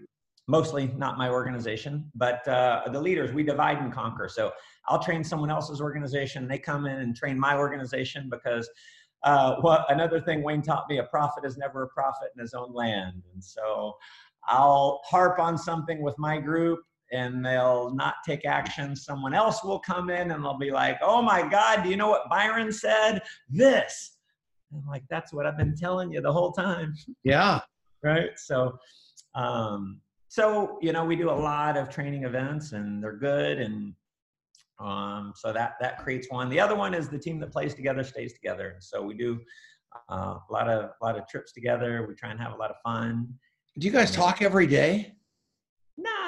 mostly 0.47 0.90
not 0.97 1.18
my 1.18 1.29
organization 1.29 2.11
but 2.14 2.47
uh, 2.49 2.83
the 2.90 3.01
leaders 3.01 3.33
we 3.33 3.42
divide 3.42 3.79
and 3.79 3.92
conquer. 3.92 4.29
So 4.29 4.53
i'll 4.88 5.03
train 5.03 5.23
someone 5.23 5.51
else's 5.51 5.81
organization. 5.81 6.49
They 6.49 6.59
come 6.59 6.87
in 6.87 7.01
and 7.01 7.14
train 7.14 7.38
my 7.38 7.57
organization 7.57 8.29
because 8.31 8.68
uh, 9.25 9.57
what 9.57 9.85
another 9.88 10.21
thing 10.21 10.42
wayne 10.42 10.62
taught 10.62 10.88
me 10.88 10.99
a 10.99 11.05
prophet 11.05 11.44
is 11.44 11.57
never 11.59 11.83
a 11.83 11.88
prophet 11.88 12.29
in 12.37 12.40
his 12.40 12.55
own 12.55 12.73
land. 12.73 13.23
And 13.33 13.42
so 13.42 13.97
i'll 14.47 15.01
harp 15.05 15.38
on 15.38 15.59
something 15.59 16.01
with 16.01 16.16
my 16.18 16.38
group 16.38 16.81
and 17.12 17.44
they'll 17.44 17.94
not 17.94 18.16
take 18.27 18.44
action, 18.44 18.94
someone 18.94 19.35
else 19.35 19.64
will 19.64 19.79
come 19.81 20.11
in 20.11 20.31
and 20.31 20.44
they'll 20.44 20.59
be 20.59 20.71
like, 20.71 20.99
oh 21.03 21.23
my 21.23 21.47
God, 21.49 21.83
do 21.83 21.88
you 21.88 21.97
know 21.97 22.09
what 22.09 22.29
Byron 22.31 22.73
said? 22.73 23.23
This. 23.49 24.16
I'm 24.73 24.87
like, 24.87 25.05
that's 25.09 25.33
what 25.33 25.47
I've 25.47 25.57
been 25.57 25.75
telling 25.75 26.12
you 26.12 26.21
the 26.21 26.33
whole 26.33 26.53
time. 26.53 26.94
Yeah. 27.25 27.61
right. 28.03 28.31
So, 28.37 28.79
um, 29.35 30.01
so 30.29 30.79
you 30.83 30.92
know, 30.92 31.05
we 31.05 31.16
do 31.16 31.31
a 31.31 31.33
lot 31.33 31.77
of 31.77 31.88
training 31.88 32.25
events, 32.25 32.73
and 32.73 33.03
they're 33.03 33.16
good, 33.16 33.59
and 33.59 33.94
um, 34.79 35.33
so 35.35 35.53
that 35.53 35.75
that 35.81 35.99
creates 36.05 36.29
one. 36.31 36.51
The 36.51 36.61
other 36.61 36.77
one 36.77 36.92
is 36.92 37.09
the 37.09 37.18
team 37.18 37.40
that 37.40 37.51
plays 37.51 37.75
together 37.75 38.05
stays 38.05 38.35
together. 38.35 38.77
So 38.81 39.03
we 39.03 39.14
do 39.14 39.40
uh, 40.11 40.38
a 40.49 40.53
lot 40.53 40.68
of 40.68 40.90
a 41.01 41.05
lot 41.05 41.18
of 41.18 41.27
trips 41.29 41.53
together. 41.53 42.05
We 42.07 42.14
try 42.14 42.31
and 42.31 42.40
have 42.40 42.53
a 42.53 42.57
lot 42.57 42.71
of 42.71 42.77
fun. 42.85 43.29
Do 43.79 43.87
you 43.87 43.92
guys 43.92 44.11
talk 44.11 44.42
every 44.42 44.66
day? 44.66 45.14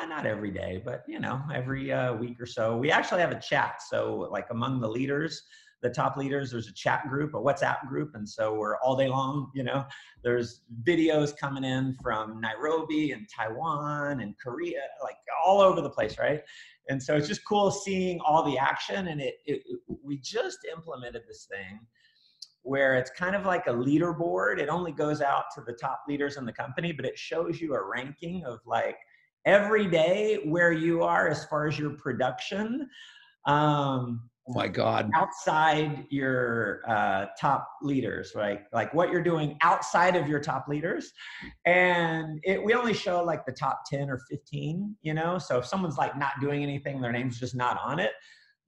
Nah, 0.00 0.06
not 0.06 0.26
every 0.26 0.50
day, 0.50 0.80
but 0.84 1.04
you 1.06 1.20
know, 1.20 1.42
every 1.52 1.92
uh, 1.92 2.14
week 2.14 2.40
or 2.40 2.46
so. 2.46 2.76
We 2.76 2.90
actually 2.90 3.20
have 3.20 3.32
a 3.32 3.40
chat. 3.40 3.82
So, 3.88 4.28
like 4.30 4.46
among 4.50 4.80
the 4.80 4.88
leaders, 4.88 5.42
the 5.82 5.90
top 5.90 6.16
leaders, 6.16 6.50
there's 6.50 6.68
a 6.68 6.74
chat 6.74 7.08
group, 7.08 7.34
a 7.34 7.38
WhatsApp 7.38 7.86
group, 7.88 8.14
and 8.14 8.28
so 8.28 8.54
we're 8.54 8.78
all 8.78 8.96
day 8.96 9.08
long. 9.08 9.50
You 9.54 9.64
know, 9.64 9.84
there's 10.22 10.62
videos 10.84 11.36
coming 11.36 11.64
in 11.64 11.96
from 12.02 12.40
Nairobi 12.40 13.12
and 13.12 13.26
Taiwan 13.34 14.20
and 14.20 14.34
Korea, 14.42 14.80
like 15.02 15.16
all 15.44 15.60
over 15.60 15.80
the 15.80 15.90
place, 15.90 16.18
right? 16.18 16.40
And 16.88 17.02
so 17.02 17.16
it's 17.16 17.28
just 17.28 17.44
cool 17.44 17.70
seeing 17.70 18.20
all 18.20 18.42
the 18.42 18.58
action. 18.58 19.08
And 19.08 19.20
it, 19.20 19.36
it 19.46 19.62
we 20.02 20.18
just 20.18 20.58
implemented 20.70 21.22
this 21.28 21.46
thing 21.50 21.80
where 22.62 22.94
it's 22.94 23.10
kind 23.10 23.34
of 23.34 23.46
like 23.46 23.66
a 23.66 23.72
leaderboard. 23.72 24.58
It 24.58 24.68
only 24.68 24.92
goes 24.92 25.20
out 25.20 25.44
to 25.54 25.62
the 25.66 25.72
top 25.72 26.02
leaders 26.08 26.36
in 26.36 26.44
the 26.44 26.52
company, 26.52 26.92
but 26.92 27.04
it 27.06 27.18
shows 27.18 27.60
you 27.60 27.74
a 27.74 27.82
ranking 27.82 28.44
of 28.44 28.60
like 28.66 28.96
every 29.44 29.86
day 29.86 30.40
where 30.44 30.72
you 30.72 31.02
are 31.02 31.28
as 31.28 31.44
far 31.46 31.66
as 31.66 31.78
your 31.78 31.90
production. 31.90 32.88
Um, 33.46 34.28
oh 34.48 34.52
my 34.52 34.68
God. 34.68 35.10
Outside 35.14 36.06
your 36.10 36.82
uh, 36.86 37.26
top 37.40 37.68
leaders, 37.82 38.32
right? 38.34 38.60
Like 38.72 38.92
what 38.92 39.10
you're 39.10 39.22
doing 39.22 39.56
outside 39.62 40.16
of 40.16 40.28
your 40.28 40.40
top 40.40 40.66
leaders. 40.68 41.10
And 41.64 42.40
it, 42.42 42.62
we 42.62 42.74
only 42.74 42.94
show 42.94 43.22
like 43.22 43.46
the 43.46 43.52
top 43.52 43.82
10 43.90 44.10
or 44.10 44.20
15, 44.30 44.96
you 45.02 45.14
know? 45.14 45.38
So 45.38 45.58
if 45.58 45.66
someone's 45.66 45.96
like 45.96 46.18
not 46.18 46.32
doing 46.40 46.62
anything, 46.62 47.00
their 47.00 47.12
name's 47.12 47.38
just 47.38 47.54
not 47.54 47.78
on 47.82 47.98
it. 47.98 48.12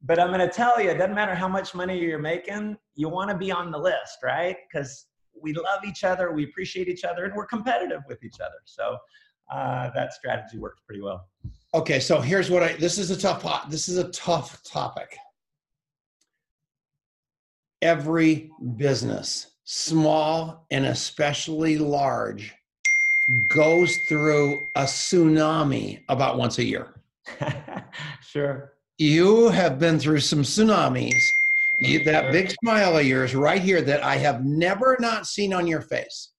But 0.04 0.18
I'm 0.18 0.28
going 0.28 0.40
to 0.40 0.48
tell 0.48 0.80
you, 0.80 0.90
it 0.90 0.98
doesn't 0.98 1.14
matter 1.14 1.34
how 1.34 1.48
much 1.48 1.74
money 1.74 1.98
you're 2.00 2.18
making, 2.18 2.76
you 2.96 3.08
want 3.08 3.30
to 3.30 3.36
be 3.36 3.52
on 3.52 3.70
the 3.70 3.78
list, 3.78 4.18
right? 4.24 4.56
Because 4.68 5.06
we 5.40 5.52
love 5.52 5.80
each 5.86 6.02
other, 6.02 6.32
we 6.32 6.44
appreciate 6.44 6.88
each 6.88 7.04
other, 7.04 7.24
and 7.24 7.34
we're 7.34 7.46
competitive 7.46 8.00
with 8.08 8.22
each 8.24 8.40
other. 8.40 8.58
So 8.64 8.96
uh, 9.50 9.90
that 9.94 10.12
strategy 10.12 10.58
works 10.58 10.80
pretty 10.86 11.02
well. 11.02 11.26
Okay, 11.74 12.00
so 12.00 12.20
here's 12.20 12.50
what 12.50 12.62
I. 12.62 12.74
This 12.74 12.98
is 12.98 13.10
a 13.10 13.18
tough 13.18 13.42
pot. 13.42 13.70
This 13.70 13.88
is 13.88 13.98
a 13.98 14.10
tough 14.10 14.62
topic. 14.62 15.16
Every 17.80 18.50
business, 18.76 19.52
small 19.64 20.66
and 20.70 20.86
especially 20.86 21.78
large, 21.78 22.54
goes 23.54 23.96
through 24.08 24.60
a 24.76 24.82
tsunami 24.82 26.02
about 26.08 26.36
once 26.36 26.58
a 26.58 26.64
year. 26.64 26.94
sure. 28.20 28.74
You 28.98 29.48
have 29.48 29.78
been 29.78 29.98
through 29.98 30.20
some 30.20 30.42
tsunamis. 30.42 31.20
You, 31.80 32.04
that 32.04 32.30
big 32.30 32.52
smile 32.62 32.98
of 32.98 33.06
yours 33.06 33.34
right 33.34 33.60
here 33.60 33.82
that 33.82 34.04
I 34.04 34.16
have 34.16 34.44
never 34.44 34.96
not 35.00 35.26
seen 35.26 35.52
on 35.52 35.66
your 35.66 35.80
face 35.80 36.32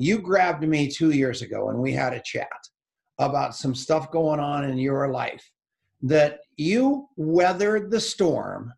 you 0.00 0.18
grabbed 0.18 0.66
me 0.66 0.88
two 0.88 1.10
years 1.10 1.42
ago 1.42 1.68
and 1.68 1.78
we 1.78 1.92
had 1.92 2.14
a 2.14 2.22
chat 2.24 2.48
about 3.18 3.54
some 3.54 3.74
stuff 3.74 4.10
going 4.10 4.40
on 4.40 4.64
in 4.64 4.78
your 4.78 5.08
life 5.08 5.44
that 6.02 6.40
you 6.56 7.06
weathered 7.16 7.90
the 7.90 8.00
storm 8.00 8.72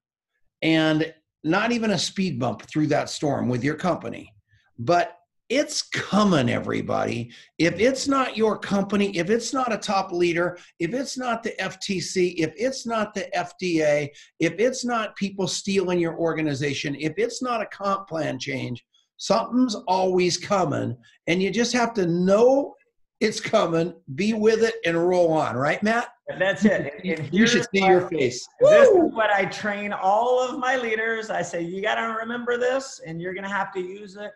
and 0.62 1.14
not 1.44 1.70
even 1.70 1.92
a 1.92 1.98
speed 1.98 2.40
bump 2.40 2.62
through 2.62 2.88
that 2.88 3.08
storm 3.08 3.48
with 3.48 3.62
your 3.62 3.76
company. 3.76 4.32
But 4.78 5.16
it's 5.48 5.82
coming 5.82 6.48
everybody. 6.48 7.30
If 7.58 7.78
it's 7.78 8.08
not 8.08 8.36
your 8.36 8.58
company 8.58 9.16
if 9.16 9.30
it's 9.30 9.52
not 9.52 9.72
a 9.72 9.76
top 9.76 10.10
leader 10.10 10.58
if 10.80 10.94
it's 10.94 11.18
not 11.18 11.42
the 11.42 11.52
ftc 11.60 12.34
if 12.38 12.52
it's 12.56 12.86
not 12.86 13.12
the 13.12 13.28
fda 13.36 14.08
if 14.40 14.54
it's 14.58 14.84
not 14.84 15.14
people 15.16 15.46
stealing 15.46 16.00
your 16.00 16.16
organization 16.16 16.96
if 16.98 17.12
it's 17.18 17.42
not 17.42 17.60
a 17.60 17.66
comp 17.66 18.08
plan 18.08 18.38
change 18.38 18.82
Something's 19.22 19.76
always 19.86 20.36
coming, 20.36 20.96
and 21.28 21.40
you 21.40 21.52
just 21.52 21.72
have 21.74 21.94
to 21.94 22.06
know 22.08 22.74
it's 23.20 23.38
coming, 23.40 23.94
be 24.16 24.32
with 24.32 24.64
it, 24.64 24.74
and 24.84 24.96
roll 25.08 25.32
on. 25.32 25.54
Right, 25.54 25.80
Matt? 25.80 26.08
And 26.28 26.40
that's 26.40 26.64
it. 26.64 26.92
And 27.04 27.32
you 27.32 27.46
should 27.46 27.64
see 27.72 27.86
your 27.86 28.08
face. 28.08 28.44
This 28.58 28.88
Woo! 28.90 29.06
is 29.06 29.14
what 29.14 29.30
I 29.30 29.44
train 29.44 29.92
all 29.92 30.42
of 30.42 30.58
my 30.58 30.74
leaders. 30.74 31.30
I 31.30 31.40
say, 31.42 31.62
you 31.62 31.80
got 31.80 32.04
to 32.04 32.16
remember 32.16 32.58
this, 32.58 33.00
and 33.06 33.22
you're 33.22 33.32
going 33.32 33.44
to 33.44 33.48
have 33.48 33.72
to 33.74 33.80
use 33.80 34.16
it 34.16 34.32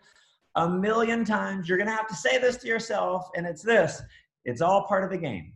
a 0.55 0.71
million 0.71 1.25
times. 1.25 1.69
You're 1.69 1.79
going 1.79 1.91
to 1.91 1.97
have 1.97 2.07
to 2.07 2.15
say 2.15 2.39
this 2.39 2.57
to 2.59 2.69
yourself, 2.69 3.29
and 3.35 3.45
it's 3.45 3.63
this 3.63 4.01
it's 4.45 4.61
all 4.61 4.87
part 4.87 5.03
of 5.03 5.11
the 5.11 5.19
game. 5.19 5.53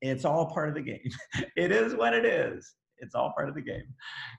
It's 0.00 0.24
all 0.24 0.46
part 0.46 0.70
of 0.70 0.74
the 0.74 0.80
game. 0.80 1.10
it 1.56 1.70
is 1.70 1.94
what 1.94 2.14
it 2.14 2.24
is. 2.24 2.72
It's 2.96 3.14
all 3.14 3.30
part 3.36 3.50
of 3.50 3.54
the 3.54 3.60
game. 3.60 3.92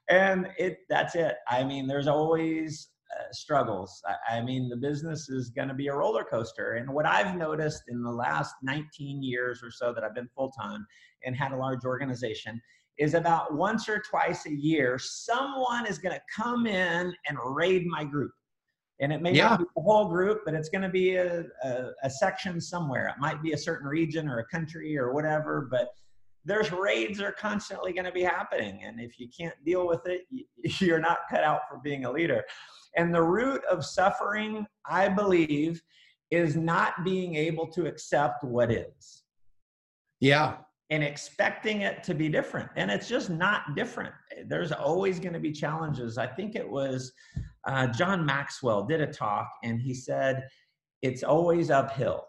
And 0.10 0.50
it 0.58 0.80
that's 0.90 1.14
it. 1.14 1.36
I 1.48 1.64
mean, 1.64 1.86
there's 1.86 2.08
always 2.08 2.90
uh, 3.12 3.32
struggles. 3.32 4.02
I, 4.08 4.38
I, 4.38 4.42
mean, 4.42 4.70
the 4.70 4.76
business 4.76 5.30
is 5.30 5.50
going 5.50 5.68
to 5.68 5.74
be 5.74 5.88
a 5.88 5.96
roller 5.96 6.24
coaster. 6.24 6.74
And 6.74 6.92
what 6.92 7.06
I've 7.06 7.38
noticed 7.38 7.84
in 7.88 8.02
the 8.02 8.12
last 8.12 8.56
19 8.64 9.22
years 9.22 9.62
or 9.64 9.72
so 9.72 9.94
that 9.94 10.04
I've 10.04 10.16
been 10.16 10.30
full 10.36 10.52
time 10.52 10.86
and 11.26 11.36
had 11.36 11.52
a 11.52 11.58
large 11.58 11.86
organization 11.86 12.62
is 12.98 13.14
about 13.14 13.54
once 13.54 13.90
or 13.90 14.02
twice 14.10 14.46
a 14.46 14.54
year, 14.54 14.98
someone 14.98 15.86
is 15.86 15.98
going 15.98 16.16
to 16.16 16.22
come 16.36 16.66
in 16.66 17.14
and 17.28 17.38
raid 17.44 17.86
my 17.88 18.04
group. 18.04 18.32
And 19.02 19.12
it 19.12 19.22
may 19.22 19.34
yeah. 19.34 19.50
not 19.50 19.60
be 19.60 19.66
the 19.76 19.82
whole 19.82 20.08
group, 20.08 20.42
but 20.46 20.54
it's 20.54 20.70
going 20.70 20.82
to 20.82 20.90
be 20.90 21.16
a, 21.16 21.44
a, 21.64 21.90
a 22.04 22.10
section 22.10 22.62
somewhere. 22.62 23.08
It 23.10 23.20
might 23.20 23.44
be 23.44 23.52
a 23.52 23.58
certain 23.58 23.88
region 23.88 24.30
or 24.30 24.40
a 24.40 24.46
country 24.48 24.98
or 24.98 25.14
whatever, 25.14 25.68
but 25.70 25.90
there's 26.46 26.72
raids 26.72 27.20
are 27.20 27.32
constantly 27.32 27.92
going 27.92 28.06
to 28.06 28.12
be 28.12 28.22
happening 28.22 28.84
and 28.86 29.00
if 29.00 29.20
you 29.20 29.28
can't 29.36 29.56
deal 29.66 29.88
with 29.88 30.02
it 30.06 30.22
you're 30.80 31.00
not 31.00 31.20
cut 31.30 31.44
out 31.44 31.62
for 31.70 31.80
being 31.84 32.06
a 32.06 32.12
leader. 32.12 32.44
And 32.98 33.14
the 33.14 33.22
root 33.22 33.64
of 33.66 33.84
suffering 33.84 34.66
i 34.86 35.10
believe 35.10 35.82
is 36.32 36.56
not 36.56 37.04
being 37.04 37.36
able 37.36 37.68
to 37.68 37.86
accept 37.86 38.44
what 38.44 38.72
is. 38.72 39.24
Yeah. 40.20 40.58
And 40.90 41.04
expecting 41.04 41.82
it 41.82 42.04
to 42.04 42.14
be 42.14 42.30
different 42.30 42.70
and 42.76 42.92
it's 42.92 43.08
just 43.08 43.30
not 43.30 43.76
different. 43.76 44.14
There's 44.48 44.72
always 44.72 45.20
going 45.20 45.34
to 45.34 45.40
be 45.40 45.52
challenges. 45.52 46.18
I 46.18 46.28
think 46.28 46.56
it 46.56 46.70
was 46.70 47.12
uh, 47.68 47.88
john 47.88 48.24
maxwell 48.24 48.86
did 48.86 49.02
a 49.02 49.08
talk 49.08 49.50
and 49.64 49.82
he 49.82 49.94
said 49.94 50.48
it's 51.02 51.24
always 51.24 51.72
uphill. 51.72 52.28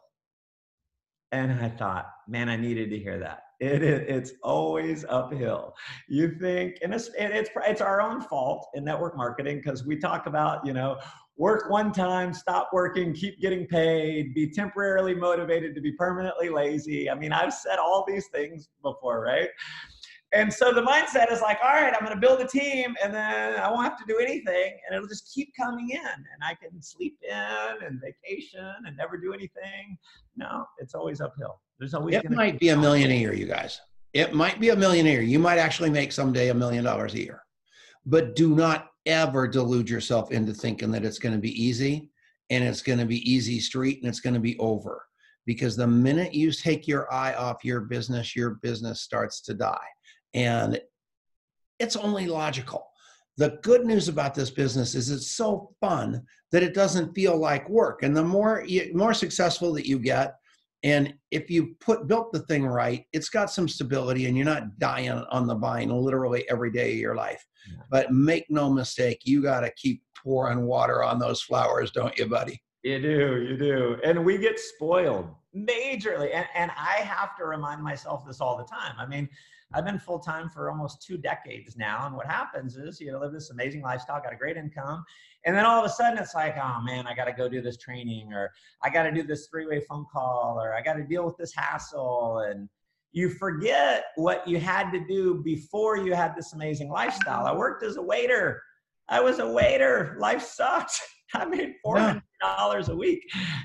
And 1.33 1.53
i 1.61 1.69
thought 1.69 2.07
man 2.27 2.49
i 2.49 2.57
needed 2.57 2.91
to 2.91 2.99
hear 2.99 3.19
that 3.19 3.41
it 3.61 3.83
is 3.83 4.03
it's 4.07 4.33
always 4.43 5.05
uphill. 5.09 5.75
You 6.09 6.37
think 6.39 6.79
and 6.83 6.95
it's 6.95 7.09
and 7.19 7.33
it's 7.33 7.51
it's 7.67 7.81
our 7.81 8.03
own 8.03 8.21
fault 8.21 8.69
in 8.75 8.85
network 8.85 9.17
marketing 9.17 9.59
because 9.65 9.87
we 9.87 9.97
talk 9.97 10.27
about 10.27 10.67
you 10.67 10.75
know 10.75 10.99
work 11.39 11.71
one 11.71 11.93
time 11.93 12.33
stop 12.35 12.71
working 12.73 13.13
keep 13.15 13.41
getting 13.41 13.67
paid 13.67 14.35
be 14.35 14.51
temporarily 14.51 15.15
motivated 15.15 15.75
to 15.75 15.81
be 15.81 15.93
permanently 15.93 16.51
lazy. 16.51 17.09
I 17.11 17.15
mean 17.15 17.33
i've 17.33 17.55
said 17.55 17.79
all 17.79 18.05
these 18.07 18.27
things 18.29 18.69
before 18.83 19.23
right? 19.23 19.49
And 20.33 20.53
so 20.53 20.73
the 20.73 20.83
mindset 20.83 21.33
is 21.33 21.41
like 21.41 21.59
all 21.65 21.73
right 21.73 21.95
i'm 21.95 22.05
going 22.05 22.15
to 22.15 22.21
build 22.21 22.41
a 22.41 22.49
team 22.49 22.95
and 23.03 23.15
then 23.15 23.59
i 23.59 23.71
won't 23.71 23.85
have 23.85 23.97
to 23.97 24.05
do 24.07 24.19
anything 24.19 24.77
and 24.87 24.95
it'll 24.95 25.09
just 25.09 25.33
keep 25.33 25.51
coming 25.59 25.89
in 25.91 26.01
and 26.01 26.43
i 26.43 26.53
can 26.55 26.83
sleep 26.83 27.17
in 27.23 27.87
and 27.87 28.03
vacation 28.03 28.75
and 28.87 28.97
never 28.99 29.17
do 29.17 29.33
anything. 29.33 29.97
No 30.37 30.67
it's 30.79 30.95
always 30.95 31.23
uphill 31.23 31.61
there's 31.79 31.95
always 31.95 32.17
it 32.17 32.31
might 32.31 32.59
be 32.59 32.71
a 32.71 32.77
million 32.77 33.11
a 33.11 33.15
year, 33.15 33.35
you 33.35 33.47
guys. 33.47 33.81
It 34.13 34.35
might 34.35 34.61
be 34.61 34.71
a 34.71 34.77
million 34.77 35.07
a 35.07 35.11
year. 35.11 35.23
You 35.23 35.39
might 35.39 35.59
actually 35.59 35.91
make 35.91 36.11
someday 36.11 36.49
a 36.49 36.55
million 36.55 36.85
dollars 36.85 37.15
a 37.15 37.21
year. 37.21 37.43
But 38.07 38.35
do 38.35 38.55
not 38.55 38.89
ever 39.05 39.47
delude 39.47 39.91
yourself 39.91 40.31
into 40.31 40.55
thinking 40.55 40.91
that 40.93 41.05
it's 41.05 41.19
going 41.19 41.35
to 41.35 41.41
be 41.41 41.63
easy 41.63 42.11
and 42.51 42.65
it's 42.65 42.83
going 42.83 42.99
to 42.99 43.05
be 43.05 43.31
easy 43.31 43.61
street 43.61 43.99
and 44.01 44.09
it's 44.09 44.21
going 44.21 44.35
to 44.35 44.41
be 44.41 44.59
over. 44.59 45.05
Because 45.45 45.77
the 45.77 45.87
minute 45.87 46.35
you 46.35 46.51
take 46.51 46.89
your 46.89 47.13
eye 47.13 47.35
off 47.35 47.65
your 47.65 47.83
business, 47.83 48.35
your 48.35 48.51
business 48.63 49.01
starts 49.01 49.41
to 49.43 49.55
die. 49.55 49.87
And 50.35 50.81
it's 51.79 51.97
only 51.97 52.27
logical. 52.27 52.87
The 53.37 53.59
good 53.63 53.85
news 53.85 54.09
about 54.09 54.35
this 54.35 54.51
business 54.51 54.95
is 54.95 55.11
it's 55.11 55.31
so 55.33 55.75
fun 55.81 56.25
that 56.53 56.63
it 56.63 56.75
doesn't 56.75 57.15
feel 57.15 57.37
like 57.37 57.69
work. 57.69 58.03
And 58.03 58.17
the 58.17 58.25
more 58.25 58.65
you, 58.67 58.91
more 58.95 59.13
successful 59.13 59.73
that 59.75 59.87
you 59.87 59.99
get, 59.99 60.37
and 60.83 61.15
if 61.31 61.51
you 61.51 61.75
put 61.81 62.07
built 62.07 62.33
the 62.33 62.41
thing 62.41 62.67
right, 62.67 63.05
it's 63.13 63.29
got 63.29 63.51
some 63.51 63.69
stability 63.69 64.27
and 64.27 64.37
you're 64.37 64.47
not 64.47 64.79
dying 64.79 65.11
on 65.11 65.47
the 65.47 65.55
vine 65.55 65.89
literally 65.89 66.49
every 66.51 66.71
day 66.71 66.93
of 66.93 66.99
your 66.99 67.15
life. 67.15 67.45
Yeah. 67.69 67.83
But 67.91 68.13
make 68.13 68.47
no 68.51 68.71
mistake, 68.71 69.21
you 69.25 69.43
got 69.43 69.61
to 69.61 69.73
keep 69.77 70.03
pouring 70.23 70.67
water 70.67 71.03
on 71.03 71.19
those 71.19 71.43
flowers, 71.43 71.91
don't 71.91 72.17
you, 72.19 72.27
buddy? 72.27 72.63
You 72.83 73.01
do, 73.01 73.47
you 73.49 73.57
do. 73.57 73.97
And 74.05 74.25
we 74.25 74.39
get 74.39 74.61
spoiled 74.61 75.29
majorly. 75.57 76.31
And, 76.33 76.47
and 76.55 76.71
I 76.77 77.01
have 77.01 77.37
to 77.37 77.47
remind 77.47 77.83
myself 77.83 78.25
this 78.27 78.41
all 78.41 78.57
the 78.57 78.65
time. 78.65 78.95
I 78.99 79.07
mean, 79.07 79.29
I've 79.73 79.85
been 79.85 79.99
full 79.99 80.21
time 80.21 80.49
for 80.49 80.71
almost 80.71 81.03
two 81.03 81.17
decades 81.17 81.77
now. 81.77 82.07
And 82.07 82.15
what 82.15 82.27
happens 82.27 82.77
is 82.77 83.01
you 83.01 83.11
know, 83.11 83.19
live 83.19 83.33
this 83.33 83.51
amazing 83.51 83.83
lifestyle, 83.83 84.23
got 84.23 84.33
a 84.33 84.37
great 84.37 84.57
income. 84.57 85.05
And 85.47 85.57
then 85.57 85.65
all 85.65 85.79
of 85.79 85.87
a 85.87 85.89
sudden 85.89 86.19
it's 86.19 86.35
like, 86.35 86.57
oh 86.63 86.81
man, 86.83 87.07
I 87.07 87.15
got 87.15 87.27
to 87.27 87.33
go 87.33 87.49
do 87.49 87.63
this 87.63 87.77
training 87.79 88.33
or 88.33 88.51
I 88.83 88.91
got 88.91 89.05
to 89.05 89.13
do 89.13 89.23
this 89.23 89.47
three 89.47 89.67
way 89.67 89.81
phone 89.89 90.05
call 90.13 90.59
or 90.61 90.75
I 90.75 90.83
got 90.83 90.95
to 90.95 91.05
deal 91.05 91.25
with 91.25 91.37
this 91.37 91.55
hassle. 91.55 92.45
And 92.51 92.69
you 93.13 93.31
forget 93.31 94.07
what 94.17 94.47
you 94.47 94.59
had 94.59 94.91
to 94.91 95.07
do 95.07 95.43
before 95.45 95.97
you 95.97 96.15
had 96.15 96.35
this 96.37 96.53
amazing 96.53 96.91
lifestyle. 96.91 97.47
I 97.47 97.55
worked 97.55 97.85
as 97.85 97.97
a 97.97 98.03
waiter. 98.03 98.61
I 99.09 99.21
was 99.21 99.39
a 99.39 99.49
waiter. 99.49 100.17
Life 100.19 100.43
sucked. 100.43 101.01
I 101.35 101.45
made 101.45 101.75
four 101.83 101.99
hundred 101.99 102.23
dollars 102.41 102.89
a 102.89 102.97
week, 102.97 103.21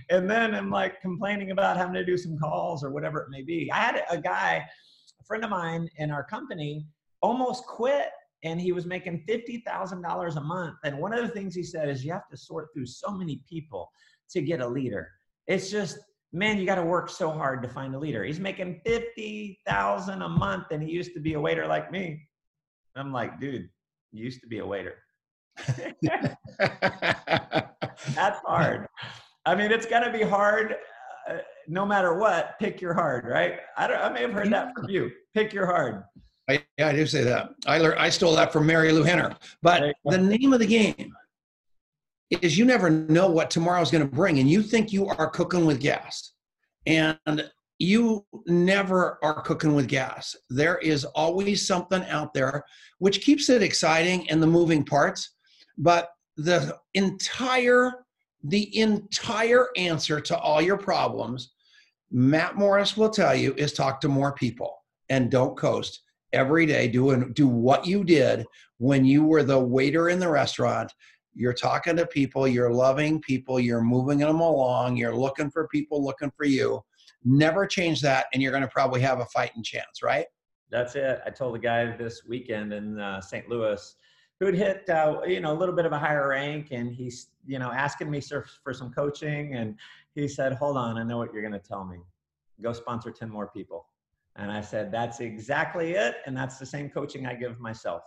and 0.09 0.29
then 0.29 0.55
I'm 0.55 0.71
like 0.71 0.99
complaining 0.99 1.51
about 1.51 1.77
having 1.77 1.93
to 1.93 2.03
do 2.03 2.17
some 2.17 2.37
calls 2.39 2.83
or 2.83 2.89
whatever 2.89 3.19
it 3.21 3.29
may 3.29 3.43
be. 3.43 3.71
I 3.71 3.77
had 3.77 4.03
a 4.09 4.17
guy 4.19 4.65
a 5.21 5.23
friend 5.25 5.43
of 5.43 5.51
mine 5.51 5.87
in 5.97 6.09
our 6.09 6.23
company 6.23 6.85
almost 7.21 7.65
quit 7.65 8.07
and 8.43 8.59
he 8.59 8.71
was 8.71 8.85
making 8.85 9.23
$50,000 9.27 10.35
a 10.35 10.41
month. 10.41 10.75
And 10.83 10.97
one 10.97 11.13
of 11.13 11.21
the 11.21 11.29
things 11.29 11.55
he 11.55 11.63
said 11.63 11.89
is 11.89 12.03
you 12.03 12.11
have 12.11 12.27
to 12.29 12.37
sort 12.37 12.69
through 12.73 12.87
so 12.87 13.11
many 13.11 13.41
people 13.49 13.89
to 14.31 14.41
get 14.41 14.61
a 14.61 14.67
leader. 14.67 15.09
It's 15.47 15.69
just, 15.69 15.99
man, 16.33 16.57
you 16.57 16.65
got 16.65 16.75
to 16.75 16.83
work 16.83 17.09
so 17.09 17.29
hard 17.29 17.61
to 17.63 17.69
find 17.69 17.93
a 17.95 17.99
leader. 17.99 18.23
He's 18.23 18.39
making 18.39 18.81
50,000 18.85 20.21
a 20.21 20.29
month 20.29 20.65
and 20.71 20.81
he 20.81 20.91
used 20.91 21.13
to 21.13 21.19
be 21.19 21.33
a 21.33 21.39
waiter 21.39 21.67
like 21.67 21.91
me. 21.91 22.27
I'm 22.95 23.11
like, 23.13 23.39
dude, 23.39 23.69
you 24.11 24.23
used 24.23 24.41
to 24.41 24.47
be 24.47 24.59
a 24.59 24.65
waiter. 24.65 24.95
That's 28.15 28.39
hard. 28.45 28.87
I 29.45 29.55
mean, 29.55 29.71
it's 29.71 29.85
going 29.85 30.03
to 30.03 30.11
be 30.11 30.23
hard 30.23 30.75
uh, 31.29 31.37
no 31.67 31.85
matter 31.85 32.15
what, 32.15 32.57
pick 32.59 32.81
your 32.81 32.93
hard, 32.93 33.25
right? 33.25 33.59
I 33.77 33.87
don't. 33.87 34.01
I 34.01 34.09
may 34.09 34.21
have 34.21 34.33
heard 34.33 34.51
that 34.51 34.73
from 34.73 34.89
you. 34.89 35.11
Pick 35.33 35.53
your 35.53 35.65
hard. 35.65 36.03
I, 36.49 36.63
yeah, 36.77 36.87
I 36.87 36.93
do 36.93 37.05
say 37.05 37.23
that. 37.23 37.51
I 37.65 37.77
learned. 37.77 37.99
I 37.99 38.09
stole 38.09 38.35
that 38.35 38.51
from 38.51 38.67
Marilu 38.67 39.05
Henner. 39.05 39.35
But 39.61 39.93
the 40.05 40.17
name 40.17 40.53
of 40.53 40.59
the 40.59 40.65
game 40.65 41.13
is 42.29 42.57
you 42.57 42.65
never 42.65 42.89
know 42.89 43.29
what 43.29 43.49
tomorrow 43.49 43.81
is 43.81 43.91
going 43.91 44.07
to 44.07 44.15
bring, 44.15 44.39
and 44.39 44.49
you 44.49 44.61
think 44.61 44.91
you 44.91 45.07
are 45.07 45.29
cooking 45.29 45.65
with 45.65 45.79
gas, 45.79 46.33
and 46.85 47.17
you 47.79 48.25
never 48.45 49.17
are 49.23 49.41
cooking 49.41 49.73
with 49.73 49.87
gas. 49.87 50.35
There 50.49 50.77
is 50.79 51.05
always 51.05 51.65
something 51.65 52.03
out 52.05 52.33
there 52.33 52.63
which 52.99 53.21
keeps 53.21 53.49
it 53.49 53.63
exciting 53.63 54.29
and 54.29 54.41
the 54.41 54.47
moving 54.47 54.83
parts, 54.83 55.31
but 55.77 56.09
the 56.37 56.77
entire 56.93 58.05
the 58.43 58.75
entire 58.79 59.67
answer 59.77 60.19
to 60.19 60.37
all 60.37 60.61
your 60.61 60.77
problems, 60.77 61.53
Matt 62.11 62.55
Morris 62.55 62.97
will 62.97 63.11
tell 63.11 63.35
you, 63.35 63.53
is 63.55 63.71
talk 63.71 64.01
to 64.01 64.07
more 64.07 64.33
people 64.33 64.77
and 65.09 65.29
don't 65.29 65.55
coast 65.55 66.01
every 66.33 66.65
day. 66.65 66.87
Doing 66.87 67.33
do 67.33 67.47
what 67.47 67.85
you 67.85 68.03
did 68.03 68.45
when 68.77 69.05
you 69.05 69.23
were 69.23 69.43
the 69.43 69.59
waiter 69.59 70.09
in 70.09 70.19
the 70.19 70.29
restaurant. 70.29 70.93
You're 71.33 71.53
talking 71.53 71.95
to 71.95 72.05
people, 72.05 72.47
you're 72.47 72.73
loving 72.73 73.21
people, 73.21 73.59
you're 73.59 73.81
moving 73.81 74.19
them 74.19 74.41
along, 74.41 74.97
you're 74.97 75.15
looking 75.15 75.49
for 75.49 75.67
people 75.69 76.03
looking 76.03 76.31
for 76.35 76.45
you. 76.45 76.81
Never 77.23 77.65
change 77.65 78.01
that, 78.01 78.25
and 78.33 78.41
you're 78.41 78.51
going 78.51 78.63
to 78.63 78.67
probably 78.67 78.99
have 79.01 79.19
a 79.19 79.25
fighting 79.25 79.63
chance, 79.63 80.03
right? 80.03 80.25
That's 80.69 80.95
it. 80.95 81.21
I 81.25 81.29
told 81.29 81.55
a 81.55 81.59
guy 81.59 81.95
this 81.95 82.23
weekend 82.27 82.73
in 82.73 82.99
uh, 82.99 83.21
St. 83.21 83.47
Louis 83.47 83.95
who'd 84.41 84.55
hit 84.55 84.89
uh, 84.89 85.21
you 85.25 85.39
know 85.39 85.53
a 85.53 85.57
little 85.57 85.75
bit 85.75 85.85
of 85.85 85.93
a 85.93 85.99
higher 85.99 86.29
rank 86.29 86.69
and 86.71 86.91
he's 86.91 87.27
you 87.45 87.59
know 87.59 87.71
asking 87.71 88.09
me 88.09 88.19
for, 88.19 88.73
some 88.73 88.91
coaching 88.91 89.53
and 89.53 89.75
he 90.15 90.27
said 90.27 90.53
hold 90.53 90.75
on 90.75 90.97
i 90.97 91.03
know 91.03 91.17
what 91.17 91.31
you're 91.31 91.43
going 91.43 91.53
to 91.53 91.59
tell 91.59 91.85
me 91.85 91.97
go 92.61 92.73
sponsor 92.73 93.11
10 93.11 93.29
more 93.29 93.47
people 93.47 93.85
and 94.37 94.51
i 94.51 94.61
said 94.61 94.91
that's 94.91 95.19
exactly 95.19 95.91
it 95.93 96.15
and 96.25 96.35
that's 96.35 96.57
the 96.57 96.65
same 96.65 96.89
coaching 96.89 97.25
i 97.25 97.33
give 97.33 97.59
myself 97.59 98.01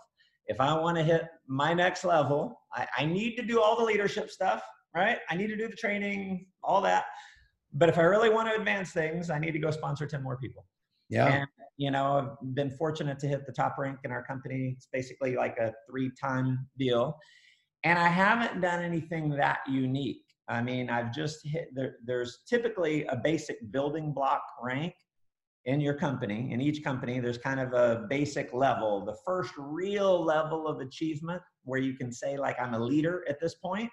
if 0.47 0.59
i 0.59 0.73
want 0.73 0.97
to 0.97 1.03
hit 1.03 1.23
my 1.47 1.73
next 1.73 2.03
level 2.03 2.61
I, 2.73 2.87
I 2.97 3.05
need 3.05 3.35
to 3.35 3.43
do 3.43 3.61
all 3.61 3.77
the 3.77 3.85
leadership 3.85 4.29
stuff 4.29 4.63
right 4.95 5.17
i 5.29 5.35
need 5.35 5.47
to 5.47 5.57
do 5.57 5.67
the 5.67 5.75
training 5.75 6.45
all 6.63 6.81
that 6.81 7.05
but 7.73 7.89
if 7.89 7.97
i 7.97 8.03
really 8.03 8.29
want 8.29 8.49
to 8.49 8.55
advance 8.55 8.91
things 8.91 9.29
i 9.29 9.39
need 9.39 9.51
to 9.51 9.59
go 9.59 9.71
sponsor 9.71 10.05
10 10.05 10.23
more 10.23 10.37
people 10.37 10.65
yeah 11.09 11.27
and 11.27 11.47
you 11.77 11.91
know, 11.91 12.37
I've 12.41 12.55
been 12.55 12.71
fortunate 12.71 13.19
to 13.19 13.27
hit 13.27 13.45
the 13.45 13.51
top 13.51 13.77
rank 13.77 13.99
in 14.03 14.11
our 14.11 14.23
company. 14.23 14.73
It's 14.75 14.87
basically 14.91 15.35
like 15.35 15.57
a 15.57 15.73
three 15.89 16.11
time 16.19 16.67
deal. 16.77 17.17
And 17.83 17.99
I 17.99 18.07
haven't 18.07 18.61
done 18.61 18.81
anything 18.81 19.29
that 19.31 19.59
unique. 19.67 20.23
I 20.47 20.61
mean, 20.61 20.89
I've 20.89 21.13
just 21.13 21.45
hit 21.45 21.69
there, 21.73 21.97
there's 22.05 22.39
typically 22.47 23.05
a 23.05 23.15
basic 23.15 23.57
building 23.71 24.13
block 24.13 24.41
rank 24.61 24.93
in 25.65 25.81
your 25.81 25.95
company. 25.95 26.51
In 26.51 26.61
each 26.61 26.83
company, 26.83 27.19
there's 27.19 27.37
kind 27.37 27.59
of 27.59 27.73
a 27.73 28.05
basic 28.09 28.53
level, 28.53 29.03
the 29.03 29.17
first 29.25 29.53
real 29.57 30.23
level 30.23 30.67
of 30.67 30.79
achievement 30.79 31.41
where 31.63 31.79
you 31.79 31.95
can 31.95 32.11
say, 32.11 32.37
like, 32.37 32.55
I'm 32.61 32.73
a 32.73 32.79
leader 32.79 33.25
at 33.27 33.39
this 33.39 33.55
point. 33.55 33.89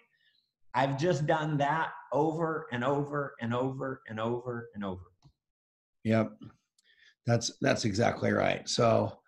I've 0.74 0.98
just 0.98 1.26
done 1.26 1.58
that 1.58 1.90
over 2.12 2.66
and 2.72 2.84
over 2.84 3.34
and 3.40 3.54
over 3.54 4.02
and 4.08 4.20
over 4.20 4.68
and 4.74 4.84
over. 4.84 5.02
Yep. 6.04 6.32
That's 7.26 7.52
that's 7.60 7.84
exactly 7.84 8.32
right. 8.32 8.68
So 8.68 9.18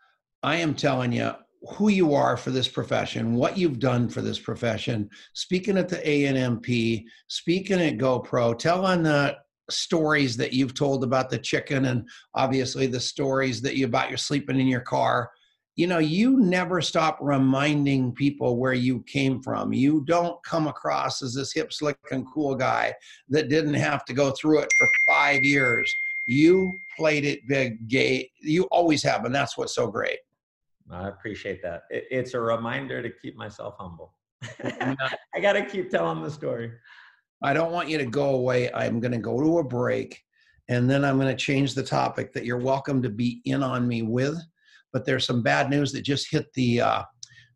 I 0.43 0.57
am 0.57 0.75
telling 0.75 1.13
you 1.13 1.33
who 1.77 1.89
you 1.89 2.15
are 2.15 2.37
for 2.37 2.51
this 2.51 2.69
profession, 2.69 3.35
what 3.35 3.57
you've 3.57 3.79
done 3.79 4.09
for 4.09 4.21
this 4.21 4.39
profession, 4.39 5.09
speaking 5.35 5.79
at 5.79 5.89
the 5.89 5.97
ANMP, 5.97 7.05
speaking 7.29 7.81
at 7.81 7.99
GoPro, 7.99 8.59
telling 8.59 9.03
the 9.03 9.37
stories 9.71 10.37
that 10.37 10.53
you've 10.53 10.75
told 10.75 11.05
about 11.05 11.31
the 11.31 11.39
chicken 11.39 11.87
and 11.87 12.09
obviously 12.35 12.87
the 12.87 13.01
stories 13.01 13.61
that 13.63 13.77
you 13.77 13.87
about 13.87 14.09
your 14.09 14.19
sleeping 14.19 14.61
in 14.61 14.67
your 14.67 14.81
car. 14.81 15.31
You 15.77 15.89
know, 15.89 15.99
you 15.99 16.39
never 16.39 16.81
stop 16.81 17.19
reminding 17.21 18.13
people 18.15 18.59
where 18.59 18.75
you 18.75 19.03
came 19.03 19.43
from. 19.43 19.73
You 19.73 20.03
don't 20.03 20.41
come 20.45 20.69
across 20.69 21.21
as 21.21 21.35
this 21.35 21.53
hip, 21.53 21.73
slick, 21.73 21.99
and 22.13 22.25
cool 22.33 22.55
guy 22.55 22.95
that 23.29 23.49
didn't 23.49 23.75
have 23.75 24.05
to 24.05 24.13
go 24.13 24.31
through 24.31 24.61
it 24.61 24.73
for 24.79 24.89
five 25.09 25.43
years 25.43 25.93
You 26.27 26.73
played 26.97 27.25
it 27.25 27.41
big, 27.49 27.89
gay. 27.89 28.31
You 28.41 28.65
always 28.65 29.03
have, 29.03 29.25
and 29.25 29.35
that's 29.35 29.59
what's 29.59 29.75
so 29.75 29.89
great. 29.89 30.19
I 30.91 31.09
appreciate 31.09 31.61
that. 31.63 31.83
It, 31.91 32.05
it's 32.11 32.35
a 32.35 32.41
reminder 32.41 33.03
to 33.03 33.11
keep 33.11 33.37
myself 33.37 33.75
humble. 33.79 34.15
I 34.63 35.41
got 35.41 35.55
to 35.55 35.65
keep 35.65 35.91
telling 35.91 36.23
the 36.23 36.31
story. 36.31 36.71
I 37.45 37.53
don't 37.53 37.73
want 37.73 37.91
you 37.91 37.99
to 37.99 38.07
go 38.07 38.31
away. 38.31 38.73
I'm 38.73 39.01
going 39.01 39.13
to 39.13 39.19
go 39.19 39.39
to 39.39 39.59
a 39.59 39.65
break 39.65 40.25
and 40.69 40.89
then 40.89 41.05
I'm 41.05 41.19
going 41.19 41.29
to 41.29 41.43
change 41.43 41.75
the 41.75 41.83
topic 41.83 42.33
that 42.33 42.47
you're 42.47 42.59
welcome 42.59 43.03
to 43.03 43.11
be 43.11 43.43
in 43.45 43.63
on 43.63 43.87
me 43.87 44.01
with. 44.01 44.39
But 44.95 45.05
there's 45.05 45.27
some 45.27 45.43
bad 45.43 45.69
news 45.69 45.93
that 45.93 46.03
just 46.03 46.31
hit 46.31 46.51
the, 46.55 46.81
uh, 46.81 47.03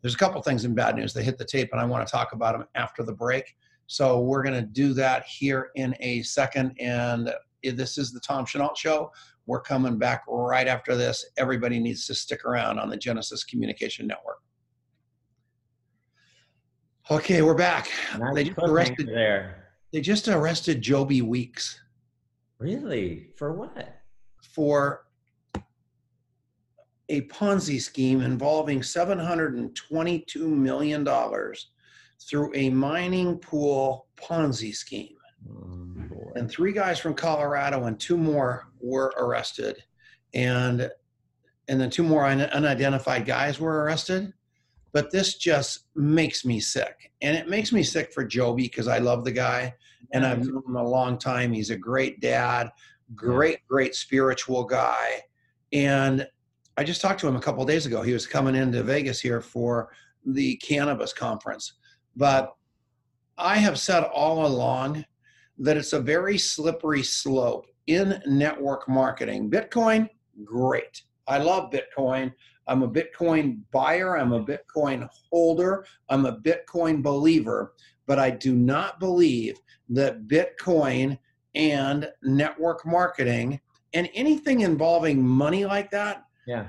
there's 0.03 0.15
a 0.15 0.19
couple 0.19 0.43
things 0.43 0.67
in 0.67 0.75
bad 0.75 0.95
news 0.95 1.15
that 1.15 1.23
hit 1.23 1.39
the 1.39 1.45
tape, 1.45 1.71
and 1.73 1.81
I 1.81 1.87
want 1.87 2.07
to 2.07 2.13
talk 2.13 2.35
about 2.35 2.59
them 2.59 2.69
after 2.75 3.03
the 3.03 3.15
break. 3.15 3.57
So 3.87 4.21
we're 4.21 4.43
going 4.43 4.61
to 4.61 4.67
do 4.67 4.93
that 4.93 5.25
here 5.25 5.71
in 5.77 5.95
a 6.01 6.23
second. 6.23 6.75
And 6.79 7.33
this 7.63 7.97
is 7.97 8.13
the 8.13 8.21
Tom 8.21 8.45
Chenault 8.45 8.75
Show. 8.77 9.11
We're 9.47 9.63
coming 9.63 9.97
back 9.97 10.25
right 10.29 10.69
after 10.69 10.97
this. 10.97 11.25
Everybody 11.39 11.79
needs 11.79 12.07
to 12.09 12.15
stick 12.15 12.45
around 12.45 12.79
on 12.79 12.91
the 12.91 12.97
Genesis 12.99 13.43
Communication 13.43 14.07
Network. 14.07 14.43
Okay, 17.11 17.41
we're 17.41 17.55
back. 17.55 17.89
Nice 18.19 18.35
they 18.35 18.45
just 18.45 18.59
arrested 18.63 19.09
there. 19.09 19.58
They 19.93 20.01
just 20.01 20.29
arrested 20.29 20.83
Joby 20.83 21.23
Weeks. 21.23 21.81
Really? 22.59 23.31
For 23.37 23.53
what? 23.53 24.01
For 24.43 25.07
a 27.09 27.23
Ponzi 27.23 27.81
scheme 27.81 28.21
involving 28.21 28.81
$722 28.81 30.37
million 30.37 31.09
through 32.29 32.53
a 32.55 32.71
mining 32.71 33.39
pool 33.39 34.09
Ponzi 34.17 34.75
scheme. 34.75 35.15
Oh, 35.51 36.33
and 36.35 36.51
three 36.51 36.73
guys 36.73 36.99
from 36.99 37.15
Colorado 37.15 37.85
and 37.85 37.99
two 37.99 38.19
more 38.19 38.69
were 38.81 39.15
arrested. 39.17 39.83
And 40.35 40.91
and 41.69 41.81
then 41.81 41.91
two 41.91 42.03
more 42.03 42.25
un- 42.25 42.41
unidentified 42.41 43.27
guys 43.27 43.61
were 43.61 43.85
arrested. 43.85 44.33
But 44.99 45.13
this 45.13 45.37
just 45.37 45.85
makes 45.95 46.45
me 46.45 46.59
sick. 46.59 47.13
And 47.23 47.37
it 47.37 47.49
makes 47.49 47.71
me 47.71 47.85
sick 47.85 48.13
for 48.13 48.25
Joby 48.25 48.65
because 48.65 48.89
I 48.89 48.99
love 48.99 49.25
the 49.25 49.31
guy 49.31 49.73
and 50.13 50.27
I've 50.27 50.45
known 50.45 50.65
him 50.67 50.75
a 50.75 50.83
long 50.83 51.19
time. 51.19 51.53
He's 51.53 51.71
a 51.71 51.77
great 51.77 52.19
dad, 52.19 52.73
great, 53.15 53.61
great 53.69 53.95
spiritual 53.95 54.65
guy. 54.65 55.23
And 55.73 56.27
I 56.77 56.83
just 56.83 57.01
talked 57.01 57.21
to 57.21 57.29
him 57.29 57.37
a 57.37 57.41
couple 57.41 57.65
days 57.65 57.87
ago. 57.87 58.03
He 58.03 58.13
was 58.13 58.27
coming 58.27 58.57
into 58.57 58.83
Vegas 58.83 59.21
here 59.21 59.41
for 59.41 59.93
the 60.27 60.57
cannabis 60.57 61.13
conference. 61.13 61.75
But 62.17 62.53
I 63.37 63.59
have 63.59 63.79
said 63.79 64.03
all 64.03 64.47
along 64.47 65.05
that 65.59 65.77
it's 65.77 65.93
a 65.93 66.01
very 66.01 66.39
slippery 66.39 67.05
slope 67.05 67.67
in 67.87 68.21
network 68.27 68.89
marketing. 68.89 69.49
Bitcoin, 69.49 70.09
great. 70.43 71.03
I 71.29 71.39
love 71.39 71.71
Bitcoin. 71.71 72.33
I'm 72.69 72.83
a 72.83 72.89
Bitcoin 72.89 73.61
buyer. 73.73 74.17
I'm 74.19 74.33
a 74.33 74.45
Bitcoin 74.45 75.09
holder. 75.31 75.85
I'm 76.09 76.27
a 76.27 76.39
Bitcoin 76.39 77.03
believer. 77.03 77.75
But 78.07 78.19
I 78.19 78.31
do 78.31 78.55
not 78.55 79.01
believe 79.01 79.59
that 79.91 80.29
Bitcoin 80.29 81.19
and 81.55 82.09
network 82.23 82.87
marketing 82.87 83.61
and 83.95 84.09
anything 84.15 84.61
involving 84.61 85.27
money 85.27 85.65
like 85.65 85.91
that 85.91 86.25
yeah. 86.47 86.69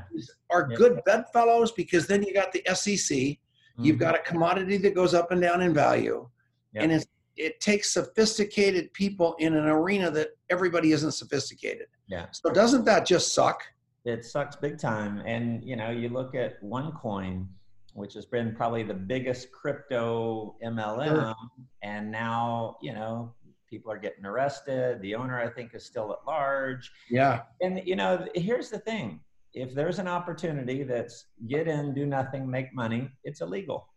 are 0.50 0.68
yeah. 0.70 0.78
good 0.78 1.02
bedfellows 1.06 1.72
because 1.72 2.08
then 2.08 2.24
you 2.24 2.34
got 2.34 2.52
the 2.52 2.62
SEC, 2.74 3.18
mm-hmm. 3.18 3.84
you've 3.84 3.98
got 3.98 4.16
a 4.16 4.20
commodity 4.20 4.78
that 4.78 4.96
goes 4.96 5.14
up 5.14 5.32
and 5.32 5.42
down 5.42 5.62
in 5.62 5.74
value, 5.74 6.28
yeah. 6.74 6.84
and 6.84 7.06
it 7.38 7.60
takes 7.62 7.94
sophisticated 7.94 8.92
people 8.94 9.36
in 9.40 9.56
an 9.56 9.66
arena 9.66 10.12
that 10.12 10.30
everybody 10.50 10.92
isn't 10.92 11.14
sophisticated. 11.14 11.88
Yeah. 12.08 12.26
So 12.32 12.52
doesn't 12.52 12.84
that 12.86 13.06
just 13.06 13.34
suck? 13.34 13.64
It 14.06 14.26
sucks 14.26 14.56
big 14.56 14.80
time. 14.80 15.22
And 15.26 15.64
you 15.64 15.76
know, 15.76 15.90
you 15.90 16.10
look 16.10 16.36
at 16.36 16.62
OneCoin, 16.64 17.48
which 17.94 18.14
has 18.14 18.26
been 18.26 18.56
probably 18.56 18.84
the 18.84 18.94
biggest 18.94 19.52
crypto 19.52 20.56
MLM, 20.64 21.08
sure. 21.08 21.36
and 21.84 22.12
now 22.12 22.78
you 22.82 22.94
know 22.94 23.34
people 23.70 23.92
are 23.92 23.98
getting 23.98 24.26
arrested. 24.26 25.02
The 25.02 25.16
owner, 25.16 25.40
I 25.40 25.50
think, 25.50 25.76
is 25.76 25.86
still 25.86 26.12
at 26.12 26.20
large. 26.26 26.92
Yeah. 27.10 27.42
And 27.62 27.82
you 27.86 27.96
know, 27.96 28.28
here's 28.36 28.70
the 28.70 28.80
thing: 28.80 29.20
if 29.54 29.74
there's 29.74 30.00
an 30.00 30.08
opportunity 30.08 30.84
that's 30.84 31.26
get 31.48 31.68
in, 31.68 31.94
do 31.94 32.06
nothing, 32.06 32.50
make 32.50 32.74
money, 32.74 33.10
it's 33.24 33.42
illegal. 33.42 33.88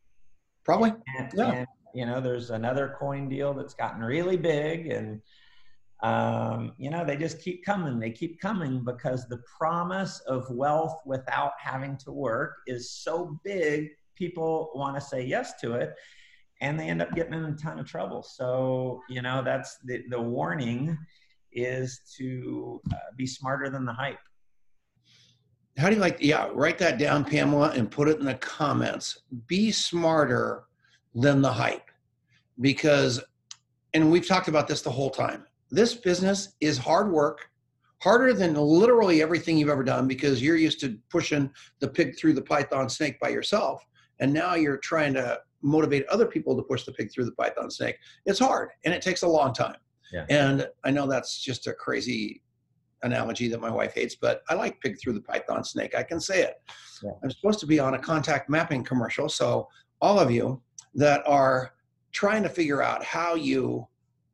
Probably. 0.64 0.92
And, 1.18 1.32
yeah. 1.34 1.52
And, 1.52 1.66
you 1.94 2.06
know, 2.06 2.20
there's 2.20 2.50
another 2.50 2.96
coin 2.98 3.28
deal 3.28 3.52
that's 3.52 3.74
gotten 3.74 4.02
really 4.02 4.36
big, 4.36 4.86
and 4.88 5.20
um, 6.02 6.72
you 6.78 6.90
know, 6.90 7.04
they 7.04 7.16
just 7.16 7.40
keep 7.40 7.64
coming. 7.64 8.00
They 8.00 8.10
keep 8.10 8.40
coming 8.40 8.82
because 8.84 9.28
the 9.28 9.40
promise 9.58 10.18
of 10.26 10.50
wealth 10.50 11.00
without 11.06 11.52
having 11.60 11.96
to 11.98 12.10
work 12.10 12.56
is 12.66 12.90
so 12.90 13.38
big. 13.44 13.90
People 14.16 14.72
want 14.74 14.96
to 14.96 15.00
say 15.00 15.24
yes 15.24 15.60
to 15.60 15.74
it, 15.74 15.94
and 16.60 16.78
they 16.78 16.88
end 16.88 17.02
up 17.02 17.14
getting 17.14 17.34
in 17.34 17.44
a 17.44 17.54
ton 17.54 17.78
of 17.78 17.86
trouble. 17.86 18.22
So, 18.22 19.00
you 19.08 19.22
know, 19.22 19.42
that's 19.44 19.78
the, 19.84 20.02
the 20.10 20.20
warning 20.20 20.98
is 21.52 22.00
to 22.18 22.80
uh, 22.92 22.96
be 23.16 23.26
smarter 23.26 23.70
than 23.70 23.84
the 23.84 23.92
hype. 23.92 24.18
How 25.78 25.88
do 25.88 25.94
you 25.94 26.00
like, 26.00 26.18
yeah, 26.20 26.50
write 26.52 26.78
that 26.78 26.98
down, 26.98 27.24
Pamela, 27.24 27.70
and 27.70 27.90
put 27.90 28.08
it 28.08 28.18
in 28.18 28.26
the 28.26 28.34
comments. 28.34 29.22
Be 29.46 29.70
smarter 29.70 30.64
than 31.14 31.42
the 31.42 31.52
hype. 31.52 31.90
Because, 32.60 33.22
and 33.94 34.10
we've 34.10 34.26
talked 34.26 34.48
about 34.48 34.68
this 34.68 34.82
the 34.82 34.90
whole 34.90 35.10
time 35.10 35.46
this 35.72 35.94
business 35.94 36.54
is 36.60 36.76
hard 36.76 37.10
work, 37.10 37.48
harder 38.02 38.34
than 38.34 38.54
literally 38.54 39.22
everything 39.22 39.56
you've 39.56 39.70
ever 39.70 39.82
done 39.82 40.06
because 40.06 40.42
you're 40.42 40.56
used 40.56 40.78
to 40.80 40.98
pushing 41.10 41.50
the 41.80 41.88
pig 41.88 42.16
through 42.18 42.34
the 42.34 42.42
python 42.42 42.88
snake 42.88 43.18
by 43.20 43.30
yourself. 43.30 43.82
And 44.20 44.32
now 44.32 44.54
you're 44.54 44.76
trying 44.76 45.14
to 45.14 45.40
motivate 45.62 46.06
other 46.08 46.26
people 46.26 46.54
to 46.56 46.62
push 46.62 46.84
the 46.84 46.92
pig 46.92 47.10
through 47.10 47.24
the 47.24 47.32
python 47.32 47.70
snake. 47.70 47.96
It's 48.26 48.38
hard 48.38 48.68
and 48.84 48.92
it 48.92 49.00
takes 49.00 49.22
a 49.22 49.28
long 49.28 49.54
time. 49.54 49.76
Yeah. 50.12 50.26
And 50.28 50.68
I 50.84 50.90
know 50.90 51.06
that's 51.06 51.40
just 51.40 51.66
a 51.66 51.72
crazy 51.72 52.42
analogy 53.02 53.48
that 53.48 53.60
my 53.60 53.70
wife 53.70 53.94
hates, 53.94 54.14
but 54.14 54.42
I 54.50 54.54
like 54.54 54.78
pig 54.80 55.00
through 55.00 55.14
the 55.14 55.22
python 55.22 55.64
snake. 55.64 55.94
I 55.96 56.02
can 56.02 56.20
say 56.20 56.42
it. 56.42 56.56
Yeah. 57.02 57.12
I'm 57.24 57.30
supposed 57.30 57.60
to 57.60 57.66
be 57.66 57.80
on 57.80 57.94
a 57.94 57.98
contact 57.98 58.50
mapping 58.50 58.84
commercial. 58.84 59.28
So, 59.28 59.68
all 60.00 60.18
of 60.18 60.30
you 60.30 60.60
that 60.96 61.22
are 61.26 61.74
trying 62.10 62.42
to 62.42 62.48
figure 62.48 62.82
out 62.82 63.04
how 63.04 63.34
you 63.34 63.86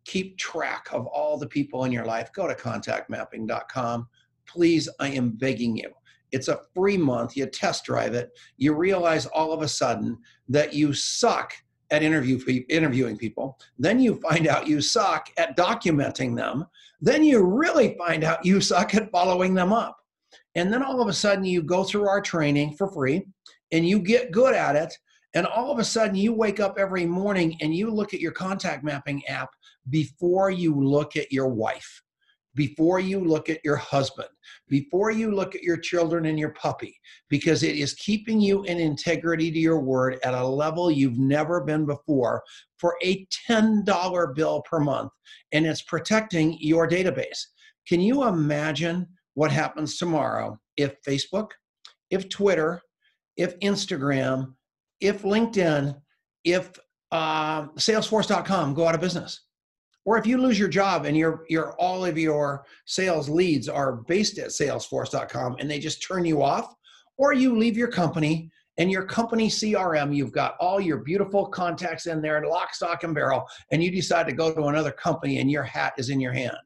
keep 0.09 0.38
track 0.38 0.88
of 0.90 1.06
all 1.06 1.36
the 1.36 1.46
people 1.46 1.84
in 1.84 1.92
your 1.92 2.06
life, 2.06 2.32
go 2.32 2.48
to 2.48 2.54
contactmapping.com. 2.54 4.09
Please, 4.46 4.88
I 4.98 5.11
am 5.11 5.30
begging 5.32 5.76
you. 5.76 5.90
It's 6.32 6.48
a 6.48 6.61
free 6.74 6.96
month. 6.96 7.36
You 7.36 7.46
test 7.46 7.84
drive 7.84 8.14
it. 8.14 8.30
You 8.56 8.74
realize 8.74 9.26
all 9.26 9.52
of 9.52 9.62
a 9.62 9.68
sudden 9.68 10.18
that 10.48 10.72
you 10.72 10.92
suck 10.94 11.52
at 11.90 12.02
interview 12.02 12.38
interviewing 12.68 13.16
people. 13.16 13.59
Then 13.78 14.00
you 14.00 14.20
find 14.20 14.46
out 14.46 14.66
you 14.66 14.80
suck 14.80 15.28
at 15.38 15.56
documenting 15.56 16.36
them. 16.36 16.66
Then 17.00 17.22
you 17.22 17.42
really 17.42 17.94
find 17.96 18.24
out 18.24 18.44
you 18.44 18.61
suck 18.61 18.94
at 18.94 19.11
following 19.11 19.54
them 19.54 19.72
up. 19.72 19.96
And 20.54 20.72
then 20.72 20.82
all 20.82 21.00
of 21.00 21.09
a 21.09 21.12
sudden 21.12 21.44
you 21.44 21.62
go 21.62 21.84
through 21.84 22.09
our 22.09 22.20
training 22.20 22.74
for 22.76 22.90
free 22.90 23.26
and 23.72 23.86
you 23.86 23.98
get 23.98 24.32
good 24.32 24.54
at 24.54 24.74
it. 24.74 24.92
And 25.34 25.46
all 25.46 25.70
of 25.70 25.78
a 25.78 25.84
sudden 25.84 26.14
you 26.14 26.32
wake 26.32 26.61
up 26.61 26.76
every 26.78 27.06
morning 27.06 27.56
and 27.61 27.74
you 27.74 27.90
look 27.90 28.12
at 28.12 28.20
your 28.20 28.32
contact 28.32 28.82
mapping 28.82 29.24
app 29.26 29.50
before 29.91 30.51
you 30.51 30.74
look 30.74 31.16
at 31.16 31.32
your 31.32 31.49
wife, 31.49 32.03
before 32.55 32.99
you 32.99 33.20
look 33.20 33.49
at 33.49 33.64
your 33.64 33.76
husband, 33.76 34.28
before 34.68 35.11
you 35.11 35.34
look 35.34 35.55
at 35.55 35.62
your 35.62 35.76
children 35.76 36.26
and 36.26 36.39
your 36.39 36.53
puppy, 36.55 36.99
because 37.28 37.62
it 37.62 37.76
is 37.76 37.95
keeping 37.95 38.41
you 38.41 38.64
in 38.64 38.78
integrity 38.78 39.51
to 39.53 39.59
your 39.59 39.80
word 39.80 40.18
at 40.24 40.34
a 40.34 40.47
level 40.47 40.91
you've 40.91 41.18
never 41.18 41.62
been 41.62 41.86
before 41.86 42.43
for 42.76 42.97
a 43.03 43.26
$10 43.49 44.34
bill 44.34 44.62
per 44.62 44.80
month. 44.80 45.12
And 45.53 45.66
it's 45.66 45.82
protecting 45.82 46.57
your 46.59 46.89
database. 46.89 47.39
Can 47.86 48.01
you 48.01 48.26
imagine 48.26 49.07
what 49.34 49.53
happens 49.53 49.97
tomorrow 49.97 50.59
if 50.76 51.01
Facebook, 51.07 51.51
if 52.11 52.28
Twitter, 52.28 52.82
if 53.36 53.59
Instagram, 53.61 54.55
if 55.01 55.22
LinkedIn, 55.22 55.97
if 56.45 56.72
uh, 57.12 57.68
Salesforce.com 57.68 58.74
go 58.74 58.89
out 58.89 58.97
of 58.97 59.01
business? 59.01 59.43
Or 60.09 60.16
if 60.16 60.26
you 60.26 60.38
lose 60.38 60.59
your 60.59 60.70
job 60.70 61.04
and 61.04 61.14
your 61.18 61.44
your 61.50 61.74
all 61.78 62.02
of 62.02 62.16
your 62.16 62.64
sales 62.86 63.28
leads 63.28 63.68
are 63.68 63.92
based 64.09 64.38
at 64.38 64.48
salesforce.com 64.48 65.56
and 65.59 65.70
they 65.70 65.78
just 65.78 66.02
turn 66.02 66.24
you 66.24 66.42
off 66.42 66.74
or 67.18 67.34
you 67.34 67.54
leave 67.54 67.76
your 67.76 67.88
company 67.88 68.50
and 68.78 68.90
your 68.90 69.04
company 69.04 69.48
crm 69.48 70.16
you've 70.16 70.32
got 70.32 70.56
all 70.61 70.80
your 70.80 70.96
beautiful 70.98 71.46
contacts 71.48 72.06
in 72.06 72.22
there 72.22 72.42
lock 72.46 72.74
stock 72.74 73.04
and 73.04 73.14
barrel 73.14 73.44
and 73.70 73.84
you 73.84 73.90
decide 73.90 74.26
to 74.26 74.32
go 74.32 74.50
to 74.50 74.62
another 74.62 74.92
company 74.92 75.40
and 75.40 75.50
your 75.50 75.62
hat 75.62 75.92
is 75.98 76.09
in 76.09 76.20
your 76.20 76.32
hand 76.32 76.56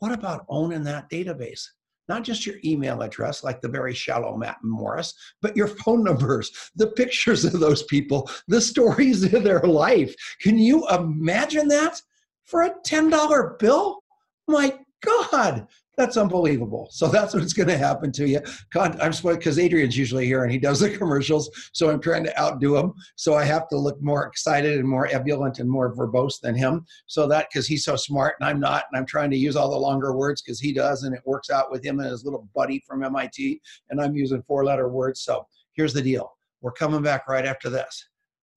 what 0.00 0.10
about 0.10 0.44
owning 0.48 0.82
that 0.82 1.08
database 1.08 1.64
not 2.08 2.24
just 2.24 2.44
your 2.44 2.56
email 2.64 3.00
address, 3.00 3.44
like 3.44 3.60
the 3.60 3.68
very 3.68 3.94
shallow 3.94 4.36
Matt 4.36 4.56
Morris, 4.64 5.14
but 5.40 5.56
your 5.56 5.68
phone 5.68 6.02
numbers, 6.02 6.50
the 6.74 6.88
pictures 6.88 7.44
of 7.44 7.60
those 7.60 7.84
people, 7.84 8.28
the 8.48 8.60
stories 8.60 9.32
of 9.32 9.44
their 9.44 9.60
life. 9.60 10.12
Can 10.40 10.58
you 10.58 10.86
imagine 10.88 11.68
that? 11.68 12.02
For 12.44 12.62
a 12.62 12.74
$10 12.86 13.58
bill? 13.58 14.02
My 14.48 14.78
God, 15.02 15.66
That's 15.98 16.16
unbelievable. 16.16 16.88
So 16.90 17.08
that's 17.08 17.34
what's 17.34 17.52
going 17.52 17.68
to 17.68 17.76
happen 17.76 18.12
to 18.12 18.26
you. 18.26 18.40
I'm 18.74 19.12
because 19.22 19.58
Adrian's 19.58 19.96
usually 19.96 20.24
here 20.24 20.42
and 20.42 20.50
he 20.50 20.58
does 20.58 20.80
the 20.80 20.96
commercials, 20.96 21.50
so 21.72 21.90
I'm 21.90 22.00
trying 22.00 22.24
to 22.24 22.40
outdo 22.40 22.76
him. 22.76 22.94
So 23.16 23.34
I 23.34 23.44
have 23.44 23.68
to 23.68 23.76
look 23.76 24.00
more 24.00 24.26
excited 24.26 24.78
and 24.78 24.88
more 24.88 25.08
ebullient 25.08 25.58
and 25.58 25.68
more 25.68 25.94
verbose 25.94 26.40
than 26.40 26.54
him. 26.54 26.86
So 27.06 27.26
that 27.28 27.48
because 27.52 27.66
he's 27.66 27.84
so 27.84 27.96
smart 27.96 28.36
and 28.40 28.48
I'm 28.48 28.58
not, 28.58 28.84
and 28.90 28.98
I'm 28.98 29.06
trying 29.06 29.30
to 29.32 29.36
use 29.36 29.54
all 29.54 29.70
the 29.70 29.76
longer 29.76 30.16
words 30.16 30.40
because 30.40 30.60
he 30.60 30.72
does, 30.72 31.02
and 31.02 31.14
it 31.14 31.22
works 31.26 31.50
out 31.50 31.70
with 31.70 31.84
him 31.84 32.00
and 32.00 32.08
his 32.08 32.24
little 32.24 32.48
buddy 32.54 32.82
from 32.86 33.04
MIT, 33.04 33.60
and 33.90 34.00
I'm 34.00 34.16
using 34.16 34.42
four-letter 34.42 34.88
words. 34.88 35.22
So 35.22 35.46
here's 35.74 35.92
the 35.92 36.02
deal: 36.02 36.32
we're 36.62 36.72
coming 36.72 37.02
back 37.02 37.28
right 37.28 37.44
after 37.44 37.68
this, 37.68 38.08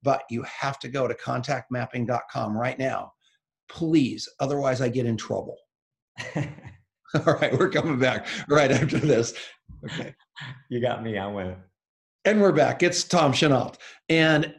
but 0.03 0.23
you 0.29 0.41
have 0.43 0.79
to 0.79 0.87
go 0.87 1.05
to 1.05 1.13
contactmapping.com 1.13 2.57
right 2.57 2.79
now, 2.79 3.11
please. 3.69 4.27
Otherwise, 4.39 4.81
I 4.81 4.89
get 4.89 5.05
in 5.05 5.17
trouble. 5.17 5.57
All 7.27 7.33
right, 7.35 7.57
we're 7.57 7.69
coming 7.69 7.99
back 7.99 8.27
right 8.49 8.71
after 8.71 8.97
this. 8.99 9.33
Okay. 9.85 10.13
You 10.69 10.81
got 10.81 11.03
me. 11.03 11.17
I 11.17 11.27
went. 11.27 11.57
And 12.25 12.41
we're 12.41 12.51
back. 12.51 12.83
It's 12.83 13.03
Tom 13.03 13.31
Chenault. 13.31 13.73
And 14.09 14.53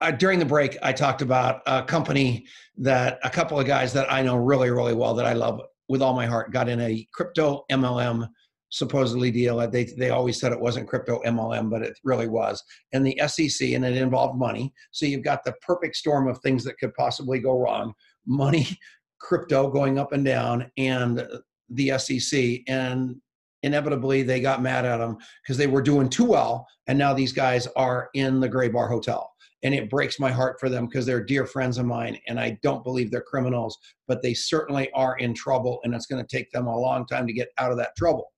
uh, 0.00 0.12
during 0.12 0.38
the 0.38 0.44
break, 0.44 0.76
I 0.82 0.92
talked 0.92 1.22
about 1.22 1.62
a 1.66 1.82
company 1.82 2.46
that 2.78 3.18
a 3.24 3.30
couple 3.30 3.58
of 3.58 3.66
guys 3.66 3.92
that 3.92 4.10
I 4.10 4.22
know 4.22 4.36
really, 4.36 4.70
really 4.70 4.94
well 4.94 5.14
that 5.14 5.26
I 5.26 5.32
love 5.32 5.60
with 5.88 6.00
all 6.00 6.14
my 6.14 6.26
heart 6.26 6.52
got 6.52 6.68
in 6.68 6.80
a 6.80 7.06
crypto 7.12 7.64
MLM 7.70 8.28
supposedly 8.70 9.30
deal. 9.30 9.58
They, 9.70 9.84
they 9.84 10.10
always 10.10 10.40
said 10.40 10.52
it 10.52 10.60
wasn't 10.60 10.88
crypto 10.88 11.20
MLM, 11.24 11.70
but 11.70 11.82
it 11.82 11.98
really 12.04 12.28
was. 12.28 12.62
And 12.92 13.06
the 13.06 13.20
SEC, 13.26 13.70
and 13.70 13.84
it 13.84 13.96
involved 13.96 14.38
money. 14.38 14.72
So 14.92 15.06
you've 15.06 15.24
got 15.24 15.44
the 15.44 15.54
perfect 15.62 15.96
storm 15.96 16.28
of 16.28 16.38
things 16.40 16.64
that 16.64 16.78
could 16.78 16.94
possibly 16.94 17.38
go 17.38 17.58
wrong 17.58 17.94
money, 18.26 18.66
crypto 19.20 19.70
going 19.70 19.98
up 19.98 20.12
and 20.12 20.24
down, 20.24 20.70
and 20.76 21.26
the 21.70 21.98
SEC, 21.98 22.60
and 22.68 23.16
inevitably 23.62 24.22
they 24.22 24.40
got 24.40 24.62
mad 24.62 24.84
at 24.84 24.98
them 24.98 25.16
because 25.42 25.56
they 25.56 25.66
were 25.66 25.82
doing 25.82 26.08
too 26.08 26.24
well, 26.24 26.66
and 26.86 26.98
now 26.98 27.12
these 27.12 27.32
guys 27.32 27.66
are 27.76 28.08
in 28.14 28.40
the 28.40 28.48
Gray 28.48 28.68
Bar 28.68 28.88
Hotel. 28.88 29.30
And 29.62 29.74
it 29.74 29.90
breaks 29.90 30.20
my 30.20 30.30
heart 30.30 30.60
for 30.60 30.68
them 30.68 30.86
because 30.86 31.06
they're 31.06 31.24
dear 31.24 31.46
friends 31.46 31.78
of 31.78 31.86
mine, 31.86 32.18
and 32.28 32.38
I 32.38 32.58
don't 32.62 32.84
believe 32.84 33.10
they're 33.10 33.22
criminals, 33.22 33.76
but 34.06 34.22
they 34.22 34.34
certainly 34.34 34.90
are 34.92 35.16
in 35.16 35.34
trouble, 35.34 35.80
and 35.82 35.94
it's 35.94 36.06
going 36.06 36.24
to 36.24 36.36
take 36.36 36.50
them 36.52 36.66
a 36.66 36.78
long 36.78 37.06
time 37.06 37.26
to 37.26 37.32
get 37.32 37.48
out 37.58 37.72
of 37.72 37.78
that 37.78 37.96
trouble. 37.96 38.32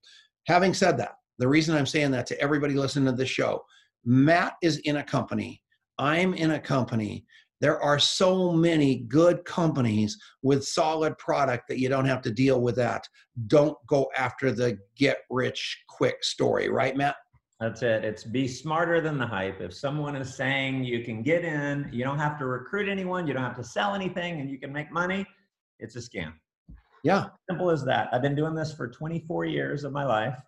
Having 0.47 0.75
said 0.75 0.97
that, 0.99 1.17
the 1.39 1.49
reason 1.49 1.77
I'm 1.77 1.87
saying 1.87 2.13
that 2.13 2.27
to 2.29 2.41
everybody 2.41 2.75
listening 2.75 3.07
to 3.07 3.13
this 3.13 3.29
show, 3.29 3.63
Matt 4.05 4.55
is 4.63 4.79
in 4.79 4.97
a 4.97 5.05
company, 5.05 5.61
I'm 5.99 6.33
in 6.35 6.53
a 6.53 6.61
company 6.61 7.27
there 7.61 7.81
are 7.83 7.99
so 7.99 8.53
many 8.53 9.01
good 9.09 9.45
companies 9.45 10.17
with 10.43 10.65
solid 10.65 11.17
product 11.19 11.65
that 11.69 11.79
you 11.79 11.89
don't 11.89 12.05
have 12.05 12.23
to 12.23 12.31
deal 12.31 12.61
with 12.61 12.77
that. 12.77 13.05
Don't 13.47 13.77
go 13.87 14.09
after 14.17 14.53
the 14.53 14.79
get 14.97 15.19
rich 15.31 15.85
quick 15.89 16.23
story, 16.23 16.69
right, 16.69 16.97
Matt? 16.97 17.17
That's 17.61 17.83
it. 17.83 18.05
It's 18.05 18.23
be 18.23 18.47
smarter 18.47 19.01
than 19.01 19.19
the 19.19 19.27
hype. 19.27 19.61
If 19.61 19.75
someone 19.75 20.15
is 20.15 20.33
saying 20.33 20.85
you 20.85 21.03
can 21.03 21.23
get 21.23 21.45
in, 21.45 21.91
you 21.93 22.05
don't 22.05 22.19
have 22.19 22.39
to 22.39 22.47
recruit 22.47 22.89
anyone, 22.89 23.27
you 23.27 23.35
don't 23.35 23.43
have 23.43 23.57
to 23.57 23.65
sell 23.65 23.95
anything, 23.95 24.41
and 24.41 24.49
you 24.49 24.61
can 24.61 24.73
make 24.73 24.93
money, 24.93 25.27
it's 25.81 25.97
a 25.97 25.99
scam. 25.99 26.35
Yeah. 27.03 27.27
Simple 27.51 27.71
as 27.71 27.85
that. 27.85 28.09
I've 28.13 28.23
been 28.23 28.37
doing 28.37 28.55
this 28.55 28.73
for 28.73 28.89
24 28.89 29.47
years 29.47 29.83
of 29.83 29.93
my 29.93 30.05
life. 30.05 30.39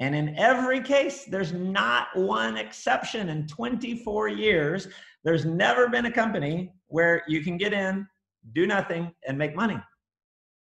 And 0.00 0.14
in 0.14 0.36
every 0.36 0.80
case, 0.80 1.24
there's 1.24 1.52
not 1.52 2.08
one 2.14 2.56
exception 2.58 3.30
in 3.30 3.46
24 3.46 4.28
years. 4.28 4.88
There's 5.24 5.46
never 5.46 5.88
been 5.88 6.06
a 6.06 6.12
company 6.12 6.72
where 6.88 7.22
you 7.26 7.42
can 7.42 7.56
get 7.56 7.72
in, 7.72 8.06
do 8.52 8.66
nothing, 8.66 9.12
and 9.26 9.38
make 9.38 9.56
money. 9.56 9.80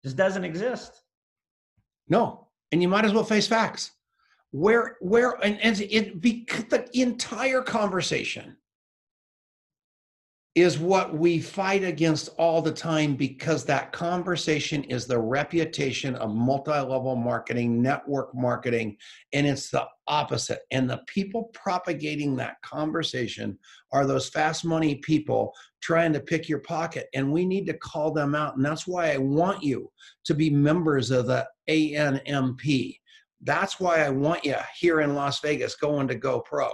Just 0.05 0.17
doesn't 0.17 0.45
exist. 0.45 1.03
No, 2.09 2.49
and 2.71 2.81
you 2.81 2.89
might 2.89 3.05
as 3.05 3.13
well 3.13 3.25
face 3.25 3.47
facts. 3.47 3.93
Where, 4.53 4.97
where, 5.01 5.33
and, 5.43 5.61
and 5.61 5.81
it 5.81 6.21
be 6.21 6.47
the 6.71 6.89
entire 6.93 7.63
conversation 7.63 8.57
is 10.55 10.79
what 10.79 11.13
we 11.13 11.41
fight 11.41 11.83
against 11.83 12.29
all 12.39 12.63
the 12.63 12.71
time 12.71 13.17
because 13.17 13.65
that 13.65 13.91
conversation 13.91 14.85
is 14.85 15.05
the 15.05 15.19
reputation 15.19 16.15
of 16.15 16.33
multi-level 16.33 17.17
marketing 17.17 17.83
network 17.83 18.33
marketing 18.37 18.97
and 19.33 19.49
it's 19.49 19.69
the 19.71 19.85
opposite. 20.07 20.61
And 20.71 20.89
the 20.89 21.03
people 21.09 21.51
propagating 21.55 22.37
that 22.37 22.63
conversation 22.63 23.59
are 23.93 24.07
those 24.07 24.29
fast 24.29 24.65
money 24.65 24.97
people 24.97 25.53
trying 25.83 26.13
to 26.13 26.21
pick 26.21 26.49
your 26.49 26.61
pocket. 26.61 27.09
And 27.15 27.33
we 27.33 27.45
need 27.45 27.67
to 27.67 27.75
call 27.75 28.13
them 28.13 28.37
out. 28.37 28.55
And 28.55 28.65
that's 28.65 28.87
why 28.87 29.13
i 29.13 29.19
want 29.19 29.63
you 29.63 29.91
to 30.25 30.35
be 30.35 30.51
members 30.51 31.11
of 31.11 31.27
the 31.27 31.47
anmp 31.69 32.99
that's 33.43 33.81
why 33.81 34.05
i 34.05 34.09
want 34.09 34.45
you 34.45 34.57
here 34.79 35.01
in 35.01 35.15
las 35.15 35.41
vegas 35.41 35.75
going 35.75 36.07
to 36.09 36.19
GoPro. 36.19 36.71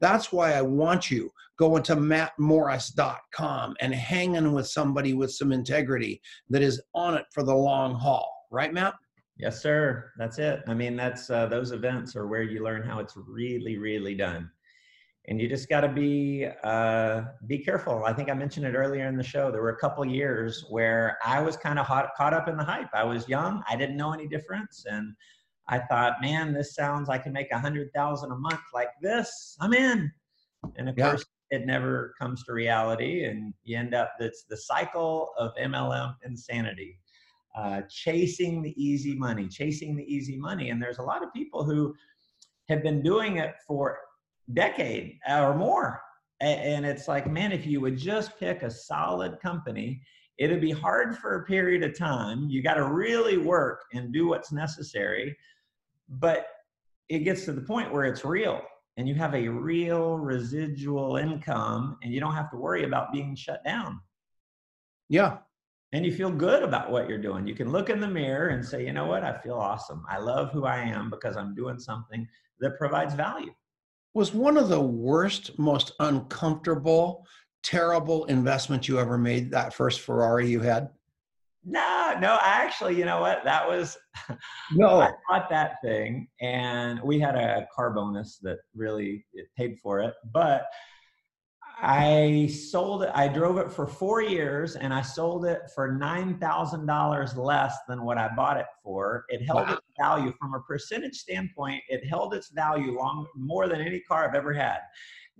that's 0.00 0.32
why 0.32 0.52
I 0.52 0.62
want 0.62 1.10
you 1.10 1.30
going 1.60 1.82
to 1.82 1.94
mattmorris.com 1.94 3.76
and 3.80 3.94
hanging 3.94 4.52
with 4.54 4.66
somebody 4.66 5.12
with 5.12 5.30
some 5.30 5.52
integrity 5.52 6.18
that 6.48 6.62
is 6.62 6.80
on 6.94 7.14
it 7.14 7.26
for 7.30 7.42
the 7.42 7.54
long 7.54 7.94
haul. 7.94 8.34
Right, 8.50 8.72
Matt? 8.72 8.94
Yes, 9.36 9.60
sir. 9.60 10.10
That's 10.16 10.38
it. 10.38 10.62
I 10.66 10.72
mean, 10.72 10.96
that's 10.96 11.28
uh, 11.28 11.46
those 11.46 11.72
events 11.72 12.16
are 12.16 12.26
where 12.26 12.42
you 12.42 12.64
learn 12.64 12.82
how 12.82 12.98
it's 12.98 13.14
really, 13.14 13.76
really 13.76 14.14
done. 14.14 14.50
And 15.28 15.38
you 15.38 15.50
just 15.50 15.68
got 15.68 15.82
to 15.82 15.88
be 15.88 16.48
uh, 16.64 17.24
be 17.46 17.58
careful. 17.58 18.04
I 18.06 18.14
think 18.14 18.30
I 18.30 18.34
mentioned 18.34 18.64
it 18.64 18.74
earlier 18.74 19.06
in 19.06 19.18
the 19.18 19.22
show. 19.22 19.50
There 19.50 19.60
were 19.60 19.76
a 19.76 19.78
couple 19.78 20.02
years 20.06 20.64
where 20.70 21.18
I 21.22 21.42
was 21.42 21.58
kind 21.58 21.78
of 21.78 21.86
caught 21.86 22.32
up 22.32 22.48
in 22.48 22.56
the 22.56 22.64
hype. 22.64 22.88
I 22.94 23.04
was 23.04 23.28
young. 23.28 23.62
I 23.68 23.76
didn't 23.76 23.98
know 23.98 24.14
any 24.14 24.26
difference, 24.26 24.86
and 24.90 25.14
I 25.68 25.78
thought, 25.78 26.22
man, 26.22 26.54
this 26.54 26.74
sounds 26.74 27.10
I 27.10 27.18
can 27.18 27.34
make 27.34 27.52
a 27.52 27.58
hundred 27.58 27.90
thousand 27.94 28.32
a 28.32 28.36
month 28.36 28.62
like 28.72 28.88
this. 29.02 29.58
I'm 29.60 29.74
in. 29.74 30.10
And 30.76 30.88
of 30.88 30.96
yeah. 30.96 31.10
course, 31.10 31.24
it 31.50 31.66
never 31.66 32.14
comes 32.18 32.44
to 32.44 32.52
reality, 32.52 33.24
and 33.24 33.54
you 33.64 33.76
end 33.76 33.94
up. 33.94 34.12
It's 34.20 34.44
the 34.44 34.56
cycle 34.56 35.30
of 35.38 35.52
MLM 35.60 36.14
insanity, 36.24 36.98
uh, 37.56 37.82
chasing 37.90 38.62
the 38.62 38.74
easy 38.82 39.14
money, 39.14 39.48
chasing 39.48 39.96
the 39.96 40.04
easy 40.04 40.36
money. 40.36 40.70
And 40.70 40.82
there's 40.82 40.98
a 40.98 41.02
lot 41.02 41.22
of 41.22 41.32
people 41.32 41.64
who 41.64 41.94
have 42.68 42.82
been 42.82 43.02
doing 43.02 43.38
it 43.38 43.54
for 43.66 43.98
decade 44.52 45.18
or 45.28 45.54
more. 45.56 46.00
And 46.40 46.86
it's 46.86 47.06
like, 47.06 47.30
man, 47.30 47.52
if 47.52 47.66
you 47.66 47.82
would 47.82 47.98
just 47.98 48.38
pick 48.38 48.62
a 48.62 48.70
solid 48.70 49.38
company, 49.40 50.00
it'd 50.38 50.60
be 50.60 50.70
hard 50.70 51.18
for 51.18 51.34
a 51.34 51.44
period 51.44 51.82
of 51.82 51.98
time. 51.98 52.48
You 52.48 52.62
got 52.62 52.74
to 52.74 52.86
really 52.86 53.36
work 53.36 53.82
and 53.92 54.10
do 54.10 54.28
what's 54.28 54.50
necessary 54.50 55.36
but 56.10 56.46
it 57.08 57.20
gets 57.20 57.44
to 57.44 57.52
the 57.52 57.60
point 57.60 57.92
where 57.92 58.04
it's 58.04 58.24
real 58.24 58.60
and 59.00 59.08
you 59.08 59.14
have 59.14 59.34
a 59.34 59.48
real 59.48 60.18
residual 60.18 61.16
income 61.16 61.96
and 62.02 62.12
you 62.12 62.20
don't 62.20 62.34
have 62.34 62.50
to 62.50 62.58
worry 62.58 62.84
about 62.84 63.10
being 63.10 63.34
shut 63.34 63.64
down. 63.64 63.98
Yeah. 65.08 65.38
And 65.94 66.04
you 66.04 66.12
feel 66.12 66.30
good 66.30 66.62
about 66.62 66.90
what 66.90 67.08
you're 67.08 67.16
doing. 67.16 67.46
You 67.46 67.54
can 67.54 67.72
look 67.72 67.88
in 67.88 67.98
the 67.98 68.06
mirror 68.06 68.48
and 68.48 68.62
say, 68.62 68.84
you 68.84 68.92
know 68.92 69.06
what? 69.06 69.24
I 69.24 69.38
feel 69.38 69.54
awesome. 69.54 70.04
I 70.06 70.18
love 70.18 70.50
who 70.50 70.66
I 70.66 70.80
am 70.80 71.08
because 71.08 71.38
I'm 71.38 71.54
doing 71.54 71.78
something 71.78 72.28
that 72.58 72.76
provides 72.76 73.14
value. 73.14 73.54
Was 74.12 74.34
one 74.34 74.58
of 74.58 74.68
the 74.68 74.82
worst, 74.82 75.58
most 75.58 75.92
uncomfortable, 76.00 77.26
terrible 77.62 78.26
investments 78.26 78.86
you 78.86 79.00
ever 79.00 79.16
made 79.16 79.50
that 79.52 79.72
first 79.72 80.02
Ferrari 80.02 80.50
you 80.50 80.60
had? 80.60 80.90
No, 81.64 82.16
no, 82.20 82.38
actually, 82.40 82.96
you 82.96 83.04
know 83.04 83.20
what? 83.20 83.44
That 83.44 83.68
was 83.68 83.98
no. 84.72 85.00
I 85.00 85.10
bought 85.28 85.50
that 85.50 85.76
thing, 85.82 86.26
and 86.40 87.00
we 87.02 87.20
had 87.20 87.34
a 87.34 87.66
car 87.74 87.90
bonus 87.90 88.38
that 88.42 88.58
really 88.74 89.26
it 89.34 89.46
paid 89.56 89.78
for 89.78 90.00
it. 90.00 90.14
But 90.32 90.66
I 91.82 92.50
sold 92.70 93.02
it. 93.02 93.10
I 93.14 93.28
drove 93.28 93.58
it 93.58 93.70
for 93.70 93.86
four 93.86 94.22
years, 94.22 94.76
and 94.76 94.92
I 94.92 95.02
sold 95.02 95.44
it 95.44 95.60
for 95.74 95.92
nine 95.92 96.38
thousand 96.38 96.86
dollars 96.86 97.36
less 97.36 97.76
than 97.88 98.04
what 98.04 98.16
I 98.16 98.30
bought 98.34 98.56
it 98.56 98.66
for. 98.82 99.24
It 99.28 99.44
held 99.44 99.68
wow. 99.68 99.74
its 99.74 99.82
value 99.98 100.32
from 100.40 100.54
a 100.54 100.60
percentage 100.60 101.16
standpoint. 101.16 101.82
It 101.88 102.06
held 102.06 102.32
its 102.32 102.50
value 102.50 102.96
long 102.96 103.26
more 103.36 103.68
than 103.68 103.82
any 103.82 104.00
car 104.00 104.26
I've 104.26 104.34
ever 104.34 104.54
had. 104.54 104.78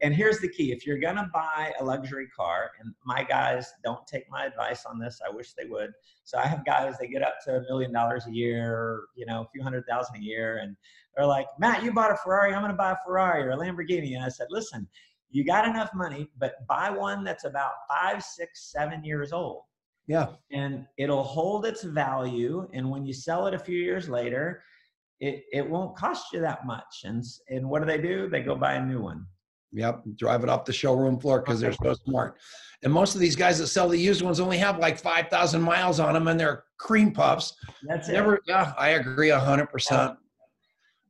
And 0.03 0.15
here's 0.15 0.41
the 0.41 0.49
key 0.49 0.73
if 0.73 0.87
you're 0.87 0.99
going 0.99 1.17
to 1.17 1.29
buy 1.33 1.73
a 1.79 1.85
luxury 1.85 2.29
car, 2.35 2.71
and 2.81 2.95
my 3.05 3.23
guys 3.23 3.71
don't 3.85 4.07
take 4.07 4.31
my 4.31 4.47
advice 4.47 4.87
on 4.87 4.99
this, 4.99 5.21
I 5.27 5.35
wish 5.35 5.53
they 5.53 5.67
would. 5.67 5.93
So 6.25 6.39
I 6.39 6.47
have 6.47 6.65
guys, 6.65 6.95
they 6.99 7.09
get 7.09 7.23
up 7.23 7.35
to 7.45 7.57
a 7.57 7.63
million 7.63 7.93
dollars 7.93 8.27
a 8.27 8.33
year, 8.33 9.03
you 9.15 9.27
know, 9.27 9.43
a 9.43 9.49
few 9.53 9.63
hundred 9.63 9.85
thousand 9.87 10.17
a 10.17 10.21
year, 10.21 10.59
and 10.63 10.77
they're 11.17 11.27
like, 11.27 11.47
Matt, 11.59 11.83
you 11.83 11.93
bought 11.93 12.13
a 12.13 12.17
Ferrari, 12.17 12.55
I'm 12.55 12.61
going 12.61 12.71
to 12.71 12.77
buy 12.77 12.93
a 12.93 12.97
Ferrari 13.05 13.43
or 13.43 13.51
a 13.51 13.57
Lamborghini. 13.57 14.15
And 14.15 14.25
I 14.25 14.29
said, 14.29 14.47
listen, 14.51 14.89
you 15.31 15.45
got 15.45 15.67
enough 15.67 15.91
money, 15.95 16.29
but 16.39 16.67
buy 16.67 16.91
one 16.91 17.25
that's 17.25 17.45
about 17.45 17.73
five, 17.89 18.23
six, 18.23 18.71
seven 18.73 19.05
years 19.05 19.33
old. 19.33 19.63
Yeah. 20.07 20.29
And 20.51 20.87
it'll 20.97 21.23
hold 21.23 21.67
its 21.67 21.83
value. 21.83 22.69
And 22.73 22.91
when 22.91 23.05
you 23.07 23.13
sell 23.13 23.47
it 23.47 23.55
a 23.55 23.59
few 23.59 23.79
years 23.79 24.09
later, 24.09 24.63
it, 25.21 25.45
it 25.53 25.69
won't 25.69 25.97
cost 25.97 26.33
you 26.33 26.41
that 26.41 26.67
much. 26.67 27.03
And, 27.05 27.25
and 27.49 27.69
what 27.69 27.81
do 27.81 27.87
they 27.87 28.01
do? 28.01 28.29
They 28.29 28.41
go 28.41 28.57
buy 28.57 28.75
a 28.75 28.85
new 28.85 29.01
one. 29.01 29.27
Yep, 29.73 30.03
drive 30.16 30.43
it 30.43 30.49
off 30.49 30.64
the 30.64 30.73
showroom 30.73 31.18
floor 31.21 31.41
because 31.41 31.61
they're 31.61 31.73
so 31.73 31.95
smart. 32.05 32.37
And 32.83 32.93
most 32.93 33.14
of 33.14 33.21
these 33.21 33.37
guys 33.37 33.59
that 33.59 33.68
sell 33.68 33.89
the 33.89 33.99
used 33.99 34.23
ones 34.23 34.41
only 34.41 34.59
have 34.59 34.79
like 34.79 34.99
5,000 34.99 35.61
miles 35.61 36.01
on 36.01 36.14
them 36.14 36.29
and 36.29 36.41
they're 36.41 36.64
cream 36.79 37.12
puffs. 37.12 37.55
That's 37.83 38.09
it. 38.09 38.41
Yeah, 38.47 38.73
I 38.79 38.91
agree 38.91 39.29
100%. 39.29 40.16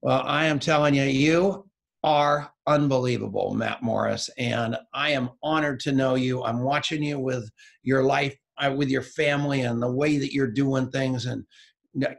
Well, 0.03 0.23
I 0.25 0.47
am 0.47 0.59
telling 0.59 0.95
you, 0.95 1.05
you 1.05 1.71
are 2.03 2.51
unbelievable, 2.67 3.55
Matt 3.55 3.83
Morris. 3.83 4.31
And 4.37 4.77
I 4.95 5.11
am 5.11 5.31
honored 5.43 5.81
to 5.81 5.93
know 5.93 6.15
you. 6.15 6.43
I'm 6.43 6.61
watching 6.61 7.03
you 7.03 7.19
with 7.19 7.49
your 7.83 8.03
life, 8.03 8.37
uh, 8.59 8.73
with 8.77 8.89
your 8.89 9.03
family, 9.03 9.63
and 9.63 9.81
the 9.81 9.91
way 9.91 10.19
that 10.19 10.33
you're 10.33 10.51
doing 10.51 10.91
things. 10.91 11.27
And, 11.27 11.45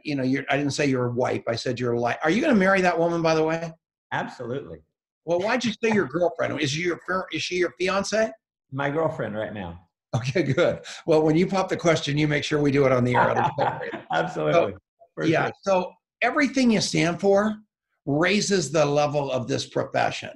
you 0.04 0.14
know, 0.14 0.22
you're, 0.22 0.44
I 0.48 0.56
didn't 0.56 0.72
say 0.72 0.86
you're 0.86 1.06
a 1.06 1.12
wife, 1.12 1.42
I 1.48 1.56
said 1.56 1.78
you're 1.78 1.92
a 1.92 2.00
life. 2.00 2.18
Are 2.22 2.30
you 2.30 2.40
going 2.40 2.54
to 2.54 2.58
marry 2.58 2.80
that 2.80 2.98
woman, 2.98 3.20
by 3.20 3.34
the 3.34 3.44
way? 3.44 3.72
Absolutely. 4.12 4.78
Well, 5.24 5.40
why'd 5.40 5.64
you 5.64 5.72
say 5.72 5.92
your 5.92 6.06
girlfriend? 6.06 6.60
Is 6.60 6.72
she 6.72 6.82
your, 6.82 7.00
is 7.32 7.42
she 7.42 7.56
your 7.56 7.72
fiance? 7.78 8.30
My 8.72 8.90
girlfriend 8.90 9.36
right 9.36 9.52
now. 9.52 9.80
Okay, 10.14 10.42
good. 10.42 10.80
Well, 11.06 11.22
when 11.22 11.36
you 11.36 11.46
pop 11.46 11.68
the 11.68 11.76
question, 11.76 12.18
you 12.18 12.28
make 12.28 12.44
sure 12.44 12.60
we 12.60 12.70
do 12.70 12.84
it 12.84 12.92
on 12.92 13.04
the 13.04 13.14
air. 13.14 13.50
Absolutely. 14.12 14.74
So, 15.18 15.24
yeah. 15.24 15.46
Sure. 15.46 15.52
So 15.62 15.92
everything 16.20 16.70
you 16.70 16.80
stand 16.80 17.20
for 17.20 17.56
raises 18.04 18.70
the 18.70 18.84
level 18.84 19.30
of 19.30 19.48
this 19.48 19.66
profession. 19.66 20.30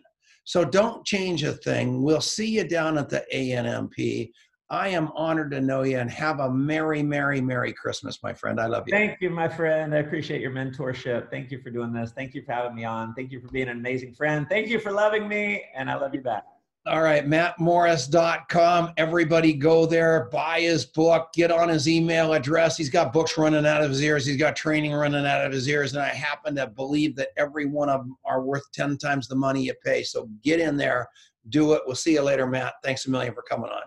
So 0.44 0.64
don't 0.64 1.04
change 1.04 1.42
a 1.42 1.52
thing. 1.54 2.02
We'll 2.02 2.20
see 2.20 2.48
you 2.48 2.66
down 2.66 2.96
at 2.96 3.08
the 3.08 3.24
ANMP. 3.34 4.30
I 4.68 4.88
am 4.88 5.12
honored 5.14 5.52
to 5.52 5.60
know 5.60 5.82
you 5.82 5.98
and 5.98 6.10
have 6.10 6.40
a 6.40 6.50
merry, 6.50 7.00
merry, 7.00 7.40
merry 7.40 7.72
Christmas, 7.72 8.20
my 8.22 8.34
friend. 8.34 8.60
I 8.60 8.66
love 8.66 8.84
you. 8.86 8.90
Thank 8.90 9.20
you, 9.20 9.30
my 9.30 9.48
friend. 9.48 9.94
I 9.94 9.98
appreciate 9.98 10.40
your 10.40 10.50
mentorship. 10.50 11.30
Thank 11.30 11.52
you 11.52 11.60
for 11.62 11.70
doing 11.70 11.92
this. 11.92 12.10
Thank 12.10 12.34
you 12.34 12.42
for 12.42 12.52
having 12.52 12.74
me 12.74 12.84
on. 12.84 13.14
Thank 13.14 13.30
you 13.30 13.40
for 13.40 13.46
being 13.48 13.68
an 13.68 13.76
amazing 13.78 14.14
friend. 14.14 14.44
Thank 14.48 14.66
you 14.66 14.80
for 14.80 14.90
loving 14.90 15.28
me, 15.28 15.64
and 15.76 15.88
I 15.88 15.94
love 15.94 16.14
you 16.14 16.20
back. 16.20 16.44
All 16.84 17.02
right, 17.02 17.26
mattmorris.com. 17.26 18.92
Everybody 18.96 19.52
go 19.52 19.86
there, 19.86 20.28
buy 20.30 20.60
his 20.60 20.84
book, 20.84 21.30
get 21.34 21.52
on 21.52 21.68
his 21.68 21.88
email 21.88 22.32
address. 22.32 22.76
He's 22.76 22.90
got 22.90 23.12
books 23.12 23.36
running 23.38 23.66
out 23.66 23.82
of 23.82 23.90
his 23.90 24.02
ears, 24.02 24.26
he's 24.26 24.36
got 24.36 24.56
training 24.56 24.92
running 24.92 25.26
out 25.26 25.44
of 25.44 25.52
his 25.52 25.68
ears. 25.68 25.94
And 25.94 26.02
I 26.02 26.08
happen 26.08 26.56
to 26.56 26.66
believe 26.66 27.14
that 27.16 27.28
every 27.36 27.66
one 27.66 27.88
of 27.88 28.00
them 28.00 28.16
are 28.24 28.42
worth 28.42 28.64
10 28.72 28.98
times 28.98 29.28
the 29.28 29.34
money 29.34 29.64
you 29.64 29.74
pay. 29.84 30.02
So 30.02 30.28
get 30.42 30.60
in 30.60 30.76
there, 30.76 31.08
do 31.48 31.72
it. 31.74 31.82
We'll 31.86 31.96
see 31.96 32.14
you 32.14 32.22
later, 32.22 32.46
Matt. 32.46 32.74
Thanks 32.84 33.06
a 33.06 33.10
million 33.10 33.34
for 33.34 33.42
coming 33.42 33.70
on. 33.70 33.82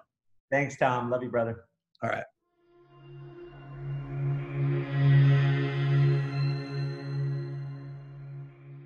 Thanks, 0.52 0.78
Tom. 0.78 1.10
Love 1.10 1.24
you, 1.24 1.30
brother. 1.30 1.66
All 2.02 2.10
right. 2.10 2.24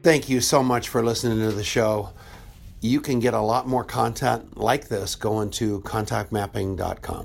Thank 0.03 0.27
you 0.27 0.41
so 0.41 0.61
much 0.61 0.89
for 0.89 1.03
listening 1.03 1.39
to 1.39 1.55
the 1.55 1.63
show 1.63 2.09
you 2.83 2.99
can 2.99 3.19
get 3.19 3.33
a 3.33 3.39
lot 3.39 3.65
more 3.65 3.85
content 3.85 4.57
like 4.57 4.89
this 4.89 5.15
going 5.15 5.49
to 5.49 5.79
contactmapping.com. 5.81 7.21